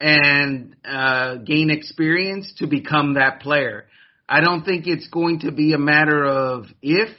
and 0.00 0.76
uh, 0.84 1.36
gain 1.36 1.70
experience 1.70 2.52
to 2.58 2.66
become 2.66 3.14
that 3.14 3.40
player. 3.40 3.86
I 4.28 4.40
don't 4.40 4.64
think 4.64 4.86
it's 4.86 5.08
going 5.08 5.40
to 5.40 5.52
be 5.52 5.74
a 5.74 5.78
matter 5.78 6.24
of 6.24 6.64
if, 6.80 7.10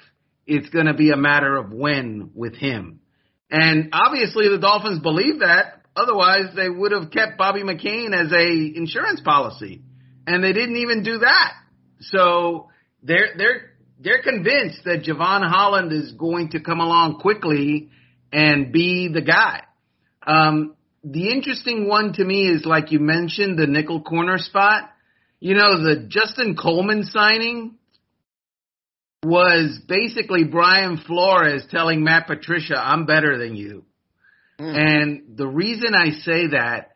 it's 0.47 0.69
going 0.69 0.87
to 0.87 0.93
be 0.93 1.11
a 1.11 1.17
matter 1.17 1.55
of 1.55 1.71
when 1.71 2.31
with 2.33 2.55
him. 2.55 2.99
And 3.49 3.89
obviously 3.93 4.49
the 4.49 4.57
Dolphins 4.57 4.99
believe 4.99 5.39
that. 5.39 5.81
Otherwise 5.95 6.55
they 6.55 6.69
would 6.69 6.91
have 6.91 7.11
kept 7.11 7.37
Bobby 7.37 7.63
McCain 7.63 8.13
as 8.13 8.31
a 8.31 8.77
insurance 8.77 9.21
policy. 9.21 9.81
And 10.27 10.43
they 10.43 10.53
didn't 10.53 10.77
even 10.77 11.03
do 11.03 11.19
that. 11.19 11.53
So 12.01 12.69
they're, 13.03 13.29
they're, 13.37 13.71
they're 13.99 14.21
convinced 14.23 14.83
that 14.85 15.03
Jevon 15.03 15.47
Holland 15.47 15.91
is 15.93 16.11
going 16.11 16.49
to 16.49 16.59
come 16.59 16.79
along 16.79 17.19
quickly 17.19 17.89
and 18.31 18.71
be 18.71 19.07
the 19.07 19.21
guy. 19.21 19.61
Um, 20.25 20.75
the 21.03 21.31
interesting 21.31 21.87
one 21.87 22.13
to 22.13 22.23
me 22.23 22.47
is 22.47 22.65
like 22.65 22.91
you 22.91 22.99
mentioned, 22.99 23.59
the 23.59 23.67
nickel 23.67 24.01
corner 24.01 24.37
spot. 24.37 24.89
You 25.39 25.53
know, 25.53 25.83
the 25.83 26.07
Justin 26.07 26.55
Coleman 26.55 27.03
signing 27.03 27.75
was 29.23 29.79
basically 29.87 30.43
Brian 30.43 30.97
Flores 30.97 31.65
telling 31.69 32.03
Matt 32.03 32.27
Patricia, 32.27 32.75
I'm 32.77 33.05
better 33.05 33.37
than 33.37 33.55
you. 33.55 33.85
Mm. 34.59 34.77
And 34.77 35.37
the 35.37 35.47
reason 35.47 35.93
I 35.93 36.11
say 36.11 36.47
that 36.47 36.95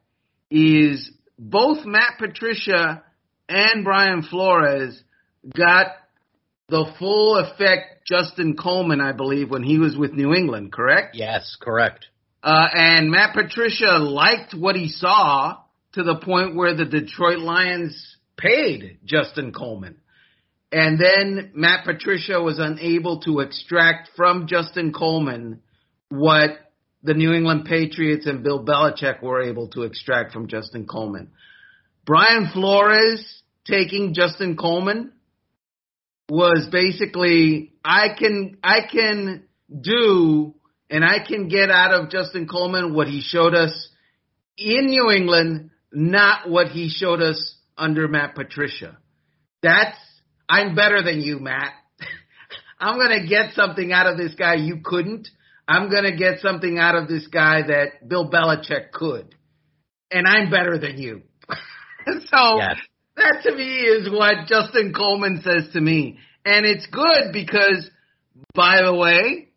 is 0.49 1.11
both 1.37 1.85
Matt 1.85 2.17
Patricia 2.17 3.03
and 3.47 3.83
Brian 3.83 4.23
Flores 4.23 5.01
got 5.55 5.87
the 6.69 6.91
full 6.99 7.37
effect 7.37 8.07
Justin 8.07 8.55
Coleman, 8.55 9.01
I 9.01 9.11
believe, 9.11 9.49
when 9.49 9.63
he 9.63 9.77
was 9.79 9.97
with 9.97 10.13
New 10.13 10.33
England, 10.33 10.71
correct? 10.71 11.15
Yes, 11.15 11.57
correct. 11.59 12.07
Uh, 12.41 12.67
and 12.73 13.11
Matt 13.11 13.33
Patricia 13.33 13.97
liked 13.97 14.53
what 14.53 14.75
he 14.75 14.87
saw 14.87 15.57
to 15.93 16.03
the 16.03 16.15
point 16.15 16.55
where 16.55 16.75
the 16.75 16.85
Detroit 16.85 17.39
Lions 17.39 18.17
paid 18.37 18.99
Justin 19.03 19.51
Coleman. 19.51 19.97
And 20.71 20.99
then 20.99 21.51
Matt 21.55 21.83
Patricia 21.85 22.39
was 22.39 22.59
unable 22.59 23.21
to 23.21 23.39
extract 23.39 24.09
from 24.15 24.47
Justin 24.47 24.93
Coleman 24.93 25.61
what 26.09 26.51
the 27.01 27.13
New 27.13 27.33
England 27.33 27.65
Patriots 27.65 28.27
and 28.27 28.43
Bill 28.43 28.63
Belichick 28.63 29.21
were 29.21 29.41
able 29.41 29.69
to 29.69 29.83
extract 29.83 30.31
from 30.31 30.47
Justin 30.47 30.85
Coleman. 30.85 31.31
Brian 32.05 32.49
Flores 32.53 33.41
taking 33.65 34.13
Justin 34.13 34.57
Coleman 34.57 35.11
was 36.29 36.67
basically 36.71 37.73
I 37.83 38.09
can 38.17 38.57
I 38.63 38.81
can 38.91 39.45
do 39.69 40.55
and 40.89 41.05
I 41.05 41.19
can 41.25 41.47
get 41.47 41.69
out 41.69 41.93
of 41.93 42.09
Justin 42.09 42.47
Coleman 42.47 42.93
what 42.93 43.07
he 43.07 43.21
showed 43.21 43.53
us 43.53 43.89
in 44.57 44.87
New 44.87 45.11
England, 45.11 45.69
not 45.93 46.49
what 46.49 46.67
he 46.67 46.89
showed 46.89 47.21
us 47.21 47.55
under 47.77 48.07
Matt 48.07 48.35
Patricia. 48.35 48.97
That's, 49.61 49.97
I'm 50.49 50.75
better 50.75 51.03
than 51.03 51.21
you, 51.21 51.39
Matt. 51.39 51.73
I'm 52.79 52.97
going 52.97 53.21
to 53.21 53.27
get 53.27 53.53
something 53.53 53.91
out 53.91 54.07
of 54.07 54.17
this 54.17 54.35
guy 54.35 54.55
you 54.55 54.81
couldn't. 54.83 55.27
I'm 55.67 55.89
going 55.89 56.03
to 56.03 56.15
get 56.15 56.39
something 56.39 56.79
out 56.79 56.95
of 56.95 57.07
this 57.07 57.27
guy 57.27 57.61
that 57.67 58.07
Bill 58.07 58.29
Belichick 58.29 58.91
could. 58.91 59.35
And 60.11 60.25
I'm 60.27 60.49
better 60.49 60.79
than 60.79 60.97
you. 60.97 61.21
so 62.05 62.57
yes. 62.57 62.77
that 63.15 63.41
to 63.43 63.55
me 63.55 63.81
is 63.81 64.09
what 64.09 64.47
Justin 64.47 64.91
Coleman 64.93 65.41
says 65.43 65.71
to 65.73 65.79
me. 65.79 66.17
And 66.43 66.65
it's 66.65 66.87
good 66.87 67.31
because, 67.31 67.87
by 68.55 68.81
the 68.81 68.95
way, 68.95 69.48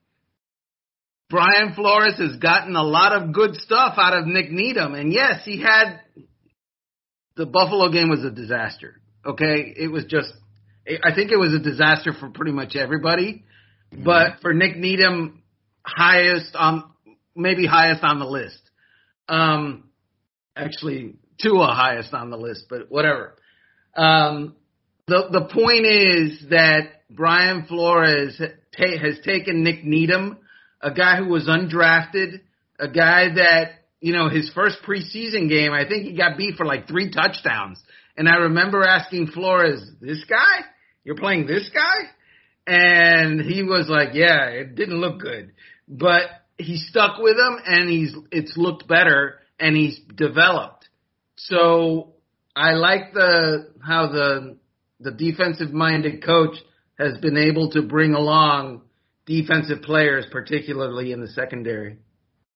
Brian 1.33 1.73
Flores 1.75 2.19
has 2.19 2.37
gotten 2.37 2.77
a 2.77 2.83
lot 2.83 3.15
of 3.15 3.33
good 3.33 3.57
stuff 3.57 3.95
out 3.97 4.13
of 4.13 4.27
Nik 4.27 4.53
Needham. 4.53 4.95
And 4.95 5.11
yes, 5.11 5.41
he 5.47 5.63
had 5.63 6.01
the 7.37 7.47
Buffalo 7.47 7.91
game 7.91 8.11
was 8.11 8.23
a 8.23 8.31
disaster. 8.31 9.01
Okay. 9.25 9.73
It 9.75 9.91
was 9.91 10.05
just, 10.05 10.31
I 10.87 11.15
think 11.15 11.33
it 11.33 11.39
was 11.39 11.55
a 11.55 11.59
disaster 11.59 12.13
for 12.13 12.29
pretty 12.29 12.53
much 12.53 12.77
everybody, 12.77 13.45
mm-hmm. 13.91 14.05
but 14.05 14.41
for 14.43 14.53
Nik 14.53 14.77
Needham, 14.77 15.43
highest 15.87 16.55
on, 16.55 16.85
maybe 17.35 17.65
highest 17.65 18.05
on 18.05 18.19
the 18.19 18.27
list. 18.27 18.61
Um, 19.27 19.89
actually 20.55 21.15
Tua 21.41 21.69
highest 21.69 22.13
on 22.13 22.29
the 22.29 22.37
list, 22.37 22.67
but 22.69 22.91
whatever. 22.91 23.37
Um, 23.97 24.55
the, 25.07 25.29
the 25.33 25.49
point 25.51 25.87
is 25.87 26.51
that 26.51 27.05
Brian 27.09 27.65
Flores 27.65 28.39
ta- 28.39 28.99
has 29.01 29.19
taken 29.25 29.65
Nik 29.65 29.83
Needham 29.83 30.37
a 30.83 30.93
guy 30.93 31.17
who 31.17 31.29
was 31.29 31.47
undrafted, 31.47 32.41
a 32.79 32.89
guy 32.89 33.35
that, 33.35 33.73
you 34.01 34.13
know, 34.13 34.29
his 34.29 34.51
first 34.55 34.79
preseason 34.87 35.49
game, 35.49 35.73
I 35.73 35.87
think 35.89 36.05
he 36.05 36.17
got 36.17 36.37
beat 36.37 36.57
for 36.57 36.67
like 36.67 36.89
three 36.89 37.11
touchdowns. 37.11 37.81
And 38.17 38.29
I 38.29 38.37
remember 38.37 38.83
asking 38.83 39.29
Flores, 39.29 39.83
this 40.01 40.25
guy? 40.29 40.67
You're 41.05 41.17
playing 41.17 41.47
this 41.47 41.71
guy? 41.73 42.11
And 42.67 43.41
he 43.41 43.63
was 43.63 43.89
like, 43.89 44.11
yeah, 44.13 44.47
it 44.49 44.75
didn't 44.75 45.01
look 45.01 45.21
good, 45.21 45.53
but 45.89 46.23
he 46.59 46.77
stuck 46.77 47.19
with 47.19 47.37
him 47.37 47.59
and 47.67 47.89
he's, 47.89 48.15
it's 48.31 48.57
looked 48.57 48.87
better 48.87 49.41
and 49.59 49.77
he's 49.77 49.99
developed. 50.15 50.89
So 51.37 52.15
I 52.55 52.73
like 52.73 53.15
the, 53.15 53.73
how 53.85 54.09
the, 54.13 54.59
the 55.01 55.11
defensive 55.11 55.73
minded 55.73 56.25
coach 56.25 56.57
has 56.99 57.19
been 57.19 57.37
able 57.37 57.71
to 57.71 57.83
bring 57.83 58.15
along 58.15 58.83
defensive 59.27 59.83
players, 59.83 60.27
particularly 60.31 61.13
in 61.13 61.21
the 61.21 61.29
secondary. 61.29 61.99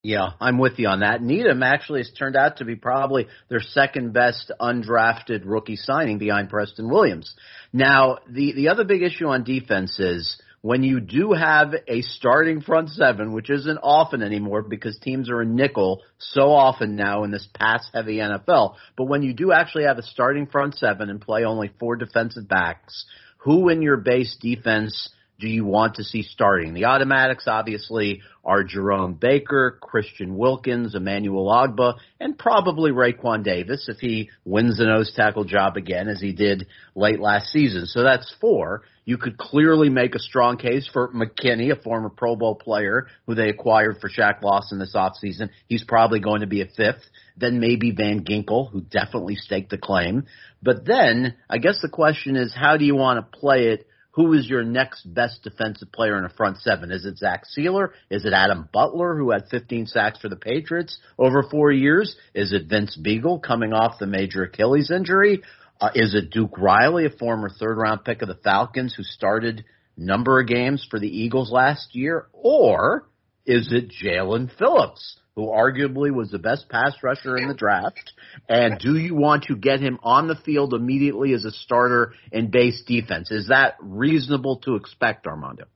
Yeah, 0.03 0.31
I'm 0.41 0.59
with 0.59 0.79
you 0.79 0.87
on 0.87 1.01
that. 1.01 1.21
Needham 1.21 1.65
actually 1.65 2.01
has 2.01 2.13
turned 2.17 2.37
out 2.37 2.59
to 2.59 2.65
be 2.65 2.77
probably 2.77 3.27
their 3.49 3.61
second 3.61 4.13
best 4.13 4.53
undrafted 4.61 5.43
rookie 5.45 5.75
signing 5.75 6.19
behind 6.19 6.49
Preston 6.49 6.89
Williams. 6.89 7.35
Now, 7.73 8.19
the, 8.31 8.53
the 8.53 8.69
other 8.69 8.85
big 8.85 9.03
issue 9.03 9.27
on 9.27 9.43
defense 9.43 9.99
is 9.99 10.41
when 10.63 10.83
you 10.83 11.01
do 11.01 11.33
have 11.33 11.75
a 11.89 12.03
starting 12.03 12.61
front 12.61 12.91
seven, 12.91 13.33
which 13.33 13.51
isn't 13.51 13.79
often 13.83 14.23
anymore 14.23 14.63
because 14.63 14.99
teams 14.99 15.29
are 15.31 15.43
in 15.43 15.57
nickel 15.57 16.03
so 16.19 16.53
often 16.53 16.95
now 16.95 17.25
in 17.25 17.31
this 17.31 17.49
pass 17.55 17.89
heavy 17.93 18.19
NFL, 18.19 18.75
but 18.97 19.05
when 19.05 19.23
you 19.23 19.33
do 19.33 19.53
actually 19.53 19.85
have 19.85 19.99
a 19.99 20.03
starting 20.03 20.47
front 20.47 20.77
seven 20.77 21.11
and 21.11 21.21
play 21.21 21.45
only 21.45 21.73
four 21.81 21.97
defensive 21.97 22.49
backs, 22.49 23.07
who 23.39 23.69
in 23.69 23.83
your 23.83 23.97
base 23.97 24.37
defense 24.41 25.11
do 25.39 25.49
you 25.49 25.65
want 25.65 25.97
to 25.97 26.05
see 26.05 26.23
starting? 26.23 26.73
The 26.73 26.87
automatics 26.87 27.45
obviously 27.47 28.23
are 28.45 28.65
Jerome 28.65 29.15
Baker, 29.15 29.79
Christian 29.83 30.37
Wilkins, 30.37 30.95
Emmanuel 30.95 31.47
Ogbah, 31.47 31.99
and 32.21 32.39
probably 32.39 32.91
Raekwon 32.91 33.45
Davis 33.45 33.89
if 33.89 33.99
he 33.99 34.31
wins 34.45 34.79
the 34.79 34.87
nose 34.87 35.13
tackle 35.15 35.45
job 35.45 35.77
again 35.77 36.09
as 36.09 36.21
he 36.21 36.33
did 36.33 36.67
late 36.95 37.21
last 37.21 37.49
season. 37.49 37.87
So 37.87 38.03
that's 38.03 38.35
four. 38.41 38.83
You 39.05 39.19
could 39.19 39.37
clearly 39.37 39.89
make 39.89 40.15
a 40.15 40.21
strong 40.21 40.57
case 40.57 40.89
for 40.93 41.13
McKinney, 41.13 41.71
a 41.71 41.81
former 41.81 42.09
Pro 42.09 42.35
Bowl 42.35 42.55
player 42.55 43.07
who 43.27 43.35
they 43.35 43.51
acquired 43.51 43.99
for 44.01 44.09
Shaq 44.09 44.43
Lawson 44.43 44.79
this 44.79 44.97
offseason. 44.97 45.51
He's 45.69 45.85
probably 45.85 46.21
going 46.21 46.41
to 46.41 46.47
be 46.47 46.63
a 46.63 46.67
fifth. 46.67 47.05
Then 47.37 47.61
maybe 47.61 47.93
Van 47.93 48.25
Ginkel, 48.25 48.71
who 48.71 48.81
definitely 48.81 49.37
staked 49.37 49.71
the 49.71 49.79
claim. 49.79 50.25
But 50.63 50.87
then 50.87 51.37
I 51.49 51.59
guess 51.59 51.79
the 51.83 51.89
question 51.89 52.37
is, 52.37 52.55
how 52.55 52.77
do 52.77 52.85
you 52.85 52.97
want 52.97 53.19
to 53.19 53.39
play 53.39 53.69
it 53.69 53.87
who 54.17 54.33
is 54.33 54.49
your 54.49 54.65
next 54.65 55.03
best 55.15 55.43
defensive 55.43 55.93
player 55.93 56.19
in 56.19 56.25
a 56.25 56.31
front 56.31 56.57
seven? 56.59 56.91
Is 56.91 57.05
it 57.05 57.19
Zach 57.19 57.43
Sieler? 57.57 57.91
Is 58.11 58.25
it 58.25 58.33
Adam 58.33 58.67
Butler, 58.73 59.15
who 59.15 59.31
had 59.31 59.49
15 59.51 59.87
sacks 59.87 60.19
for 60.19 60.31
the 60.31 60.37
Patriots 60.37 60.99
over 61.19 61.43
four 61.43 61.71
years? 61.71 62.17
Is 62.35 62.55
it 62.55 62.67
Vince 62.67 62.99
Biegel 63.01 63.43
coming 63.43 63.75
off 63.75 63.99
the 64.01 64.07
major 64.07 64.45
Achilles 64.45 64.91
injury? 64.91 65.43
Uh, 65.79 65.91
is 65.95 66.15
it 66.15 66.31
Duke 66.31 66.57
Riley, 66.57 67.05
a 67.05 67.11
former 67.11 67.51
third 67.51 67.77
round 67.77 68.05
pick 68.05 68.23
of 68.23 68.29
the 68.29 68.39
Falcons 68.43 68.95
who 68.95 69.03
started 69.03 69.67
number 69.99 70.41
of 70.41 70.49
games 70.49 70.87
for 70.91 70.99
the 70.99 71.07
Eagles 71.07 71.53
last 71.53 71.95
year? 71.95 72.27
Or 72.33 73.07
is 73.45 73.71
it 73.71 73.93
Jaelan 74.03 74.51
Phillips, 74.59 75.19
who 75.37 75.49
arguably 75.49 76.11
was 76.11 76.31
the 76.31 76.39
best 76.39 76.69
pass 76.71 76.95
rusher 77.03 77.37
in 77.37 77.47
the 77.47 77.55
draft? 77.55 78.13
And 78.49 78.81
do 78.81 78.97
you 78.97 79.15
want 79.15 79.45
to 79.45 79.57
get 79.57 79.81
him 79.81 79.99
on 80.03 80.29
the 80.29 80.35
field 80.35 80.73
immediately 80.73 81.35
as 81.35 81.45
a 81.45 81.51
starter 81.51 82.15
in 82.33 82.51
base 82.51 82.83
defense? 82.87 83.31
Is 83.31 83.49
that 83.49 83.77
reasonable 83.81 84.57
to 84.65 84.77
expect, 84.77 85.27
Armando? 85.27 85.67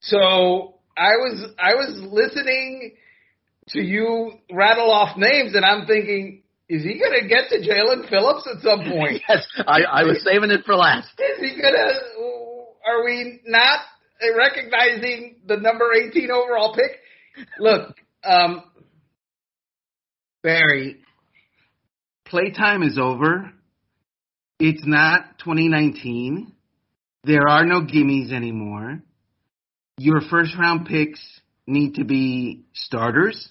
So 0.00 0.76
I 0.96 1.16
was 1.18 1.52
I 1.58 1.74
was 1.74 2.00
listening 2.10 2.94
to 3.70 3.80
you 3.80 4.34
rattle 4.52 4.90
off 4.92 5.16
names, 5.16 5.56
and 5.56 5.64
I'm 5.64 5.86
thinking, 5.86 6.42
is 6.68 6.84
he 6.84 6.98
going 6.98 7.20
to 7.22 7.28
get 7.28 7.48
to 7.50 7.58
Jaelan 7.58 8.08
Phillips 8.08 8.48
at 8.54 8.62
some 8.62 8.84
point? 8.84 9.22
yes, 9.28 9.46
I, 9.66 9.82
I 9.82 10.04
was 10.04 10.22
saving 10.24 10.50
it 10.52 10.64
for 10.64 10.76
last. 10.76 11.08
Is 11.18 11.40
he 11.40 11.60
going 11.60 11.74
to? 11.74 11.92
Are 12.86 13.04
we 13.04 13.40
not 13.46 13.80
recognizing 14.36 15.36
the 15.46 15.56
number 15.56 15.92
18 15.92 16.30
overall 16.30 16.74
pick? 16.74 16.98
Look, 17.58 17.96
um, 18.24 18.64
Barry, 20.42 20.96
playtime 22.26 22.82
is 22.82 22.98
over. 22.98 23.52
It's 24.58 24.82
not 24.84 25.38
2019. 25.38 26.52
There 27.24 27.46
are 27.48 27.64
no 27.64 27.82
gimmies 27.82 28.32
anymore. 28.32 29.02
Your 29.98 30.20
first 30.20 30.56
round 30.58 30.86
picks 30.86 31.20
need 31.68 31.94
to 31.94 32.04
be 32.04 32.64
starters. 32.74 33.50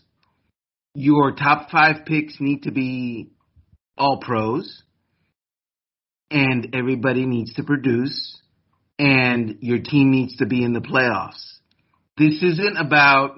Your 0.93 1.31
top 1.31 1.69
five 1.71 2.05
picks 2.05 2.35
need 2.41 2.63
to 2.63 2.71
be 2.71 3.31
all 3.97 4.19
pros. 4.19 4.83
And 6.29 6.75
everybody 6.75 7.25
needs 7.25 7.53
to 7.53 7.63
produce. 7.63 8.37
And 8.99 9.59
your 9.61 9.79
team 9.79 10.11
needs 10.11 10.37
to 10.37 10.45
be 10.45 10.61
in 10.61 10.73
the 10.73 10.81
playoffs. 10.81 11.41
This 12.17 12.43
isn't 12.43 12.77
about 12.77 13.35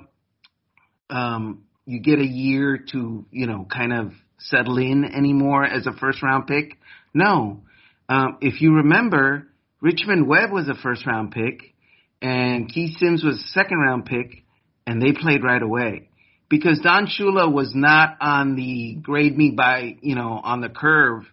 um, 1.11 1.65
you 1.85 1.99
get 1.99 2.19
a 2.19 2.25
year 2.25 2.83
to, 2.91 3.25
you 3.31 3.47
know, 3.47 3.65
kind 3.71 3.93
of 3.93 4.13
settle 4.39 4.77
in 4.77 5.05
anymore 5.05 5.63
as 5.63 5.87
a 5.87 5.93
first 5.93 6.21
round 6.23 6.47
pick. 6.47 6.77
No. 7.13 7.61
Um, 8.09 8.37
if 8.41 8.61
you 8.61 8.75
remember, 8.75 9.47
Richmond 9.81 10.27
Webb 10.27 10.51
was 10.51 10.67
a 10.69 10.75
first 10.75 11.05
round 11.05 11.31
pick 11.31 11.73
and 12.21 12.71
Keith 12.71 12.97
Sims 12.97 13.23
was 13.23 13.35
a 13.35 13.47
second 13.49 13.77
round 13.77 14.05
pick 14.05 14.43
and 14.87 15.01
they 15.01 15.13
played 15.13 15.43
right 15.43 15.61
away 15.61 16.09
because 16.49 16.79
Don 16.81 17.07
Shula 17.07 17.51
was 17.51 17.71
not 17.73 18.17
on 18.21 18.55
the 18.55 18.95
grade 19.01 19.37
me 19.37 19.51
by, 19.51 19.97
you 20.01 20.15
know, 20.15 20.39
on 20.43 20.61
the 20.61 20.69
curve 20.69 21.23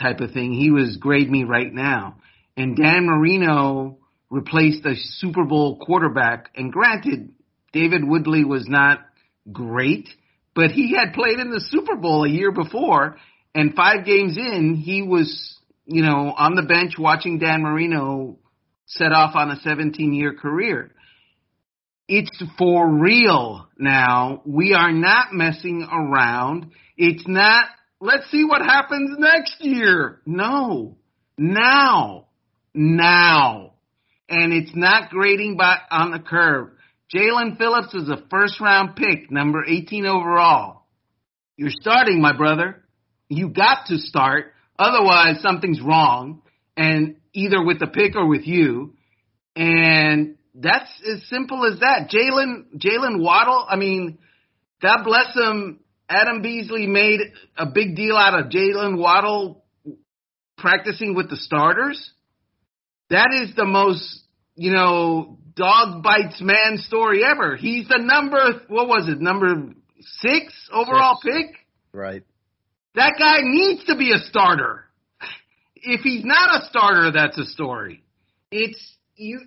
type 0.00 0.20
of 0.20 0.32
thing. 0.32 0.52
He 0.52 0.70
was 0.70 0.96
grade 0.96 1.30
me 1.30 1.44
right 1.44 1.72
now. 1.72 2.16
And 2.56 2.76
Dan 2.76 3.06
Marino 3.06 3.98
replaced 4.30 4.84
a 4.86 4.94
Super 4.94 5.44
Bowl 5.44 5.78
quarterback. 5.78 6.50
And 6.54 6.72
granted, 6.72 7.32
David 7.72 8.02
Woodley 8.04 8.44
was 8.44 8.66
not 8.66 9.00
great, 9.52 10.08
but 10.54 10.70
he 10.70 10.94
had 10.94 11.14
played 11.14 11.38
in 11.38 11.50
the 11.50 11.64
Super 11.68 11.96
Bowl 11.96 12.24
a 12.24 12.28
year 12.28 12.50
before, 12.50 13.16
and 13.54 13.74
five 13.74 14.04
games 14.04 14.36
in, 14.36 14.74
he 14.74 15.02
was, 15.02 15.58
you 15.84 16.02
know, 16.02 16.34
on 16.36 16.54
the 16.54 16.62
bench 16.62 16.94
watching 16.98 17.38
Dan 17.38 17.62
Marino 17.62 18.38
set 18.86 19.12
off 19.12 19.34
on 19.34 19.50
a 19.50 19.56
17 19.56 20.12
year 20.12 20.34
career. 20.34 20.92
It's 22.08 22.42
for 22.56 22.88
real 22.88 23.66
now. 23.78 24.42
We 24.44 24.74
are 24.74 24.92
not 24.92 25.32
messing 25.32 25.86
around. 25.90 26.70
It's 26.96 27.26
not, 27.26 27.66
let's 28.00 28.30
see 28.30 28.44
what 28.44 28.62
happens 28.62 29.16
next 29.18 29.56
year. 29.60 30.20
No. 30.24 30.96
Now. 31.36 32.26
Now. 32.74 33.72
And 34.28 34.52
it's 34.52 34.74
not 34.74 35.10
grading 35.10 35.56
by 35.56 35.78
on 35.90 36.12
the 36.12 36.20
curve. 36.20 36.70
Jaelan 37.14 37.56
Phillips 37.56 37.94
is 37.94 38.08
a 38.08 38.22
first 38.30 38.60
round 38.60 38.96
pick, 38.96 39.30
number 39.30 39.64
18 39.64 40.06
overall. 40.06 40.82
You're 41.56 41.70
starting, 41.70 42.20
my 42.20 42.36
brother. 42.36 42.84
You 43.28 43.48
got 43.48 43.86
to 43.86 43.98
start. 43.98 44.52
Otherwise, 44.78 45.40
something's 45.40 45.80
wrong. 45.80 46.42
And 46.76 47.16
either 47.32 47.64
with 47.64 47.78
the 47.78 47.86
pick 47.86 48.16
or 48.16 48.26
with 48.26 48.46
you. 48.46 48.94
And 49.54 50.36
that's 50.54 50.90
as 51.10 51.22
simple 51.28 51.64
as 51.64 51.80
that. 51.80 52.10
Jaylen, 52.10 52.76
Jaylen 52.76 53.22
Waddle, 53.22 53.66
I 53.68 53.76
mean, 53.76 54.18
God 54.82 55.04
bless 55.04 55.34
him. 55.34 55.80
Adam 56.08 56.42
Beasley 56.42 56.86
made 56.86 57.20
a 57.56 57.66
big 57.66 57.96
deal 57.96 58.16
out 58.16 58.38
of 58.38 58.50
Jaylen 58.50 58.98
Waddle 58.98 59.64
practicing 60.58 61.14
with 61.14 61.30
the 61.30 61.36
starters. 61.36 62.10
That 63.10 63.30
is 63.32 63.54
the 63.54 63.64
most, 63.64 64.22
you 64.54 64.72
know, 64.72 65.38
dog 65.56 66.02
bites 66.02 66.40
man 66.40 66.78
story 66.78 67.22
ever. 67.24 67.56
He's 67.56 67.88
the 67.88 67.98
number, 67.98 68.62
what 68.68 68.86
was 68.86 69.08
it, 69.08 69.20
number 69.20 69.72
six 70.20 70.52
overall 70.72 71.18
six. 71.22 71.34
pick? 71.34 71.56
Right. 71.92 72.22
That 72.94 73.14
guy 73.18 73.38
needs 73.42 73.84
to 73.86 73.96
be 73.96 74.12
a 74.12 74.18
starter. 74.18 74.84
If 75.74 76.00
he's 76.00 76.24
not 76.24 76.62
a 76.62 76.66
starter, 76.66 77.12
that's 77.12 77.38
a 77.38 77.44
story. 77.44 78.02
It's 78.50 78.96
you. 79.16 79.40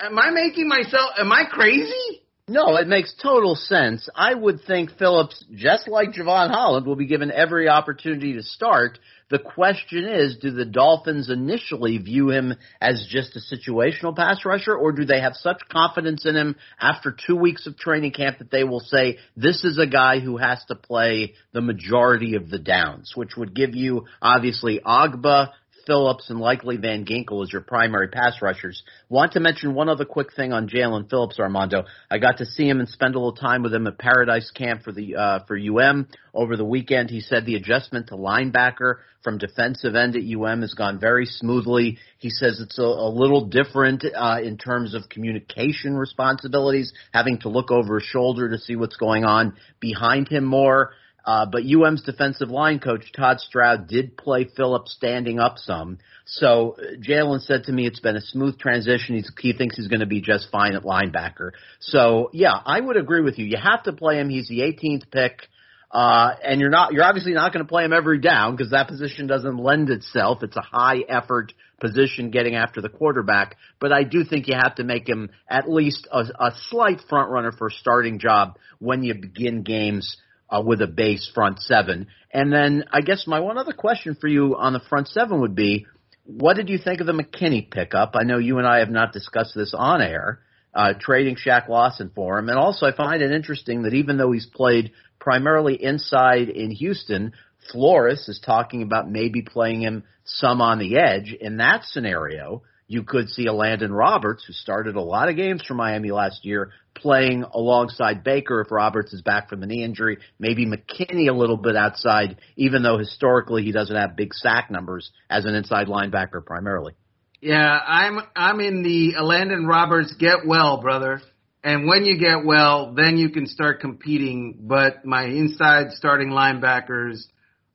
Am 0.00 0.18
I 0.18 0.30
making 0.30 0.68
myself? 0.68 1.10
Am 1.18 1.32
I 1.32 1.44
crazy? 1.50 2.22
No, 2.50 2.76
it 2.76 2.88
makes 2.88 3.14
total 3.22 3.54
sense. 3.54 4.08
I 4.14 4.34
would 4.34 4.62
think 4.66 4.98
Phillips, 4.98 5.44
just 5.54 5.86
like 5.86 6.10
Jevon 6.10 6.50
Holland, 6.50 6.84
will 6.84 6.96
be 6.96 7.06
given 7.06 7.30
every 7.30 7.68
opportunity 7.68 8.32
to 8.34 8.42
start 8.42 8.98
the 9.30 9.38
question 9.38 10.04
is, 10.06 10.36
do 10.38 10.50
the 10.50 10.64
Dolphins 10.64 11.30
initially 11.30 11.98
view 11.98 12.30
him 12.30 12.56
as 12.80 13.06
just 13.08 13.36
a 13.36 13.54
situational 13.54 14.14
pass 14.14 14.44
rusher, 14.44 14.74
or 14.74 14.90
do 14.90 15.04
they 15.04 15.20
have 15.20 15.36
such 15.36 15.60
confidence 15.70 16.26
in 16.26 16.34
him 16.34 16.56
after 16.80 17.12
two 17.12 17.36
weeks 17.36 17.66
of 17.68 17.78
training 17.78 18.10
camp 18.10 18.38
that 18.38 18.50
they 18.50 18.64
will 18.64 18.80
say, 18.80 19.18
this 19.36 19.64
is 19.64 19.78
a 19.78 19.86
guy 19.86 20.18
who 20.18 20.36
has 20.36 20.64
to 20.66 20.74
play 20.74 21.34
the 21.52 21.60
majority 21.60 22.34
of 22.34 22.50
the 22.50 22.58
downs, 22.58 23.12
which 23.14 23.36
would 23.36 23.54
give 23.54 23.76
you, 23.76 24.06
obviously, 24.20 24.80
Ogbah, 24.84 25.50
Phillips 25.86 26.30
and 26.30 26.40
likely 26.40 26.76
Van 26.76 27.04
Ginkel 27.04 27.42
as 27.42 27.52
your 27.52 27.62
primary 27.62 28.08
pass 28.08 28.40
rushers. 28.42 28.82
Want 29.08 29.32
to 29.32 29.40
mention 29.40 29.74
one 29.74 29.88
other 29.88 30.04
quick 30.04 30.34
thing 30.34 30.52
on 30.52 30.68
Jaelan 30.68 31.08
Phillips, 31.08 31.38
Armando. 31.38 31.84
I 32.10 32.18
got 32.18 32.38
to 32.38 32.46
see 32.46 32.68
him 32.68 32.80
and 32.80 32.88
spend 32.88 33.14
a 33.14 33.18
little 33.18 33.34
time 33.34 33.62
with 33.62 33.74
him 33.74 33.86
at 33.86 33.98
Paradise 33.98 34.50
Camp 34.50 34.82
for 34.82 34.92
the 34.92 35.16
uh, 35.16 35.38
for 35.46 35.58
UM 35.58 36.08
over 36.34 36.56
the 36.56 36.64
weekend. 36.64 37.10
He 37.10 37.20
said 37.20 37.46
the 37.46 37.56
adjustment 37.56 38.08
to 38.08 38.14
linebacker 38.14 38.96
from 39.22 39.38
defensive 39.38 39.94
end 39.94 40.16
at 40.16 40.22
UM 40.22 40.62
has 40.62 40.74
gone 40.74 40.98
very 40.98 41.26
smoothly. 41.26 41.98
He 42.18 42.30
says 42.30 42.60
it's 42.60 42.78
a, 42.78 42.82
a 42.82 43.10
little 43.10 43.46
different 43.46 44.04
uh, 44.04 44.38
in 44.42 44.56
terms 44.56 44.94
of 44.94 45.08
communication 45.08 45.94
responsibilities, 45.94 46.92
having 47.12 47.38
to 47.40 47.48
look 47.48 47.70
over 47.70 47.98
his 47.98 48.08
shoulder 48.08 48.48
to 48.50 48.58
see 48.58 48.76
what's 48.76 48.96
going 48.96 49.24
on 49.24 49.56
behind 49.80 50.28
him 50.28 50.44
more. 50.44 50.92
Uh, 51.24 51.46
but 51.46 51.62
UM's 51.64 52.02
defensive 52.02 52.48
line 52.48 52.78
coach 52.78 53.12
Todd 53.12 53.40
Stroud 53.40 53.88
did 53.88 54.16
play 54.16 54.44
Phillips 54.56 54.92
standing 54.92 55.38
up 55.38 55.58
some. 55.58 55.98
So 56.26 56.76
Jaelan 57.00 57.40
said 57.40 57.64
to 57.64 57.72
me 57.72 57.86
it's 57.86 58.00
been 58.00 58.16
a 58.16 58.20
smooth 58.20 58.58
transition. 58.58 59.16
He's, 59.16 59.30
he 59.38 59.52
thinks 59.52 59.76
he's 59.76 59.88
going 59.88 60.00
to 60.00 60.06
be 60.06 60.20
just 60.20 60.48
fine 60.50 60.74
at 60.74 60.82
linebacker. 60.82 61.52
So 61.80 62.30
yeah, 62.32 62.54
I 62.64 62.80
would 62.80 62.96
agree 62.96 63.22
with 63.22 63.38
you. 63.38 63.46
You 63.46 63.58
have 63.62 63.82
to 63.84 63.92
play 63.92 64.18
him. 64.18 64.28
He's 64.28 64.48
the 64.48 64.60
18th 64.60 65.10
pick. 65.10 65.48
Uh, 65.90 66.34
and 66.44 66.60
you're 66.60 66.70
not, 66.70 66.92
you're 66.92 67.02
obviously 67.02 67.32
not 67.32 67.52
going 67.52 67.64
to 67.64 67.68
play 67.68 67.84
him 67.84 67.92
every 67.92 68.20
down 68.20 68.54
because 68.54 68.70
that 68.70 68.86
position 68.86 69.26
doesn't 69.26 69.56
lend 69.56 69.90
itself. 69.90 70.42
It's 70.42 70.56
a 70.56 70.62
high 70.62 71.00
effort 71.08 71.52
position 71.80 72.30
getting 72.30 72.54
after 72.54 72.80
the 72.80 72.88
quarterback, 72.88 73.56
but 73.80 73.92
I 73.92 74.04
do 74.04 74.22
think 74.22 74.46
you 74.46 74.54
have 74.54 74.76
to 74.76 74.84
make 74.84 75.08
him 75.08 75.30
at 75.48 75.68
least 75.68 76.06
a, 76.12 76.20
a 76.38 76.54
slight 76.68 77.00
front 77.08 77.30
runner 77.30 77.50
for 77.50 77.68
a 77.68 77.70
starting 77.72 78.20
job 78.20 78.56
when 78.78 79.02
you 79.02 79.14
begin 79.14 79.62
games 79.62 80.16
uh, 80.50 80.62
with 80.64 80.82
a 80.82 80.86
base 80.86 81.30
front 81.34 81.60
seven. 81.60 82.08
And 82.32 82.52
then 82.52 82.84
I 82.92 83.00
guess 83.00 83.26
my 83.26 83.40
one 83.40 83.58
other 83.58 83.72
question 83.72 84.16
for 84.20 84.28
you 84.28 84.56
on 84.56 84.72
the 84.72 84.80
front 84.80 85.08
seven 85.08 85.40
would 85.40 85.54
be, 85.54 85.86
what 86.24 86.56
did 86.56 86.68
you 86.68 86.78
think 86.78 87.00
of 87.00 87.06
the 87.06 87.12
McKinney 87.12 87.70
pickup? 87.70 88.14
I 88.14 88.24
know 88.24 88.38
you 88.38 88.58
and 88.58 88.66
I 88.66 88.78
have 88.78 88.90
not 88.90 89.12
discussed 89.12 89.54
this 89.54 89.74
on 89.76 90.00
air, 90.00 90.40
uh, 90.74 90.94
trading 90.98 91.36
Shaq 91.36 91.68
Lawson 91.68 92.10
for 92.14 92.38
him. 92.38 92.48
And 92.48 92.58
also, 92.58 92.86
I 92.86 92.94
find 92.94 93.22
it 93.22 93.32
interesting 93.32 93.82
that 93.82 93.94
even 93.94 94.16
though 94.16 94.32
he's 94.32 94.46
played 94.46 94.92
primarily 95.18 95.82
inside 95.82 96.48
in 96.48 96.70
Houston, 96.70 97.32
Flores 97.70 98.28
is 98.28 98.40
talking 98.44 98.82
about 98.82 99.10
maybe 99.10 99.42
playing 99.42 99.82
him 99.82 100.04
some 100.24 100.60
on 100.60 100.78
the 100.78 100.98
edge. 100.98 101.34
In 101.38 101.56
that 101.58 101.84
scenario, 101.84 102.62
you 102.90 103.04
could 103.04 103.28
see 103.28 103.46
a 103.46 103.52
Landon 103.52 103.92
Roberts, 103.92 104.44
who 104.44 104.52
started 104.52 104.96
a 104.96 105.00
lot 105.00 105.28
of 105.28 105.36
games 105.36 105.62
for 105.64 105.74
Miami 105.74 106.10
last 106.10 106.44
year, 106.44 106.72
playing 106.96 107.44
alongside 107.44 108.24
Baker 108.24 108.62
if 108.62 108.72
Roberts 108.72 109.12
is 109.12 109.22
back 109.22 109.48
from 109.48 109.60
the 109.60 109.66
knee 109.68 109.84
injury. 109.84 110.18
Maybe 110.40 110.66
McKinney 110.66 111.28
a 111.28 111.32
little 111.32 111.56
bit 111.56 111.76
outside, 111.76 112.38
even 112.56 112.82
though 112.82 112.98
historically 112.98 113.62
he 113.62 113.70
doesn't 113.70 113.94
have 113.94 114.16
big 114.16 114.34
sack 114.34 114.72
numbers 114.72 115.12
as 115.30 115.44
an 115.44 115.54
inside 115.54 115.86
linebacker 115.86 116.44
primarily. 116.44 116.94
Yeah, 117.40 117.78
I'm 117.78 118.22
I'm 118.34 118.58
in 118.58 118.82
the 118.82 119.22
Landon 119.22 119.66
Roberts 119.66 120.12
get 120.18 120.44
well, 120.44 120.80
brother. 120.80 121.22
And 121.62 121.86
when 121.86 122.04
you 122.04 122.18
get 122.18 122.44
well, 122.44 122.92
then 122.94 123.18
you 123.18 123.30
can 123.30 123.46
start 123.46 123.78
competing. 123.78 124.62
But 124.62 125.04
my 125.04 125.26
inside 125.26 125.92
starting 125.92 126.30
linebackers 126.30 127.22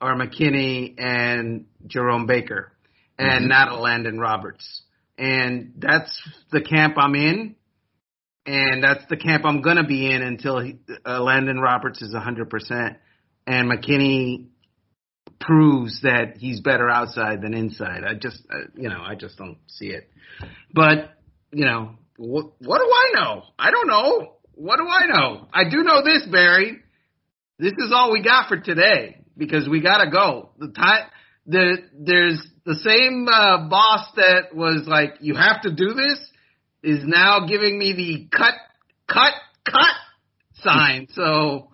are 0.02 0.14
McKinney 0.14 0.96
and 0.98 1.68
Jerome 1.88 2.26
Baker, 2.26 2.74
and 3.18 3.44
mm-hmm. 3.44 3.48
not 3.48 3.72
a 3.72 3.80
Landon 3.80 4.20
Roberts. 4.20 4.82
And 5.18 5.74
that's 5.78 6.12
the 6.52 6.62
camp 6.62 6.96
I'm 6.98 7.16
in, 7.16 7.56
and 8.46 8.84
that's 8.84 9.06
the 9.10 9.18
camp 9.18 9.46
I'm 9.46 9.62
gonna 9.62 9.86
be 9.86 10.12
in 10.12 10.22
until 10.22 10.60
he, 10.60 10.76
uh, 11.06 11.22
Landon 11.22 11.60
Roberts 11.60 12.02
is 12.02 12.14
100%, 12.14 12.98
and 13.48 13.72
McKinney 13.72 14.48
proves 15.40 16.02
that 16.02 16.38
he's 16.38 16.60
better 16.62 16.90
outside 16.90 17.42
than 17.42 17.54
inside. 17.54 18.04
I 18.04 18.14
just, 18.16 18.42
uh, 18.52 18.68
you 18.76 18.90
know, 18.90 19.02
I 19.02 19.16
just 19.16 19.38
don't 19.38 19.58
see 19.68 19.88
it. 19.88 20.10
But 20.74 21.12
you 21.52 21.66
know, 21.66 21.92
what, 22.18 22.52
what 22.60 22.80
do 22.80 22.86
I 22.86 23.12
know? 23.16 23.44
I 23.58 23.72
don't 23.72 23.88
know. 23.88 24.34
What 24.56 24.78
do 24.78 24.88
I 24.88 25.08
know? 25.08 25.48
I 25.54 25.70
do 25.70 25.84
know 25.84 26.04
this, 26.04 26.26
Barry. 26.32 26.80
This 27.60 27.74
is 27.78 27.92
all 27.94 28.12
we 28.12 28.22
got 28.22 28.48
for 28.50 28.58
today 28.58 29.22
because 29.38 29.68
we 29.68 29.82
gotta 29.82 30.10
go. 30.10 30.52
The 30.60 30.70
time, 30.70 31.08
the 31.46 31.78
there's 31.98 32.46
the 32.66 32.76
same 32.76 33.28
uh, 33.28 33.70
boss 33.70 34.08
that 34.16 34.56
was 34.56 34.86
like, 34.88 35.16
you 35.22 35.36
have 35.36 35.62
to 35.62 35.74
do 35.74 35.94
this, 35.94 36.20
is 36.82 37.04
now 37.06 37.46
giving 37.48 37.78
me 37.78 37.94
the 37.94 38.38
cut, 38.38 38.54
cut, 39.08 39.34
cut 39.66 39.96
sign. 40.56 41.08
So 41.16 41.70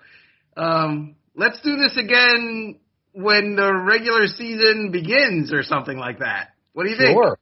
um, 0.57 1.15
let's 1.35 1.59
do 1.61 1.77
this 1.77 1.97
again 1.97 2.79
when 3.13 3.55
the 3.55 3.73
regular 3.73 4.27
season 4.27 4.91
begins 4.91 5.53
or 5.53 5.63
something 5.63 5.97
like 5.97 6.19
that. 6.19 6.49
What 6.73 6.83
do 6.83 6.89
you 6.89 6.97
think? 6.97 7.15
Sure. 7.15 7.37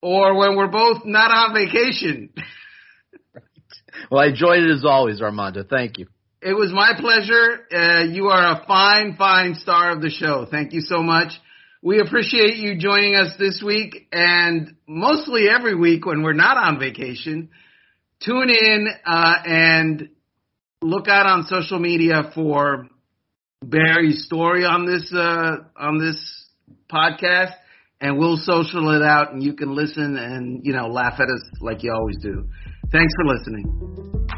Or 0.00 0.38
when 0.38 0.56
we're 0.56 0.68
both 0.68 1.04
not 1.04 1.30
on 1.30 1.54
vacation. 1.54 2.30
well, 4.10 4.22
I 4.22 4.26
enjoyed 4.26 4.62
it 4.62 4.70
as 4.70 4.84
always, 4.84 5.20
Armando. 5.20 5.64
Thank 5.68 5.98
you. 5.98 6.06
It 6.40 6.52
was 6.52 6.70
my 6.72 6.92
pleasure. 6.98 7.66
Uh, 7.72 8.04
you 8.04 8.28
are 8.28 8.60
a 8.60 8.64
fine, 8.66 9.16
fine 9.16 9.54
star 9.54 9.90
of 9.92 10.00
the 10.00 10.10
show. 10.10 10.46
Thank 10.48 10.72
you 10.72 10.80
so 10.80 11.02
much. 11.02 11.32
We 11.82 12.00
appreciate 12.00 12.56
you 12.56 12.76
joining 12.76 13.14
us 13.14 13.34
this 13.38 13.62
week 13.64 14.08
and 14.10 14.74
mostly 14.88 15.48
every 15.48 15.76
week 15.76 16.06
when 16.06 16.24
we're 16.24 16.32
not 16.32 16.56
on 16.56 16.80
vacation. 16.80 17.50
Tune 18.20 18.50
in 18.50 18.88
uh, 19.06 19.34
and 19.44 20.08
look 20.82 21.06
out 21.06 21.26
on 21.26 21.44
social 21.44 21.78
media 21.78 22.32
for 22.34 22.88
Barry's 23.62 24.24
story 24.24 24.64
on 24.64 24.86
this 24.86 25.12
uh, 25.12 25.58
on 25.76 25.98
this 25.98 26.46
podcast, 26.92 27.54
and 28.00 28.18
we'll 28.18 28.38
social 28.38 28.90
it 28.90 29.02
out, 29.02 29.32
and 29.32 29.42
you 29.42 29.54
can 29.54 29.74
listen 29.74 30.16
and 30.16 30.64
you 30.64 30.72
know 30.72 30.88
laugh 30.88 31.14
at 31.20 31.28
us 31.28 31.42
like 31.60 31.82
you 31.82 31.92
always 31.92 32.16
do. 32.20 32.48
Thanks 32.90 33.12
for 33.16 33.36
listening. 33.36 34.37